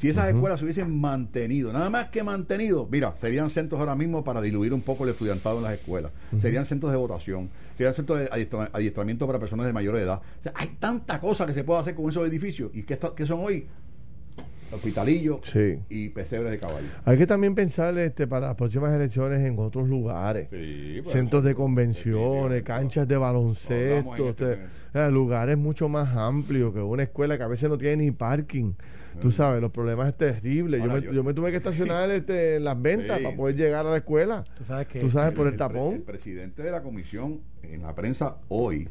Si 0.01 0.09
esas 0.09 0.29
escuelas 0.29 0.59
se 0.59 0.65
hubiesen 0.65 0.99
mantenido, 0.99 1.75
nada 1.75 1.91
más 1.91 2.07
que 2.07 2.23
mantenido, 2.23 2.89
mira, 2.91 3.13
serían 3.21 3.51
centros 3.51 3.79
ahora 3.81 3.95
mismo 3.95 4.25
para 4.25 4.41
diluir 4.41 4.73
un 4.73 4.81
poco 4.81 5.05
el 5.05 5.11
estudiantado 5.11 5.59
en 5.59 5.65
las 5.65 5.75
escuelas, 5.75 6.11
serían 6.41 6.65
centros 6.65 6.91
de 6.91 6.97
votación, 6.97 7.51
serían 7.77 7.93
centros 7.93 8.19
de 8.19 8.29
adiestramiento 8.73 9.27
para 9.27 9.39
personas 9.39 9.67
de 9.67 9.75
mayor 9.75 9.97
edad. 9.97 10.23
O 10.39 10.43
sea, 10.43 10.55
hay 10.57 10.69
tanta 10.79 11.21
cosa 11.21 11.45
que 11.45 11.53
se 11.53 11.65
puede 11.65 11.81
hacer 11.81 11.95
con 11.95 12.09
esos 12.09 12.27
edificios. 12.27 12.71
¿Y 12.73 12.85
qué, 12.85 12.99
qué 13.15 13.27
son 13.27 13.41
hoy? 13.41 13.67
hospitalillo 14.73 15.41
y 15.89 16.11
pesebres 16.11 16.51
de 16.51 16.59
caballo. 16.59 16.87
Hay 17.05 17.19
que 17.19 17.27
también 17.27 17.55
pensar 17.55 17.97
este, 17.99 18.27
para 18.27 18.49
las 18.49 18.57
próximas 18.57 18.93
elecciones 18.95 19.41
en 19.41 19.59
otros 19.59 19.89
lugares. 19.89 20.49
Pues, 20.49 21.09
Centros 21.09 21.45
de 21.45 21.55
convenciones, 21.55 22.63
canchas 22.63 23.07
de 23.09 23.17
baloncesto, 23.17 24.31
este, 24.31 24.59
eh, 24.95 25.11
lugares 25.11 25.59
mucho 25.59 25.89
más 25.89 26.17
amplios 26.17 26.73
que 26.73 26.81
una 26.81 27.03
escuela 27.03 27.37
que 27.37 27.43
a 27.43 27.49
veces 27.49 27.69
no 27.69 27.79
tiene 27.79 28.05
ni 28.05 28.11
parking. 28.11 28.73
Tú 29.21 29.31
sabes, 29.31 29.61
los 29.61 29.71
problemas 29.71 30.09
es 30.09 30.17
terrible. 30.17 30.81
yo, 31.13 31.23
me, 31.25 31.35
tuve 31.35 31.51
que 31.51 31.59
estacionar 31.59 32.11
este, 32.11 32.57
en 32.57 32.65
las 32.65 32.81
ventas 32.81 33.21
para 33.21 33.37
poder 33.37 33.57
llegar 33.57 33.85
a 33.87 33.91
la 33.91 33.99
escuela. 33.99 34.45
Tú 34.57 34.65
sabes, 34.65 34.87
que 34.87 35.01
¿Tú 35.01 35.11
sabes 35.11 35.35
por 35.35 35.47
el, 35.47 35.57
tapón. 35.57 35.93
el 35.95 36.01
presidente 36.03 36.63
de 36.63 36.71
la 36.71 36.83
comisión 36.83 37.41
en 37.63 37.83
la 37.83 37.95
prensa 37.95 38.39
hoy, 38.49 38.89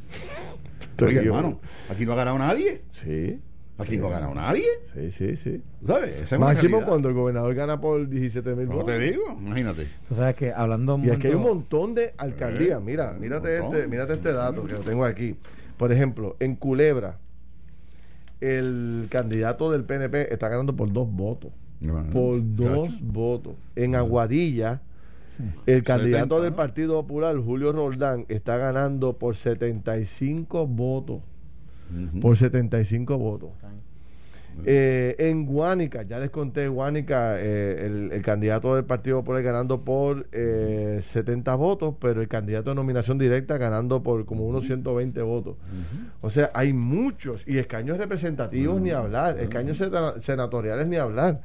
Oye, 1.01 1.19
hermano, 1.19 1.61
aquí 1.88 2.05
no 2.07 2.12
ha 2.12 2.17
ganado 2.17 2.38
nadie. 2.38 2.83
Sí. 2.91 3.41
Aquí 3.79 3.97
no 3.97 4.09
ha 4.09 4.11
ganado 4.11 4.35
nadie. 4.35 4.65
Sí, 4.95 5.11
sí, 5.11 5.37
sí. 5.37 5.63
¿Sabes? 5.87 6.39
Máximo 6.39 6.85
cuando 6.85 7.09
el 7.09 7.15
gobernador 7.15 7.55
gana 7.55 7.81
por 7.81 8.09
17 8.09 8.55
mil 8.55 8.69
No 8.69 8.85
te 8.85 8.99
digo, 8.99 9.23
imagínate. 9.41 9.89
O 10.11 10.15
sea, 10.15 10.35
que 10.35 10.53
hablando. 10.53 11.01
Y 11.03 11.11
aquí 11.11 11.29
hay 11.29 11.35
un 11.35 11.43
montón 11.43 11.95
de 11.95 12.15
alcaldías. 12.19 12.79
Eh, 12.79 12.85
Mira, 12.85 13.13
mírate 13.19 13.59
este, 13.59 13.89
mírate 13.89 14.15
este 14.15 14.33
dato 14.33 14.65
que 14.65 14.75
lo 14.75 14.81
tengo 14.81 15.05
aquí. 15.05 15.37
Por 15.77 15.91
ejemplo, 15.91 16.37
en 16.39 16.55
Culebra, 16.55 17.19
el 18.41 19.07
candidato 19.11 19.71
del 19.71 19.85
PNP 19.85 20.33
está 20.33 20.49
ganando 20.49 20.77
por 20.77 20.93
dos 20.93 21.11
votos. 21.11 21.51
por 22.13 22.41
dos 22.55 23.01
votos. 23.01 23.55
En 23.75 23.95
Aguadilla, 23.95 24.83
el 25.67 25.83
candidato 25.83 26.43
del 26.43 26.53
Partido 26.53 27.01
Popular, 27.01 27.37
Julio 27.39 27.73
Roldán, 27.73 28.27
está 28.29 28.59
ganando 28.59 29.15
por 29.15 29.35
75 29.35 30.67
votos. 30.67 31.21
Por 32.21 32.37
75 32.37 33.19
votos. 33.19 33.51
Eh, 34.65 35.17
en 35.19 35.47
Guánica, 35.47 36.03
ya 36.03 36.19
les 36.19 36.31
conté, 36.31 36.69
Guánica, 36.69 37.37
eh, 37.38 38.09
el, 38.12 38.23
candidato 38.23 38.77
del 38.77 38.85
Partido 38.85 39.19
Popular 39.21 39.43
ganando 39.43 39.83
por 39.83 40.27
eh, 40.33 41.01
70 41.03 41.55
votos, 41.57 41.95
pero 42.01 42.21
el 42.21 42.29
candidato 42.29 42.71
de 42.71 42.77
nominación 42.77 43.19
directa 43.19 43.59
ganando 43.59 44.03
por 44.03 44.25
como 44.25 44.47
unos 44.47 44.65
120 44.67 45.21
votos. 45.23 45.57
O 46.21 46.31
sea, 46.31 46.51
hay 46.55 46.73
muchos, 46.73 47.47
y 47.47 47.59
escaños 47.59 47.99
representativos 47.99 48.81
ni 48.81 48.91
hablar, 48.91 49.38
escaños 49.41 49.83
senatoriales 50.19 50.87
ni 50.87 50.97
hablar. 50.97 51.43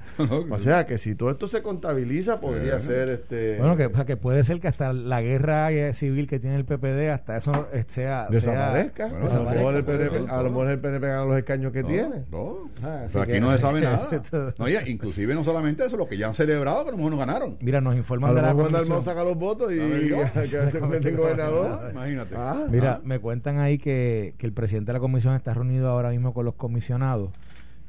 o 0.49 0.59
sea, 0.59 0.85
que 0.85 0.97
si 0.97 1.15
todo 1.15 1.31
esto 1.31 1.47
se 1.47 1.61
contabiliza, 1.61 2.39
podría 2.39 2.79
ser 2.79 3.09
este. 3.09 3.57
Bueno, 3.57 3.77
que, 3.77 3.89
que 4.05 4.17
puede 4.17 4.43
ser 4.43 4.59
que 4.59 4.67
hasta 4.67 4.93
la 4.93 5.21
guerra 5.21 5.69
civil 5.93 6.27
que 6.27 6.39
tiene 6.39 6.55
el 6.55 6.65
PPD, 6.65 7.09
hasta 7.09 7.37
eso 7.37 7.67
eh, 7.73 7.85
sea. 7.87 8.27
Desaparezca. 8.29 9.05
a, 9.05 9.09
lo 9.09 10.49
mejor 10.49 10.69
el 10.69 10.79
PNP, 10.79 11.07
gana 11.07 11.25
los 11.25 11.37
escaños 11.37 11.71
que 11.71 11.83
tiene. 11.83 12.25
No. 12.31 12.69
Ah, 12.83 12.96
nada. 12.97 13.09
Pero 13.11 13.23
aquí 13.23 13.39
no 13.39 13.51
se 13.51 13.59
sabe 13.59 13.81
nada. 13.81 14.09
no, 14.57 14.67
ya, 14.67 14.87
inclusive 14.87 15.33
no 15.33 15.43
solamente 15.43 15.85
eso, 15.85 15.97
lo 15.97 16.07
que 16.07 16.17
ya 16.17 16.27
han 16.27 16.35
celebrado, 16.35 16.83
que 16.83 16.89
a 16.89 16.91
lo 16.91 16.97
mejor 16.97 17.11
no 17.11 17.17
ganaron. 17.17 17.57
Mira, 17.61 17.81
nos 17.81 17.95
informan 17.95 18.35
de 18.35 18.41
la 18.41 18.53
comisión. 18.53 19.03
saca 19.03 19.23
los 19.23 19.37
votos 19.37 19.71
y 19.71 19.77
que 19.77 21.11
gobernador. 21.17 21.91
Imagínate. 21.91 22.35
Ah, 22.35 22.65
Mira, 22.69 22.93
ah. 22.93 23.01
me 23.03 23.19
cuentan 23.19 23.59
ahí 23.59 23.77
que, 23.77 24.35
que 24.37 24.45
el 24.45 24.53
presidente 24.53 24.91
de 24.91 24.93
la 24.93 24.99
comisión 24.99 25.35
está 25.35 25.53
reunido 25.53 25.89
ahora 25.89 26.09
mismo 26.09 26.33
con 26.33 26.45
los 26.45 26.55
comisionados 26.55 27.31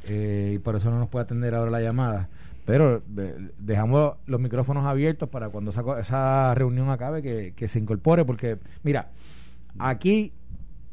eh, 0.05 0.53
y 0.55 0.59
por 0.59 0.77
eso 0.77 0.91
no 0.91 0.99
nos 0.99 1.09
puede 1.09 1.25
atender 1.25 1.55
ahora 1.55 1.71
la 1.71 1.81
llamada. 1.81 2.29
Pero 2.65 3.03
dejamos 3.59 4.15
los 4.27 4.41
micrófonos 4.41 4.85
abiertos 4.85 5.29
para 5.31 5.49
cuando 5.49 5.71
esa, 5.71 5.83
esa 5.99 6.55
reunión 6.55 6.91
acabe 6.91 7.23
que, 7.23 7.55
que 7.57 7.67
se 7.67 7.79
incorpore, 7.79 8.27
porque 8.27 8.59
mira, 8.83 9.09
aquí 9.79 10.35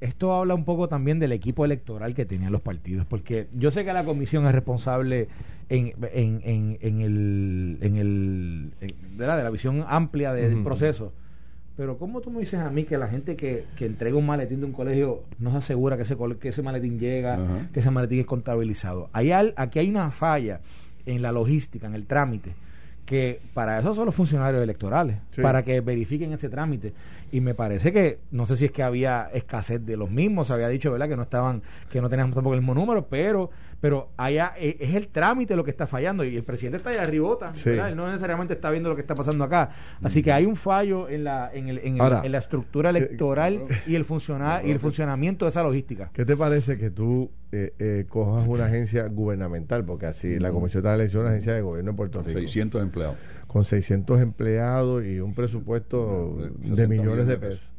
esto 0.02 0.34
habla 0.34 0.56
un 0.56 0.66
poco 0.66 0.88
también 0.90 1.20
del 1.20 1.32
equipo 1.32 1.66
electoral 1.66 2.14
que 2.14 2.26
tenían 2.26 2.52
los 2.52 2.62
partidos, 2.62 3.06
porque 3.06 3.48
yo 3.54 3.72
sé 3.72 3.86
que 3.86 3.94
la 3.94 4.04
comisión 4.04 4.46
es 4.46 4.52
responsable 4.52 5.28
en, 5.70 5.94
en, 6.14 6.78
en, 6.82 7.02
el, 7.02 7.78
en 7.82 7.96
el 7.96 8.72
de, 9.18 9.28
la, 9.28 9.38
de 9.38 9.44
la 9.44 9.50
visión 9.50 9.86
amplia 9.88 10.34
del 10.34 10.64
proceso, 10.64 11.14
pero 11.78 11.98
¿cómo 11.98 12.22
tú 12.22 12.32
me 12.32 12.40
dices 12.40 12.60
a 12.60 12.70
mí 12.70 12.84
que 12.84 12.98
la 12.98 13.08
gente 13.08 13.36
que, 13.36 13.66
que 13.76 13.86
entrega 13.86 14.18
un 14.18 14.26
maletín 14.26 14.60
de 14.60 14.66
un 14.66 14.72
colegio 14.72 15.24
no 15.40 15.52
se 15.52 15.58
asegura 15.58 15.98
que 15.98 16.04
ese, 16.04 16.16
que 16.40 16.50
ese 16.50 16.62
maletín 16.62 17.00
llega, 17.00 17.68
que 17.74 17.80
ese 17.80 17.92
maletín 17.92 18.20
es 18.20 18.26
contabilizado? 18.26 19.10
Hay 19.12 19.32
aquí 19.32 19.80
hay 19.80 19.90
una 19.90 20.12
falla 20.12 20.62
en 21.06 21.22
la 21.22 21.32
logística, 21.32 21.88
en 21.88 21.96
el 21.96 22.06
trámite 22.06 22.54
que 23.06 23.40
para 23.54 23.80
eso 23.80 23.94
son 23.94 24.08
los 24.08 24.16
funcionarios 24.16 24.64
electorales, 24.64 25.18
para 25.42 25.64
que 25.64 25.80
verifiquen 25.82 26.34
ese 26.34 26.50
trámite. 26.50 26.94
Y 27.32 27.40
me 27.40 27.54
parece 27.54 27.92
que, 27.92 28.20
no 28.32 28.46
sé 28.46 28.56
si 28.56 28.66
es 28.66 28.72
que 28.72 28.82
había 28.82 29.30
escasez 29.34 29.86
de 29.86 29.96
los 29.96 30.10
mismos, 30.10 30.48
se 30.48 30.54
había 30.54 30.68
dicho, 30.70 30.92
¿verdad?, 30.92 31.10
que 31.10 31.16
no 31.16 31.24
estaban, 31.24 31.62
que 31.92 32.02
no 32.02 32.10
teníamos 32.10 32.34
tampoco 32.34 32.56
el 32.56 32.62
mismo 32.62 32.74
número, 32.74 33.06
pero 33.08 33.52
pero 33.86 34.10
allá 34.18 34.56
eh, 34.58 34.78
es 34.80 34.96
el 34.96 35.10
trámite 35.10 35.56
lo 35.56 35.64
que 35.64 35.70
está 35.70 35.86
fallando 35.86 36.24
y 36.24 36.36
el 36.36 36.44
presidente 36.44 36.78
está 36.78 36.90
allá 36.90 37.04
arribota, 37.04 37.52
él 37.66 37.96
no 37.96 38.08
necesariamente 38.08 38.56
está 38.56 38.72
viendo 38.72 38.90
lo 38.90 38.96
que 38.96 39.02
está 39.02 39.14
pasando 39.14 39.44
acá. 39.44 39.70
Así 40.02 40.24
que 40.24 40.32
hay 40.32 40.48
un 40.48 40.56
fallo 40.56 41.08
en 41.08 41.24
la, 41.24 41.52
en, 41.54 41.68
el, 41.68 41.78
en, 41.84 42.00
la 42.00 42.38
estructura 42.40 42.90
electoral 42.90 43.62
y, 43.86 43.94
el 43.94 44.04
funcionar, 44.04 44.66
y 44.66 44.72
el 44.72 44.80
funcionamiento 44.80 45.46
de 45.46 45.50
esa 45.50 45.62
logística. 45.62 46.10
¿Qué 46.14 46.26
te 46.26 46.36
parece 46.36 46.80
que 46.80 46.90
tú 46.90 47.30
eh, 47.52 47.76
eh, 47.78 48.06
cojas 48.10 48.48
una 48.48 48.66
agencia 48.66 49.08
gubernamental? 49.08 49.86
Porque 49.86 50.08
así 50.08 50.40
la 50.40 50.50
Comisión 50.50 50.82
de 50.82 50.90
la 50.90 50.96
Elección 50.96 51.22
es 51.22 51.26
una 51.26 51.30
agencia 51.30 51.54
de 51.54 51.62
gobierno 51.62 51.92
en 51.92 51.96
Puerto 51.96 52.24
Rico. 52.24 52.40
600 52.40 52.82
empleados. 52.82 53.18
Con 53.46 53.64
600 53.64 54.20
empleados 54.20 55.06
y 55.06 55.20
un 55.20 55.36
presupuesto 55.36 56.40
de 56.58 56.88
millones 56.88 57.28
de 57.28 57.38
pesos 57.38 57.75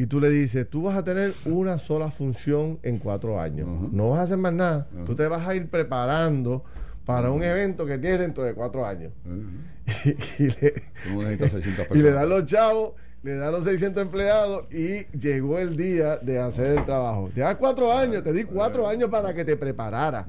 y 0.00 0.06
tú 0.06 0.18
le 0.18 0.30
dices, 0.30 0.66
tú 0.66 0.84
vas 0.84 0.96
a 0.96 1.04
tener 1.04 1.34
una 1.44 1.78
sola 1.78 2.10
función 2.10 2.78
en 2.82 2.98
cuatro 2.98 3.38
años, 3.38 3.68
no 3.92 4.08
vas 4.08 4.20
a 4.20 4.22
hacer 4.22 4.38
más 4.38 4.54
nada, 4.54 4.88
tú 5.04 5.14
te 5.14 5.28
vas 5.28 5.46
a 5.46 5.54
ir 5.54 5.68
preparando 5.68 6.64
para 7.04 7.30
un 7.30 7.42
evento 7.42 7.84
que 7.84 7.98
tienes 7.98 8.20
dentro 8.20 8.44
de 8.44 8.54
cuatro 8.54 8.86
años. 8.86 9.12
y, 10.38 10.44
le, 11.98 12.10
dan 12.12 12.30
los 12.30 12.46
chavos, 12.46 12.94
le 13.22 13.34
dan 13.34 13.52
los 13.52 13.64
600 13.64 14.02
empleados 14.02 14.72
y 14.72 15.04
llegó 15.18 15.58
el 15.58 15.76
día 15.76 16.16
de 16.16 16.38
hacer 16.38 16.78
el 16.78 16.84
trabajo. 16.86 17.28
Te 17.34 17.40
das 17.40 17.56
cuatro 17.56 17.92
años, 17.92 18.24
te 18.24 18.32
di 18.32 18.44
cuatro 18.44 18.88
años 18.88 19.10
para 19.10 19.34
que 19.34 19.44
te 19.44 19.58
preparara. 19.58 20.26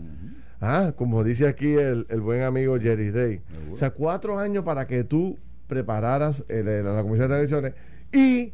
Ah, 0.60 0.92
como 0.98 1.24
dice 1.24 1.48
aquí 1.48 1.76
el, 1.76 2.04
buen 2.20 2.42
amigo 2.42 2.78
Jerry 2.78 3.12
Day. 3.12 3.42
O 3.72 3.78
sea, 3.78 3.92
cuatro 3.92 4.38
años 4.38 4.66
para 4.66 4.86
que 4.86 5.06
tú 5.06 5.40
prepararas 5.68 6.44
la 6.50 7.02
Comisión 7.04 7.30
de 7.30 7.38
Elecciones 7.38 7.74
y 8.12 8.52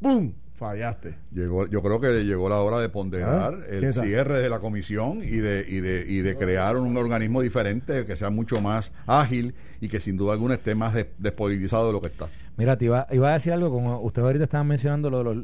¡pum! 0.00 0.32
Fallaste. 0.60 1.14
Llegó, 1.32 1.66
yo 1.66 1.82
creo 1.82 2.00
que 2.00 2.22
llegó 2.22 2.50
la 2.50 2.60
hora 2.60 2.78
de 2.78 2.90
ponderar 2.90 3.54
ah, 3.62 3.66
el 3.70 3.94
cierre 3.94 4.40
de 4.40 4.50
la 4.50 4.60
comisión 4.60 5.22
y 5.22 5.38
de, 5.38 5.64
y 5.66 5.80
de, 5.80 6.04
y 6.06 6.18
de 6.18 6.36
crear 6.36 6.76
un 6.76 6.94
organismo 6.98 7.40
diferente 7.40 8.04
que 8.04 8.14
sea 8.14 8.28
mucho 8.28 8.60
más 8.60 8.92
ágil 9.06 9.54
y 9.80 9.88
que 9.88 10.00
sin 10.00 10.18
duda 10.18 10.34
alguna 10.34 10.54
esté 10.54 10.74
más 10.74 10.94
despolitizado 11.18 11.86
de 11.86 11.92
lo 11.94 12.00
que 12.02 12.08
está. 12.08 12.28
Mira, 12.58 12.76
te 12.76 12.84
iba, 12.84 13.06
iba 13.10 13.30
a 13.30 13.32
decir 13.32 13.54
algo, 13.54 13.70
como 13.70 14.00
usted 14.00 14.20
ahorita 14.20 14.44
estaba 14.44 14.62
mencionando 14.62 15.08
lo 15.08 15.18
de 15.18 15.24
los... 15.24 15.36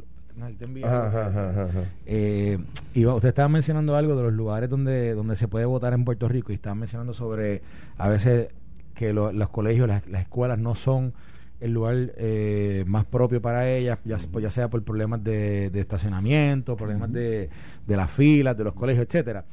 Eh, 2.05 2.59
usted 2.95 3.29
estaba 3.29 3.49
mencionando 3.49 3.97
algo 3.97 4.17
de 4.17 4.23
los 4.25 4.35
lugares 4.35 4.69
donde, 4.69 5.15
donde 5.15 5.35
se 5.35 5.49
puede 5.49 5.65
votar 5.65 5.95
en 5.95 6.05
Puerto 6.05 6.29
Rico 6.29 6.53
y 6.53 6.57
estaba 6.57 6.75
mencionando 6.75 7.15
sobre 7.15 7.63
a 7.97 8.11
veces 8.11 8.49
que 8.95 9.15
los 9.15 9.49
colegios, 9.49 9.89
las, 9.89 10.07
las 10.09 10.21
escuelas 10.21 10.59
no 10.59 10.75
son 10.75 11.15
el 11.61 11.73
lugar 11.73 12.13
eh, 12.17 12.83
más 12.87 13.05
propio 13.07 13.41
para 13.41 13.71
ellas, 13.71 13.99
ya, 14.05 14.19
pues 14.31 14.43
ya 14.43 14.51
sea 14.51 14.69
por 14.69 14.83
problemas 14.83 15.25
de, 15.25 15.71
estacionamiento, 15.75 16.77
problemas 16.77 17.11
de, 17.13 17.49
de 17.87 17.97
las 17.97 18.11
filas, 18.11 18.55
de 18.57 18.65
los 18.65 18.73
colegios, 18.75 19.07
etcétera. 19.07 19.45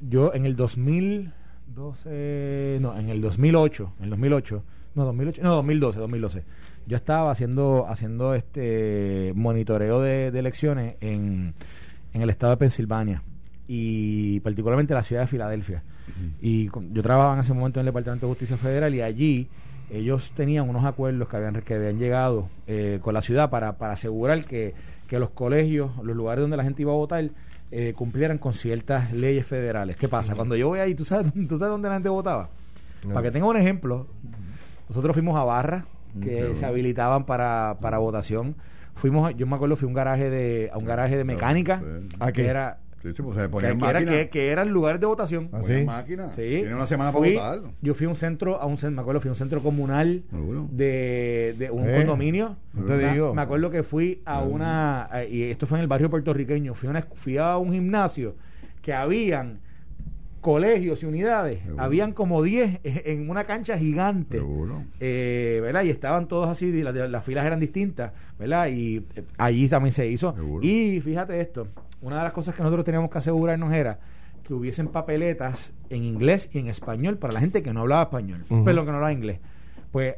Yo 0.00 0.34
en 0.34 0.46
el 0.46 0.54
2012, 0.56 2.78
no, 2.80 2.98
en 2.98 3.08
el 3.08 3.20
2008, 3.20 3.94
en 3.98 4.04
el 4.04 4.10
2008, 4.10 4.64
no, 4.94 5.04
2008, 5.04 5.42
no, 5.42 5.54
2012, 5.56 5.98
2012. 5.98 6.44
Yo 6.86 6.96
estaba 6.96 7.30
haciendo 7.30 7.86
haciendo 7.88 8.34
este 8.34 9.32
monitoreo 9.36 10.00
de, 10.00 10.28
elecciones 10.28 10.96
en, 11.00 11.54
en 12.12 12.22
el 12.22 12.30
estado 12.30 12.52
de 12.52 12.56
Pensilvania 12.56 13.22
y 13.68 14.40
particularmente 14.40 14.94
la 14.94 15.02
ciudad 15.02 15.22
de 15.22 15.28
Filadelfia. 15.28 15.82
Y 16.40 16.66
yo 16.66 17.02
trabajaba 17.02 17.34
en 17.34 17.40
ese 17.40 17.54
momento 17.54 17.80
en 17.80 17.82
el 17.82 17.86
Departamento 17.86 18.26
de 18.26 18.32
Justicia 18.32 18.56
Federal 18.56 18.94
y 18.94 19.00
allí 19.00 19.48
ellos 19.90 20.32
tenían 20.34 20.68
unos 20.68 20.84
acuerdos 20.84 21.28
que 21.28 21.36
habían, 21.36 21.60
que 21.62 21.74
habían 21.74 21.98
llegado 21.98 22.48
eh, 22.66 22.98
con 23.02 23.14
la 23.14 23.22
ciudad 23.22 23.50
para, 23.50 23.78
para 23.78 23.94
asegurar 23.94 24.44
que, 24.44 24.74
que, 25.08 25.18
los 25.18 25.30
colegios, 25.30 25.90
los 26.02 26.16
lugares 26.16 26.42
donde 26.42 26.56
la 26.56 26.64
gente 26.64 26.82
iba 26.82 26.92
a 26.92 26.96
votar, 26.96 27.30
eh, 27.70 27.92
cumplieran 27.94 28.38
con 28.38 28.52
ciertas 28.52 29.12
leyes 29.12 29.46
federales. 29.46 29.96
¿Qué 29.96 30.08
pasa? 30.08 30.34
Cuando 30.34 30.56
yo 30.56 30.68
voy 30.68 30.80
ahí, 30.80 30.94
¿tú 30.94 31.04
sabes, 31.04 31.32
¿tú 31.32 31.58
sabes 31.58 31.70
dónde 31.70 31.88
la 31.88 31.94
gente 31.94 32.08
votaba? 32.08 32.50
Para 33.06 33.22
que 33.22 33.30
tenga 33.30 33.46
un 33.46 33.56
ejemplo, 33.56 34.06
nosotros 34.88 35.14
fuimos 35.14 35.36
a 35.36 35.44
barras 35.44 35.84
que 36.20 36.54
se 36.56 36.66
habilitaban 36.66 37.24
para, 37.24 37.76
para 37.80 37.98
votación. 37.98 38.54
Fuimos, 38.94 39.34
yo 39.36 39.46
me 39.46 39.56
acuerdo, 39.56 39.76
fui 39.76 39.86
a 39.86 39.88
un 39.88 39.94
garaje 39.94 40.30
de, 40.30 40.70
a 40.72 40.78
un 40.78 40.84
garaje 40.84 41.16
de 41.16 41.24
mecánica, 41.24 41.82
a 42.20 42.30
que 42.30 42.46
era 42.46 42.78
Sí, 43.02 43.20
pues, 43.20 43.36
que, 43.36 43.88
era, 43.88 44.30
que, 44.30 44.48
eran 44.52 44.68
lugares 44.68 45.00
de 45.00 45.06
votación. 45.06 45.48
¿Ah, 45.52 45.60
sí? 45.62 45.84
Tiene 46.36 46.74
una 46.74 46.86
semana 46.86 47.10
para 47.10 47.28
votar. 47.28 47.58
Yo 47.80 47.94
fui 47.94 48.06
a 48.06 48.08
un 48.08 48.14
centro, 48.14 48.60
a 48.60 48.66
un 48.66 48.78
me 48.94 49.00
acuerdo, 49.00 49.20
fui 49.20 49.28
a 49.28 49.32
un 49.32 49.36
centro 49.36 49.60
comunal 49.60 50.22
de, 50.70 51.56
de 51.58 51.70
un 51.70 51.88
eh, 51.88 51.96
condominio. 51.96 52.56
te 52.86 53.12
digo. 53.12 53.34
Me 53.34 53.42
acuerdo 53.42 53.70
que 53.70 53.82
fui 53.82 54.22
a 54.24 54.42
una, 54.42 55.08
y 55.28 55.42
esto 55.42 55.66
fue 55.66 55.78
en 55.78 55.82
el 55.82 55.88
barrio 55.88 56.10
puertorriqueño, 56.10 56.74
fui 56.74 56.86
a, 56.86 56.90
una, 56.90 57.02
fui 57.02 57.36
a 57.38 57.56
un 57.56 57.72
gimnasio 57.72 58.36
que 58.80 58.92
habían 58.92 59.60
colegios 60.42 61.02
y 61.02 61.06
unidades. 61.06 61.60
Habían 61.78 62.12
como 62.12 62.42
10 62.42 62.80
en 62.82 63.30
una 63.30 63.44
cancha 63.44 63.78
gigante. 63.78 64.42
Eh, 65.00 65.60
¿verdad? 65.62 65.84
Y 65.84 65.90
estaban 65.90 66.28
todos 66.28 66.48
así, 66.48 66.82
las, 66.82 66.94
las 66.94 67.24
filas 67.24 67.46
eran 67.46 67.60
distintas, 67.60 68.12
¿verdad? 68.38 68.68
Y 68.68 69.06
eh, 69.14 69.24
allí 69.38 69.68
también 69.68 69.92
se 69.92 70.06
hizo. 70.08 70.34
Y 70.60 71.00
fíjate 71.00 71.40
esto, 71.40 71.68
una 72.02 72.18
de 72.18 72.24
las 72.24 72.32
cosas 72.32 72.54
que 72.54 72.62
nosotros 72.62 72.84
teníamos 72.84 73.08
que 73.08 73.18
asegurarnos 73.18 73.72
era 73.72 74.00
que 74.42 74.52
hubiesen 74.52 74.88
papeletas 74.88 75.72
en 75.88 76.02
inglés 76.02 76.50
y 76.52 76.58
en 76.58 76.66
español 76.66 77.16
para 77.16 77.32
la 77.32 77.40
gente 77.40 77.62
que 77.62 77.72
no 77.72 77.80
hablaba 77.80 78.02
español, 78.02 78.44
pero 78.64 78.84
que 78.84 78.90
no 78.90 78.96
hablaba 78.96 79.12
inglés. 79.12 79.38
Pues 79.92 80.16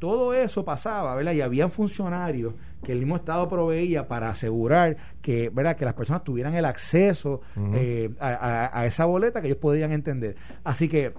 todo 0.00 0.32
eso 0.32 0.64
pasaba, 0.64 1.14
¿verdad? 1.14 1.32
Y 1.32 1.42
habían 1.42 1.70
funcionarios 1.70 2.54
que 2.82 2.92
el 2.92 2.98
mismo 2.98 3.16
Estado 3.16 3.48
proveía 3.48 4.08
para 4.08 4.30
asegurar 4.30 4.96
que, 5.20 5.50
¿verdad? 5.50 5.76
que 5.76 5.84
las 5.84 5.94
personas 5.94 6.24
tuvieran 6.24 6.54
el 6.54 6.64
acceso 6.64 7.42
eh, 7.74 8.10
a, 8.18 8.86
esa 8.86 9.04
boleta 9.04 9.40
que 9.42 9.48
ellos 9.48 9.58
podían 9.58 9.92
entender. 9.92 10.36
Así 10.64 10.88
que, 10.88 11.12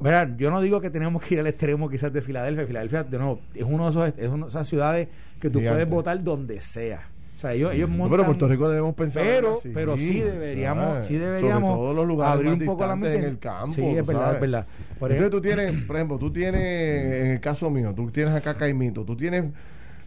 ¿verdad? 0.00 0.30
Yo 0.38 0.50
no 0.50 0.62
digo 0.62 0.80
que 0.80 0.88
tenemos 0.88 1.22
que 1.22 1.34
ir 1.34 1.40
al 1.40 1.46
extremo 1.46 1.90
quizás 1.90 2.10
de 2.10 2.22
Filadelfia. 2.22 2.66
Filadelfia, 2.66 3.04
de 3.04 3.18
nuevo, 3.18 3.40
es 3.54 3.64
uno 3.64 3.84
de 3.84 3.90
esos, 3.90 4.18
es 4.18 4.28
una 4.30 4.46
de 4.46 4.48
esas 4.48 4.66
ciudades 4.66 5.08
que 5.38 5.50
tú 5.50 5.60
puedes 5.60 5.88
votar 5.88 6.20
donde 6.24 6.60
sea. 6.62 7.10
O 7.36 7.38
sea, 7.38 7.52
ellos, 7.52 7.74
ellos 7.74 7.90
montan, 7.90 8.10
pero 8.12 8.24
Puerto 8.24 8.48
Rico 8.48 8.66
debemos 8.70 8.94
pensar 8.94 9.22
pero 9.22 9.60
pero 9.74 9.98
sí 9.98 10.20
deberíamos 10.20 11.04
sí 11.04 11.18
deberíamos 11.18 11.76
todos 11.76 11.94
los 11.94 12.06
lugares 12.06 12.32
abrir 12.32 12.50
un 12.50 12.64
poco 12.64 12.86
la 12.86 12.96
mente 12.96 13.18
en 13.18 13.24
el 13.24 13.38
campo 13.38 13.74
sí 13.74 13.82
es 13.82 14.06
verdad 14.06 14.34
es 14.36 14.40
verdad 14.40 14.66
por 14.98 15.12
entonces 15.12 15.30
tú 15.30 15.42
tienes 15.42 15.84
por 15.84 15.96
ejemplo 15.96 16.18
tú 16.18 16.32
tienes 16.32 16.62
en 16.62 17.32
el 17.32 17.40
caso 17.40 17.68
mío 17.68 17.92
tú 17.94 18.10
tienes 18.10 18.34
acá 18.34 18.54
Caimito 18.54 19.04
tú 19.04 19.16
tienes 19.16 19.52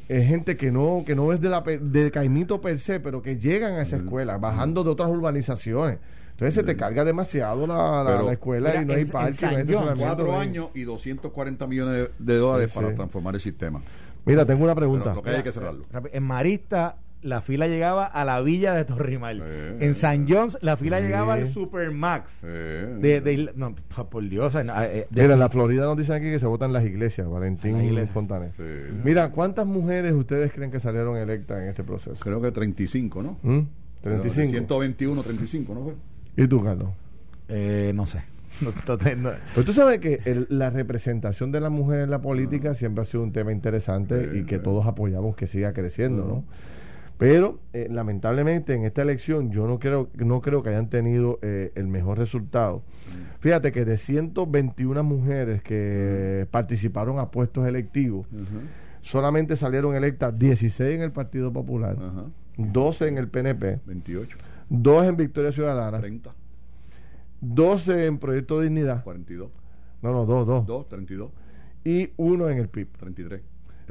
eh, 0.08 0.24
gente 0.24 0.58
que 0.58 0.72
no 0.72 1.04
que 1.06 1.13
no 1.13 1.32
es 1.32 1.39
de 1.39 1.50
la 1.50 1.62
de 1.62 2.10
Caimito 2.10 2.62
per 2.62 2.80
se 2.80 3.00
pero 3.00 3.22
que 3.22 3.38
llegan 3.38 3.76
a 3.76 3.84
esa 3.84 3.98
escuela 3.98 4.39
bajando 4.39 4.84
de 4.84 4.89
otras 4.89 5.12
urbanizaciones 5.12 6.00
entonces 6.32 6.56
se 6.56 6.63
te 6.63 6.76
carga 6.76 7.06
demasiado 7.06 7.68
la, 7.68 8.02
la, 8.24 8.32
escuela 8.32 8.82
y 8.82 8.86
no 8.86 8.94
hay 8.94 9.04
parque. 9.04 9.65
No 9.65 9.94
cuatro 9.98 10.39
años 10.39 10.70
y 10.74 10.84
240 10.86 11.68
millones 11.68 12.12
de, 12.18 12.38
dólares 12.38 12.72
para 12.72 12.96
transformar 12.96 13.36
el 13.36 13.42
sistema. 13.42 13.82
Mira, 14.24 14.46
tengo 14.46 14.63
una 14.63 14.74
pregunta. 14.74 15.13
lo 15.13 15.22
que 15.22 15.32
hay 15.32 15.44
que 15.44 15.52
cerrarlo. 15.52 15.84
En 16.13 16.24
Marista 16.24 16.96
la 17.21 17.41
fila 17.41 17.67
llegaba 17.67 18.05
a 18.05 18.23
la 18.25 18.41
villa 18.41 18.73
de 18.73 18.86
Torrimal. 18.86 19.43
en 19.79 19.95
San 19.95 20.27
John's, 20.29 20.58
la 20.62 20.77
fila 20.77 20.99
llegaba 21.01 21.34
al 21.34 21.51
Supermax. 21.51 22.41
De, 22.41 23.21
de, 23.21 23.51
no, 23.55 23.75
por 24.10 24.27
Dios. 24.27 24.55
Eh, 24.55 25.08
Mira, 25.12 25.34
en 25.34 25.39
la 25.39 25.49
Florida 25.49 25.86
nos 25.86 25.97
dicen 25.97 26.15
aquí 26.15 26.25
que 26.25 26.39
se 26.39 26.45
votan 26.45 26.73
las 26.73 26.84
iglesias, 26.86 27.27
Valentín 27.29 27.82
iglesia. 27.82 28.13
Fontanes. 28.13 28.53
Mira, 29.03 29.32
¿cuántas 29.32 29.65
mujeres 29.65 30.13
ustedes 30.13 30.51
creen 30.51 30.71
que 30.71 30.79
salieron 30.79 31.17
electas 31.17 31.62
en 31.62 31.69
este 31.69 31.84
proceso? 31.84 32.23
Creo 32.23 32.41
que 32.41 32.51
35, 32.51 33.23
¿no? 33.23 33.38
¿Mm? 33.43 33.67
35. 34.01 34.51
121, 34.51 35.23
35, 35.23 35.73
¿no 35.73 35.82
fue? 35.82 35.93
¿Y 36.38 36.47
tú, 36.47 36.63
Carlos? 36.63 36.89
Eh, 37.49 37.91
no 37.93 38.05
sé. 38.05 38.23
Pero 38.86 39.65
tú 39.65 39.73
sabes 39.73 39.99
que 39.99 40.45
la 40.49 40.69
representación 40.69 41.51
de 41.51 41.62
la 41.62 41.69
mujer 41.69 42.01
en 42.01 42.10
la 42.10 42.21
política 42.21 42.75
siempre 42.75 43.03
ha 43.03 43.05
sido 43.05 43.23
un 43.23 43.32
tema 43.32 43.51
interesante 43.51 44.32
y 44.38 44.43
que 44.43 44.60
todos 44.60 44.86
apoyamos 44.86 45.36
que 45.36 45.47
siga 45.47 45.73
creciendo, 45.73 46.25
¿no? 46.25 46.43
Pero 47.19 47.60
eh, 47.73 47.89
lamentablemente 47.91 48.73
en 48.73 48.86
esta 48.86 49.01
elección 49.01 49.51
yo 49.51 49.67
no 49.67 49.77
creo, 49.77 50.10
no 50.15 50.39
creo 50.39 50.63
que 50.63 50.69
hayan 50.69 50.89
tenido 50.89 51.38
eh, 51.41 51.73
el 51.75 51.89
mejor 51.89 52.17
resultado. 52.17 52.82
Fíjate 53.41 53.73
que 53.73 53.84
de 53.84 53.97
121 53.97 55.03
mujeres 55.03 55.62
que 55.62 56.47
participaron 56.49 57.19
a 57.19 57.29
puestos 57.29 57.67
electivos, 57.67 58.25
solamente 59.01 59.58
salieron 59.58 59.95
electas 59.95 60.39
16 60.39 60.95
en 60.95 61.01
el 61.01 61.12
Partido 61.12 61.51
Popular, 61.51 61.97
12 62.55 63.10
en 63.10 63.17
el 63.17 63.27
PNP, 63.27 63.82
28, 63.86 64.38
2 64.69 65.05
en 65.05 65.17
Victoria 65.17 65.51
Ciudadana, 65.51 65.99
30, 65.99 66.34
12 67.41 68.05
en 68.05 68.17
Proyecto 68.17 68.62
Dignidad, 68.62 69.03
42, 69.03 69.49
no, 70.01 70.13
no, 70.13 70.25
2, 70.25 70.47
2, 70.47 70.65
2, 70.65 70.88
32, 70.88 71.32
y 71.84 72.12
1 72.15 72.49
en 72.49 72.58
el 72.60 72.69
PIB, 72.69 72.88
33. 72.97 73.41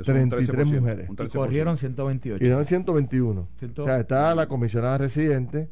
33 0.05 0.67
mujeres. 0.67 1.11
Y 1.11 1.29
corrieron 1.29 1.77
128. 1.77 2.45
Y 2.45 2.49
eran 2.49 2.65
121. 2.65 3.41
O 3.41 3.85
sea, 3.85 4.01
está 4.01 4.35
la 4.35 4.47
comisionada 4.47 4.99
residente, 4.99 5.69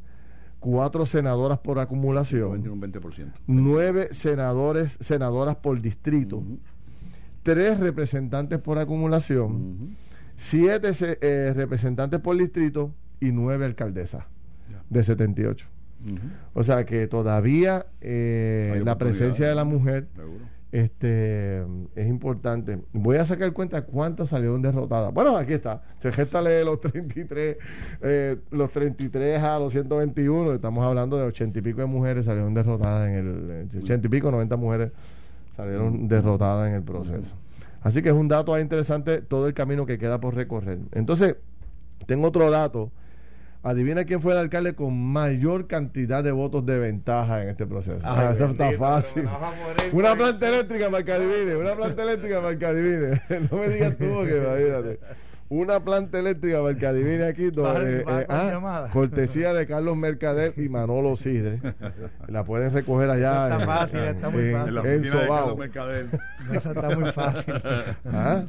cuatro 0.59 1.05
senadoras 1.05 1.59
por 1.59 1.79
acumulación, 1.79 2.67
un 2.67 2.81
20%. 2.81 3.31
nueve 3.47 4.09
senadores, 4.11 4.97
senadoras 4.99 5.57
por 5.57 5.81
distrito, 5.81 6.43
tres 7.43 7.79
representantes 7.79 8.59
por 8.59 8.77
acumulación, 8.77 9.95
siete 10.35 10.91
eh, 11.21 11.53
representantes 11.55 12.19
por 12.19 12.37
distrito 12.37 12.93
y 13.19 13.31
nueve 13.31 13.65
alcaldesas 13.65 14.25
de 14.89 15.03
78. 15.03 15.67
O 16.53 16.63
sea 16.63 16.85
que 16.85 17.07
todavía 17.07 17.87
eh, 18.01 18.81
la 18.85 18.97
presencia 18.97 19.47
de 19.47 19.55
la 19.55 19.63
mujer 19.63 20.07
este 20.71 21.61
es 21.95 22.07
importante. 22.07 22.79
Voy 22.91 23.17
a 23.17 23.25
sacar 23.25 23.53
cuenta 23.53 23.83
cuántas 23.83 24.29
salieron 24.29 24.61
derrotadas. 24.61 25.13
Bueno, 25.13 25.37
aquí 25.37 25.53
está. 25.53 25.81
Se 25.97 26.11
gesta 26.11 26.41
los 26.41 26.81
33, 26.81 27.57
eh, 28.01 28.37
los 28.51 28.71
33 28.71 29.41
a 29.41 29.59
los 29.59 29.71
121. 29.71 30.53
Estamos 30.53 30.85
hablando 30.85 31.17
de 31.17 31.23
80 31.23 31.59
y 31.59 31.61
pico 31.61 31.81
de 31.81 31.87
mujeres 31.87 32.25
salieron 32.25 32.53
derrotadas 32.53 33.09
en 33.09 33.15
el 33.15 33.67
80 33.81 34.07
y 34.07 34.09
pico, 34.09 34.29
90 34.29 34.57
mujeres 34.57 34.91
salieron 35.55 36.07
derrotadas 36.07 36.67
en 36.67 36.75
el 36.75 36.83
proceso. 36.83 37.35
Así 37.81 38.01
que 38.01 38.09
es 38.09 38.15
un 38.15 38.27
dato 38.27 38.59
interesante 38.59 39.21
todo 39.21 39.47
el 39.47 39.53
camino 39.53 39.85
que 39.85 39.97
queda 39.97 40.19
por 40.19 40.35
recorrer. 40.35 40.79
Entonces, 40.91 41.37
tengo 42.05 42.27
otro 42.27 42.51
dato 42.51 42.91
Adivina 43.63 44.05
quién 44.05 44.21
fue 44.21 44.33
el 44.33 44.37
alcalde 44.37 44.75
con 44.75 44.97
mayor 44.97 45.67
cantidad 45.67 46.23
de 46.23 46.31
votos 46.31 46.65
de 46.65 46.77
ventaja 46.79 47.41
en 47.41 47.49
este 47.49 47.65
proceso. 47.65 47.99
Ah, 48.03 48.31
eso 48.33 48.45
está 48.45 48.71
fácil. 48.73 49.27
Una 49.91 50.15
planta 50.15 50.47
eléctrica 50.47 50.89
para 50.89 51.03
que 51.03 51.11
adivine. 51.11 51.55
Una 51.55 51.75
planta 51.75 52.03
eléctrica 52.03 52.41
para 52.41 52.57
que 52.57 52.65
adivine. 52.65 53.21
no 53.51 53.57
me 53.57 53.69
digas 53.69 53.97
tú 53.97 54.23
que 54.25 54.37
imagínate. 54.37 54.99
Una 55.49 55.79
planta 55.79 56.19
eléctrica 56.19 56.61
para 56.61 56.75
que 56.75 56.85
adivine 56.85 57.25
aquí. 57.25 57.45
Eh, 57.45 57.51
eh, 58.07 58.25
ah, 58.29 58.89
cortesía 58.91 59.53
de 59.53 59.65
Carlos 59.65 59.97
Mercader 59.97 60.53
y 60.57 60.69
Manolo 60.69 61.15
Sidre. 61.15 61.59
La 62.27 62.43
pueden 62.43 62.73
recoger 62.73 63.09
allá. 63.09 63.49
está 63.49 63.65
fácil, 63.65 63.99
está 63.99 64.29
muy 64.29 64.51
fácil. 64.51 64.77
En, 64.77 64.87
en 64.87 66.55
Eso 66.55 66.71
está 66.71 66.89
muy 66.97 67.11
fácil. 67.11 67.53
¿Ah? 68.05 68.43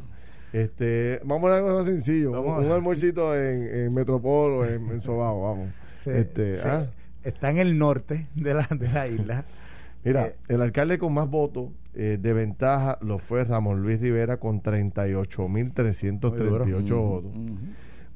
Este, 0.52 1.20
vamos 1.24 1.50
a 1.50 1.56
algo 1.58 1.74
más 1.74 1.86
sencillo. 1.86 2.40
un, 2.40 2.70
almuercito 2.70 3.36
en, 3.36 3.68
en 3.68 3.94
Metropol 3.94 4.52
o 4.52 4.64
en, 4.64 4.88
en 4.90 5.00
Sobao, 5.00 5.42
vamos. 5.42 5.68
este, 6.06 6.54
¿ah? 6.64 6.86
Está 7.22 7.50
en 7.50 7.58
el 7.58 7.78
norte 7.78 8.26
de 8.34 8.54
la, 8.54 8.66
de 8.70 8.88
la 8.88 9.06
isla. 9.06 9.44
Mira, 10.04 10.28
eh, 10.28 10.36
el 10.48 10.62
alcalde 10.62 10.98
con 10.98 11.12
más 11.12 11.28
votos 11.28 11.70
eh, 11.94 12.18
de 12.20 12.32
ventaja 12.32 12.98
lo 13.02 13.18
fue 13.18 13.44
Ramón 13.44 13.82
Luis 13.82 14.00
Rivera 14.00 14.38
con 14.38 14.62
38.338 14.62 16.96
votos. 16.96 17.32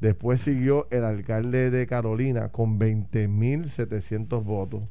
Después 0.01 0.41
siguió 0.41 0.89
el 0.91 1.05
alcalde 1.05 1.71
de 1.71 1.87
Carolina 1.87 2.49
con 2.49 2.79
20.700 2.79 4.43
votos. 4.43 4.83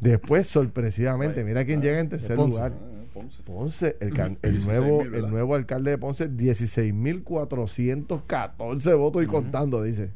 Después, 0.00 0.46
sorpresivamente, 0.46 1.44
mira 1.44 1.64
quién 1.64 1.80
llega 1.80 1.98
en 1.98 2.08
tercer 2.08 2.36
lugar. 2.36 2.72
Ponce. 3.44 3.96
el, 4.00 4.10
nuevo, 4.64 5.02
el 5.02 5.30
nuevo 5.30 5.54
alcalde 5.54 5.92
de 5.92 5.98
Ponce, 5.98 6.28
16.414 6.30 8.98
votos 8.98 9.22
y 9.22 9.26
contando, 9.26 9.82
dice. 9.82 10.10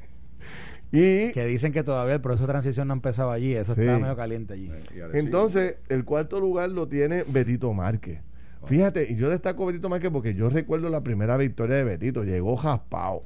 y 0.92 1.32
que 1.32 1.46
dicen 1.46 1.72
que 1.72 1.82
todavía 1.82 2.14
el 2.14 2.20
proceso 2.20 2.46
de 2.46 2.52
transición 2.52 2.86
no 2.88 2.94
ha 2.94 2.96
empezado 2.96 3.30
allí, 3.30 3.54
eso 3.54 3.72
está 3.72 3.98
medio 3.98 4.16
caliente 4.16 4.54
allí. 4.54 4.70
Entonces, 5.12 5.76
el 5.88 6.04
cuarto 6.04 6.40
lugar 6.40 6.70
lo 6.70 6.88
tiene 6.88 7.24
Betito 7.24 7.72
Márquez. 7.72 8.20
Fíjate, 8.66 9.12
y 9.12 9.16
yo 9.16 9.30
destaco 9.30 9.66
Betito 9.66 9.88
Márquez 9.88 10.10
porque 10.10 10.34
yo 10.34 10.50
recuerdo 10.50 10.90
la 10.90 11.02
primera 11.02 11.36
victoria 11.36 11.76
de 11.76 11.84
Betito, 11.84 12.24
llegó 12.24 12.56
jaspao 12.56 13.24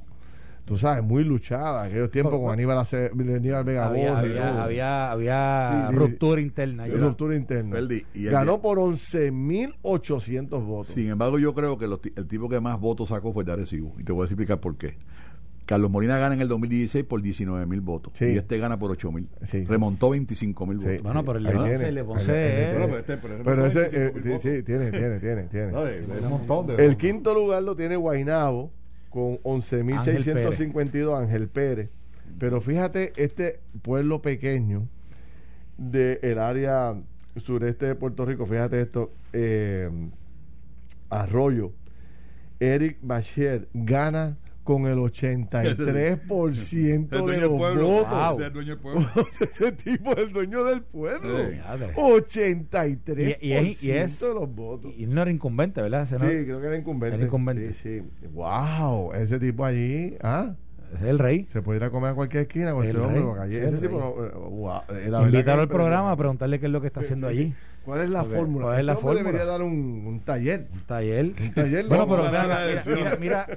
tú 0.65 0.77
sabes, 0.77 1.03
muy 1.03 1.23
luchada. 1.23 1.83
Aquellos 1.83 2.11
tiempos 2.11 2.39
con 2.39 2.51
Aníbal, 2.51 2.77
Aníbal 2.79 3.63
Vega 3.63 3.87
había, 3.87 4.17
había, 4.17 4.63
había, 4.63 5.11
había, 5.11 5.91
ruptura 5.91 6.41
interna. 6.41 6.87
ruptura 6.87 7.35
interna. 7.35 7.77
Ganó 8.13 8.61
por 8.61 8.77
11.800 8.79 10.65
votos. 10.65 10.93
Sin 10.93 11.09
embargo, 11.09 11.39
yo 11.39 11.53
creo 11.53 11.77
que 11.77 11.85
el 11.85 12.27
tipo 12.27 12.49
que 12.49 12.59
más 12.59 12.79
votos 12.79 13.09
sacó 13.09 13.33
fue 13.33 13.43
Arecibo. 13.51 13.93
Y 13.99 14.03
te 14.03 14.11
voy 14.11 14.23
a 14.23 14.25
explicar 14.25 14.59
por 14.59 14.77
qué. 14.77 14.97
Carlos 15.65 15.89
Molina 15.89 16.17
gana 16.17 16.35
en 16.35 16.41
el 16.41 16.49
2016 16.49 17.05
por 17.05 17.21
19 17.21 17.65
mil 17.65 17.79
votos 17.79 18.21
y 18.21 18.37
este 18.37 18.57
gana 18.57 18.77
por 18.77 18.91
8 18.91 19.11
mil. 19.13 19.29
Remontó 19.65 20.09
25 20.09 20.65
mil 20.65 20.77
votos. 20.77 21.01
Bueno, 21.01 21.23
pero 21.23 21.39
el 21.39 21.45
de 21.45 21.91
le 21.91 22.03
Ponce. 22.03 22.73
Pero 23.45 23.65
ese, 23.65 23.89
eh, 23.93 24.39
sí, 24.41 24.63
tiene, 24.63 24.91
tiene, 24.91 25.19
tiene. 25.19 25.43
tiene. 25.43 25.71
el 26.77 26.97
quinto 26.97 27.33
lugar 27.33 27.63
lo 27.63 27.77
tiene 27.77 27.95
Guainabo 27.95 28.73
con 29.13 29.37
11.652 29.43 31.15
Ángel 31.15 31.47
Pérez. 31.47 31.91
Pero 32.39 32.61
fíjate, 32.61 33.13
este 33.15 33.59
pueblo 33.83 34.23
pequeño 34.23 34.87
del 35.77 36.39
área 36.39 36.95
sureste 37.35 37.85
de 37.85 37.95
Puerto 37.95 38.25
Rico, 38.25 38.47
fíjate 38.47 38.81
esto, 38.81 39.13
eh, 39.31 39.87
Arroyo, 41.11 41.73
Eric 42.59 42.97
Bacher 43.03 43.67
gana 43.75 44.35
con 44.63 44.87
el 44.87 44.97
83% 44.97 47.09
de 47.25 47.41
los 47.41 47.51
votos. 48.81 49.41
Ese, 49.41 49.71
tipo 49.73 50.11
es 50.11 50.17
el 50.19 50.33
dueño 50.33 50.63
del 50.63 50.81
pueblo. 50.81 51.37
83% 51.95 53.37
y, 53.41 53.51
es, 53.91 54.19
de 54.19 54.33
los 54.33 54.53
votos. 54.53 54.93
Y 54.97 55.05
no 55.05 55.21
era 55.21 55.31
incumbente, 55.31 55.81
¿verdad? 55.81 56.05
sí, 56.05 56.15
creo 56.15 56.61
que 56.61 56.67
era 56.67 56.77
incumbente. 56.77 57.15
Era 57.15 57.25
incumbente. 57.25 57.73
Sí, 57.73 57.99
sí. 57.99 58.01
Wow, 58.33 59.13
ese 59.13 59.39
tipo 59.39 59.65
allí, 59.65 60.15
¿ah? 60.21 60.55
Es 60.95 61.01
el 61.03 61.19
rey. 61.19 61.45
Se 61.47 61.61
puede 61.61 61.77
ir 61.77 61.83
a 61.85 61.89
comer 61.89 62.11
a 62.11 62.13
cualquier 62.13 62.43
esquina 62.43 62.71
con 62.71 62.85
este 62.85 62.97
hombre. 62.97 63.23
Ese 63.47 63.77
tipo, 63.77 63.97
wow, 63.97 64.81
Invitarlo 65.25 65.63
al 65.63 65.67
programa 65.67 66.11
a 66.11 66.15
preguntarle 66.15 66.59
qué 66.59 66.67
es 66.67 66.71
lo 66.71 66.81
que 66.81 66.87
está 66.87 67.01
haciendo 67.01 67.27
allí. 67.27 67.53
¿Cuál 67.85 68.01
es 68.01 68.09
la 68.09 68.23
fórmula? 68.23 68.65
¿Cuál 68.67 68.79
es 68.79 68.85
la 68.85 68.95
fórmula? 68.95 69.23
debería 69.23 69.45
dar 69.45 69.61
un, 69.61 70.03
un, 70.07 70.19
taller. 70.21 70.67
Un 70.71 70.81
taller. 70.81 71.25
Un 71.25 71.53
taller. 71.53 71.85
bueno, 71.87 72.07
pero 72.07 72.23
mira, 72.95 73.17
mira, 73.19 73.47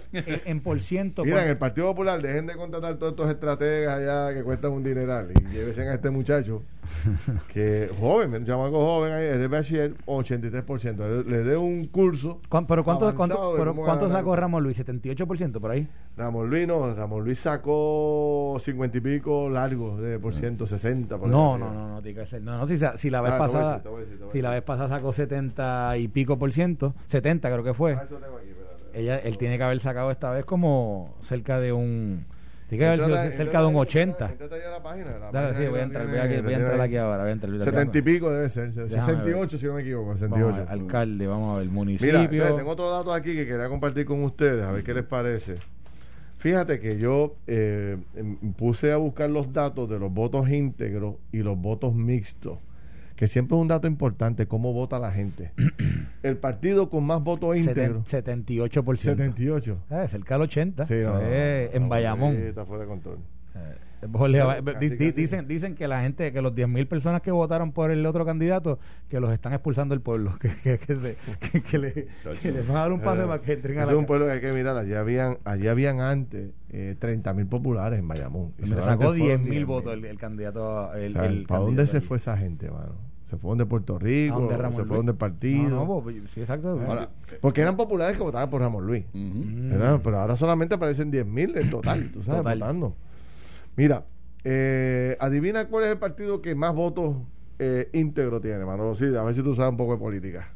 en, 0.45 0.61
por 0.61 0.81
ciento. 0.81 1.25
Mira, 1.25 1.45
en 1.45 1.51
el 1.51 1.57
Partido 1.57 1.87
Popular 1.89 2.21
dejen 2.21 2.47
de 2.47 2.57
contratar 2.57 2.97
todos 2.97 3.13
estos 3.13 3.31
estrategas 3.31 3.99
allá 3.99 4.35
que 4.35 4.43
cuestan 4.43 4.73
un 4.73 4.83
dineral 4.83 5.31
y 5.31 5.53
llévense 5.53 5.83
a 5.83 5.95
este 5.95 6.11
muchacho 6.11 6.63
que 7.53 7.91
joven, 7.99 8.45
chamaco 8.45 8.85
joven 8.85 9.13
el 9.13 9.49
bachiller, 9.49 9.95
83%. 10.07 11.25
Le, 11.25 11.45
dé 11.45 11.57
un 11.57 11.85
curso. 11.85 12.41
¿Pero 12.51 12.85
cuánto, 12.85 13.15
cuánto, 13.15 13.55
pero 13.57 13.75
cuánto 13.75 14.11
sacó 14.11 14.37
Ramón 14.37 14.63
Luis? 14.63 14.79
¿78% 14.79 15.61
por 15.61 15.71
ahí? 15.71 15.89
Ramón 16.17 16.49
Luis 16.49 16.67
no, 16.67 16.95
Ramón 16.95 17.25
Luis 17.25 17.39
sacó 17.39 18.57
50 18.61 18.99
y 18.99 19.01
pico 19.01 19.51
largo 19.51 19.97
de 19.99 20.19
por 20.19 20.33
ciento, 20.33 20.67
60 20.67 21.19
por 21.19 21.29
no, 21.29 21.59
no, 21.59 21.73
no, 21.73 22.01
no, 22.01 22.01
no, 22.01 22.59
no, 22.59 22.67
si, 22.67 22.79
si 22.97 23.11
la 23.11 23.21
vez 23.21 23.33
ah, 23.33 23.39
pasada 23.39 23.83
si 24.33 24.41
la 24.41 24.51
vez 24.51 24.63
pasada 24.63 24.89
sacó 24.89 25.13
70 25.13 25.99
y 25.99 26.09
pico 26.09 26.39
por 26.39 26.53
ciento, 26.53 26.95
70 27.07 27.51
creo 27.51 27.65
que 27.65 27.75
fue. 27.75 27.95
Ah, 27.95 28.07
Ella, 28.95 29.19
él 29.19 29.37
tiene 29.39 29.59
que 29.59 29.65
haber 29.65 29.81
sacado 29.81 30.11
esta 30.11 30.31
vez 30.31 30.45
como 30.45 31.15
cerca 31.21 31.61
de 31.61 31.73
un 31.73 32.25
tiene 32.69 32.85
que 32.85 33.03
haber 33.03 33.33
cerca 33.33 33.61
de 33.61 33.67
un 33.67 33.77
80. 33.77 34.35
la 34.71 34.83
página. 34.83 35.55
sí, 35.57 35.67
voy 35.69 35.81
a 35.81 35.83
entrar, 35.85 36.07
voy 36.09 36.19
a, 36.19 36.25
entrar 36.25 36.81
aquí 36.81 36.97
ahora. 36.97 37.23
Voy 37.23 37.29
a 37.29 37.33
entrar, 37.33 37.59
70 37.59 37.99
y 37.99 38.03
pico 38.03 38.31
debe 38.31 38.49
ser. 38.49 38.73
68 38.73 39.59
si 39.59 39.67
no 39.67 39.75
me 39.75 39.83
equivoco. 39.83 40.15
68. 40.15 40.67
alcalde, 40.69 41.27
vamos 41.27 41.55
a 41.55 41.59
ver. 41.61 41.69
Municipio. 41.69 42.29
Mira, 42.29 42.57
tengo 42.57 42.71
otro 42.71 42.91
dato 42.91 43.13
aquí 43.13 43.35
que 43.35 43.47
quería 43.47 43.69
compartir 43.69 44.05
con 44.05 44.23
ustedes, 44.25 44.65
a 44.65 44.73
ver 44.73 44.83
qué 44.83 44.95
les 44.95 45.05
parece. 45.05 45.57
Fíjate 46.39 46.81
que 46.81 46.99
yo 46.99 47.37
eh, 47.47 47.97
em, 48.15 48.37
puse 48.53 48.93
a 48.93 48.99
buscar 48.99 49.31
los 49.31 49.53
datos 49.53 49.89
de 49.89 49.99
los 49.99 50.13
votos 50.13 50.49
íntegros 50.49 51.17
y 51.33 51.39
los 51.39 51.59
votos 51.59 51.95
mixtos 51.95 52.59
que 53.17 53.27
siempre 53.29 53.57
es 53.57 53.63
un 53.63 53.69
dato 53.69 53.87
importante, 53.87 54.47
cómo 54.47 54.73
vota 54.73 54.99
la 54.99 55.11
gente. 55.11 55.53
El 56.23 56.37
partido 56.37 56.91
con 56.91 57.05
más 57.05 57.23
votos 57.23 57.57
íntegros. 57.57 58.05
78%. 58.05 58.97
78. 58.97 59.79
Eh, 59.91 60.07
cerca 60.09 60.35
del 60.35 60.43
80. 60.43 60.85
Sí, 60.85 60.95
en 60.95 61.89
Bayamón. 61.89 62.37
está 62.37 62.65
fuera 62.65 62.83
de 62.83 62.89
control. 62.89 63.19
Eh. 63.55 65.13
dicen, 65.17 65.49
dicen 65.49 65.75
que 65.75 65.89
la 65.89 66.03
gente, 66.03 66.31
que 66.31 66.43
los 66.43 66.55
10.000 66.55 66.87
personas 66.87 67.23
que 67.23 67.31
votaron 67.31 67.73
por 67.73 67.91
el 67.91 68.05
otro 68.05 68.27
candidato, 68.27 68.79
que 69.09 69.19
los 69.19 69.33
están 69.33 69.55
expulsando 69.55 69.95
del 69.95 70.03
pueblo, 70.03 70.37
que, 70.41 70.51
que, 70.63 70.79
que, 70.79 70.97
se, 70.97 71.17
que, 71.63 71.79
le, 71.79 72.09
les 72.43 72.69
van 72.69 72.77
a 72.77 72.81
dar 72.81 72.93
un 72.93 73.01
pase 73.01 73.23
para 73.23 73.41
que 73.41 73.55
entren 73.55 73.79
a 73.79 73.87
la 73.87 73.93
Es 73.93 73.97
un 73.97 74.05
pueblo 74.05 74.27
que 74.27 74.33
hay 74.33 74.41
que 74.41 74.53
mirar, 74.53 74.77
allí 74.77 74.93
habían, 74.93 75.39
allí 75.45 75.69
habían 75.69 76.01
antes 76.01 76.51
eh, 76.71 76.97
30.000 77.01 77.49
populares 77.49 77.99
en 77.99 78.07
Bayamón. 78.07 78.53
Y 78.63 78.67
sacó 78.67 79.15
10.000 79.15 79.65
votos 79.65 79.95
el, 79.95 80.19
candidato. 80.19 80.93
El, 80.93 81.47
¿Para 81.47 81.61
dónde 81.61 81.87
se 81.87 82.03
fue 82.03 82.19
esa 82.19 82.37
gente, 82.37 82.71
mano? 82.71 83.16
Se 83.27 83.37
fueron 83.37 83.59
de 83.59 83.67
Puerto 83.67 83.99
Rico, 83.99 84.49
se 84.49 84.85
fueron 84.85 85.07
del 85.07 85.17
partido. 85.17 85.85
No, 85.85 86.01
pues, 86.01 86.17
sí, 86.33 86.41
exacto. 86.41 86.79
porque 87.41 87.61
eran 87.61 87.77
populares 87.77 88.17
que 88.17 88.23
votaban 88.23 88.49
por 88.49 88.61
Ramón 88.61 88.87
Luis. 88.87 89.05
pero 89.13 90.21
ahora 90.21 90.37
solamente 90.37 90.77
aparecen 90.77 91.11
10.000 91.11 91.59
en 91.59 91.71
total, 91.71 92.13
tú 92.13 92.23
sabes, 92.23 92.45
votando. 92.45 92.95
Mira, 93.75 94.05
eh, 94.45 95.17
adivina 95.19 95.67
cuál 95.67 95.85
es 95.85 95.91
el 95.91 95.99
partido 95.99 96.41
que 96.41 96.55
más 96.55 96.73
votos 96.73 97.17
eh, 97.59 97.91
íntegro 97.93 98.41
tiene, 98.41 98.65
Manolo. 98.65 98.95
Sí, 98.95 99.07
a 99.07 99.23
ver 99.25 99.35
si 99.35 99.43
tú 99.43 99.57
sabes 99.57 99.73
un 99.73 99.77
poco 99.77 99.95
de 99.95 99.99
política. 99.99 100.49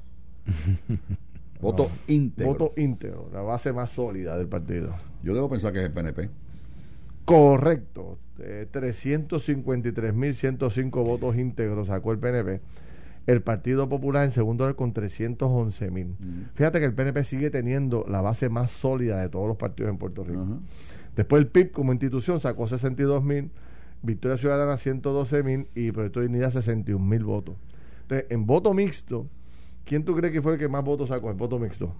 Voto 1.60 1.90
íntegro. 2.06 2.52
Voto 2.52 2.72
íntegro, 2.76 3.28
la 3.32 3.42
base 3.42 3.72
más 3.72 3.90
sólida 3.90 4.38
del 4.38 4.46
partido. 4.46 4.94
Yo 5.24 5.34
debo 5.34 5.50
pensar 5.50 5.72
que 5.72 5.80
es 5.80 5.84
el 5.86 5.92
PNP. 5.92 6.30
Correcto. 7.24 8.18
Eh, 8.38 8.68
353.105 8.72 10.90
votos 11.04 11.36
íntegros 11.36 11.88
sacó 11.88 12.12
el 12.12 12.18
PNP. 12.18 12.60
El 13.26 13.42
Partido 13.42 13.88
Popular 13.88 14.24
en 14.24 14.30
segundo 14.32 14.64
lugar 14.64 14.76
con 14.76 14.94
311.000. 14.94 16.14
Fíjate 16.54 16.80
que 16.80 16.86
el 16.86 16.94
PNP 16.94 17.22
sigue 17.24 17.50
teniendo 17.50 18.06
la 18.08 18.22
base 18.22 18.48
más 18.48 18.70
sólida 18.70 19.20
de 19.20 19.28
todos 19.28 19.46
los 19.46 19.56
partidos 19.56 19.90
en 19.90 19.98
Puerto 19.98 20.24
Rico. 20.24 20.60
Después 21.14 21.42
el 21.42 21.48
PIB 21.48 21.70
como 21.70 21.92
institución 21.92 22.40
sacó 22.40 22.66
62.000, 22.66 23.50
Victoria 24.02 24.38
Ciudadana 24.38 24.74
112.000 24.74 25.68
y 25.74 25.92
Proyecto 25.92 26.20
de 26.20 26.28
Dignidad 26.28 26.52
61.000 26.52 27.24
votos. 27.24 27.56
Entonces, 28.02 28.26
en 28.30 28.46
voto 28.46 28.72
mixto, 28.74 29.26
¿quién 29.84 30.04
tú 30.04 30.16
crees 30.16 30.32
que 30.32 30.40
fue 30.40 30.54
el 30.54 30.58
que 30.58 30.68
más 30.68 30.82
votos 30.82 31.10
sacó 31.10 31.30
en 31.30 31.36
voto 31.36 31.58
mixto? 31.58 31.94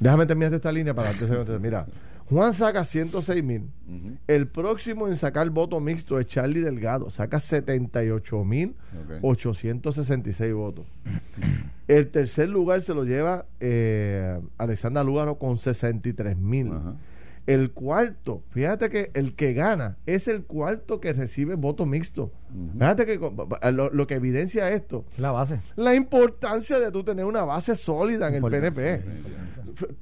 déjame 0.00 0.26
terminar 0.26 0.52
esta 0.52 0.70
línea 0.70 0.92
para 0.94 1.10
antes 1.10 1.30
mira 1.60 1.86
Juan 2.30 2.54
saca 2.54 2.84
106 2.84 3.44
mil. 3.44 3.68
El 4.26 4.46
próximo 4.46 5.08
en 5.08 5.16
sacar 5.16 5.48
voto 5.50 5.78
mixto 5.80 6.18
es 6.18 6.26
Charlie 6.26 6.60
Delgado. 6.60 7.10
Saca 7.10 7.38
78 7.38 8.44
mil 8.44 8.74
866 9.22 10.54
votos. 10.54 10.86
El 11.86 12.08
tercer 12.08 12.48
lugar 12.48 12.80
se 12.80 12.94
lo 12.94 13.04
lleva 13.04 13.44
eh, 13.60 14.40
Alexandra 14.56 15.04
Lúgaro 15.04 15.38
con 15.38 15.58
63 15.58 16.36
mil. 16.36 16.70
El 17.46 17.72
cuarto, 17.72 18.42
fíjate 18.50 18.88
que 18.88 19.10
el 19.12 19.34
que 19.34 19.52
gana 19.52 19.98
es 20.06 20.28
el 20.28 20.44
cuarto 20.44 21.00
que 21.00 21.12
recibe 21.12 21.56
voto 21.56 21.84
mixto. 21.84 22.32
Fíjate 22.72 23.04
que 23.04 23.18
lo, 23.72 24.06
que 24.06 24.14
evidencia 24.14 24.70
esto. 24.70 25.04
La 25.18 25.30
base. 25.30 25.60
La 25.76 25.94
importancia 25.94 26.80
de 26.80 26.90
tú 26.90 27.04
tener 27.04 27.26
una 27.26 27.44
base 27.44 27.76
sólida 27.76 28.28
en 28.28 28.36
el 28.36 28.42
PNP. 28.42 29.02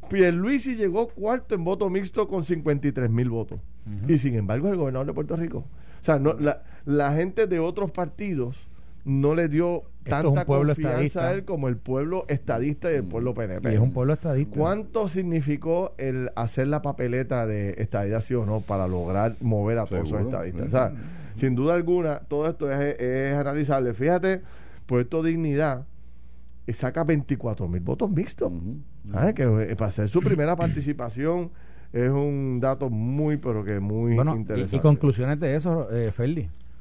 Pierluisi 0.09 0.77
llegó 0.77 1.09
cuarto 1.09 1.55
en 1.55 1.65
voto 1.65 1.91
mixto 1.91 2.29
con 2.29 2.45
53 2.45 3.11
mil 3.11 3.31
votos. 3.31 3.59
Y 4.07 4.19
sin 4.19 4.37
embargo 4.37 4.69
es 4.69 4.73
el 4.73 4.79
gobernador 4.79 5.09
de 5.09 5.13
Puerto 5.13 5.37
Rico. 5.37 5.59
O 6.01 6.05
sea, 6.05 6.19
no, 6.19 6.35
la, 6.35 6.63
la 6.85 7.13
gente 7.13 7.47
de 7.47 7.59
otros 7.59 7.91
partidos 7.91 8.69
no 9.05 9.35
le 9.35 9.49
dio 9.49 9.83
tanta 10.03 10.45
confianza 10.45 11.29
a 11.29 11.33
él 11.33 11.45
como 11.45 11.69
el 11.69 11.77
pueblo 11.77 12.25
estadista 12.29 12.91
y 12.93 12.97
el 12.97 13.05
pueblo 13.05 13.35
PNP. 13.35 13.71
Y 13.71 13.75
es 13.75 13.81
un 13.81 13.93
pueblo 13.93 14.15
estadista. 14.15 14.59
¿Cuánto 14.59 15.09
significó 15.09 15.95
el 15.99 16.31
hacer 16.37 16.69
la 16.69 16.83
papeleta 16.83 17.47
de 17.47 17.75
estadidad 17.79 18.21
sí 18.21 18.35
o 18.35 18.47
no 18.47 18.61
para 18.61 18.87
lograr 18.87 19.37
mover 19.41 19.79
a 19.79 19.87
todos 19.87 20.07
esos 20.07 20.21
estadistas? 20.23 20.67
O 20.67 20.71
sea, 20.71 20.93
sin 21.35 21.55
duda 21.55 21.75
alguna, 21.75 22.21
todo 22.21 22.49
esto 22.49 22.71
es, 22.71 23.35
analizable. 23.35 23.95
Fíjate, 23.95 24.43
Puerto 24.87 25.23
Dignidad 25.23 25.87
eh, 26.67 26.73
saca 26.73 27.05
24 27.05 27.69
mil 27.69 27.81
votos 27.81 28.11
mixtos. 28.11 28.53
Que 29.35 29.43
eh, 29.43 29.77
para 29.77 29.89
hacer 29.89 30.09
su 30.09 30.21
primera 30.21 30.57
participación 30.57 31.51
es 31.93 32.11
un 32.11 32.59
dato 32.61 32.89
muy, 32.89 33.37
pero 33.37 33.65
que 33.65 33.81
muy 33.81 34.13
interesante. 34.13 34.77
Y, 34.77 34.81
conclusiones 34.81 35.39
de 35.41 35.57
eso, 35.57 35.89
eh, 35.93 36.13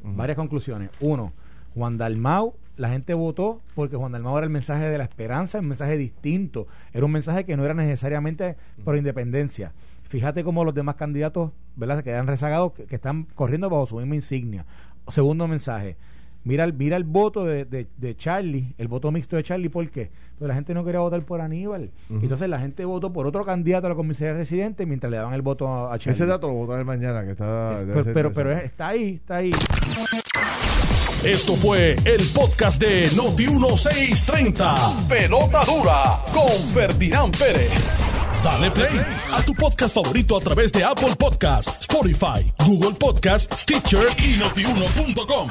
Varias 0.04 0.36
conclusiones. 0.36 0.90
Uno, 1.00 1.34
Juan 1.76 1.98
Dalmau, 1.98 2.56
la 2.82 2.90
gente 2.90 3.14
votó 3.14 3.62
porque 3.76 3.96
Juan 3.96 4.12
Dalmau 4.12 4.36
era 4.40 4.46
el 4.46 4.52
mensaje 4.52 4.90
de 4.90 4.98
la 4.98 5.04
esperanza, 5.04 5.60
un 5.60 5.68
mensaje 5.68 5.98
distinto. 5.98 6.66
Era 6.94 7.06
un 7.06 7.12
mensaje 7.12 7.46
que 7.46 7.56
no 7.56 7.64
era 7.64 7.76
necesariamente 7.76 8.56
por 8.84 8.98
independencia. 8.98 9.72
Fíjate 10.02 10.44
cómo 10.44 10.66
los 10.66 10.74
demás 10.74 10.96
candidatos 10.96 11.52
¿verdad? 11.76 11.98
se 11.98 12.04
quedan 12.04 12.26
rezagados, 12.26 12.74
que, 12.74 12.96
están 12.96 13.26
corriendo 13.36 13.70
bajo 13.70 13.86
su 13.86 13.98
misma 13.98 14.16
insignia. 14.16 14.66
Segundo 15.10 15.48
mensaje. 15.48 15.96
Mira 16.44 16.64
el, 16.64 16.74
mira 16.74 16.98
el 16.98 17.04
voto 17.04 17.46
de, 17.46 17.66
de, 17.66 18.16
Charlie, 18.18 18.74
el 18.78 18.88
voto 18.88 19.12
mixto 19.12 19.36
de 19.36 19.44
Charlie, 19.44 19.70
¿por 19.70 19.90
qué? 19.90 20.10
Porque 20.40 20.48
la 20.48 20.56
gente 20.56 20.74
no 20.74 20.84
quería 20.84 21.00
votar 21.00 21.22
por 21.24 21.40
Aníbal. 21.40 21.92
Entonces 22.10 22.50
la 22.50 22.60
gente 22.60 22.84
votó 22.84 23.14
por 23.14 23.28
otro 23.28 23.46
candidato 23.46 23.86
a 23.86 23.90
la 23.92 23.96
comisaría 23.96 24.34
residente 24.34 24.86
mientras 24.86 25.12
le 25.12 25.18
daban 25.18 25.34
el 25.34 25.44
voto 25.44 25.92
a, 25.92 25.98
Charlie. 26.00 26.14
Ese 26.14 26.26
dato 26.26 26.48
lo 26.48 26.54
votaré 26.54 26.84
mañana, 26.84 27.24
que 27.24 27.32
está... 27.32 27.84
pero, 28.14 28.32
pero 28.34 28.52
está 28.52 28.90
ahí, 28.90 29.16
está 29.16 29.36
ahí. 29.38 29.52
Esto 31.24 31.56
fue 31.56 31.96
el 32.06 32.22
podcast 32.34 32.82
de 32.82 33.08
Noti1630. 33.12 35.08
Pelota 35.08 35.64
dura 35.66 36.18
con 36.34 36.50
Ferdinand 36.74 37.38
Pérez. 37.38 37.72
Dale 38.44 38.72
play 38.72 39.00
a 39.32 39.44
tu 39.44 39.54
podcast 39.54 39.94
favorito 39.94 40.36
a 40.36 40.40
través 40.40 40.72
de 40.72 40.84
Apple 40.84 41.16
Podcasts, 41.16 41.82
Spotify, 41.82 42.44
Google 42.66 42.98
Podcasts, 42.98 43.62
Stitcher 43.62 44.08
y 44.18 44.38
notiuno.com. 44.38 45.50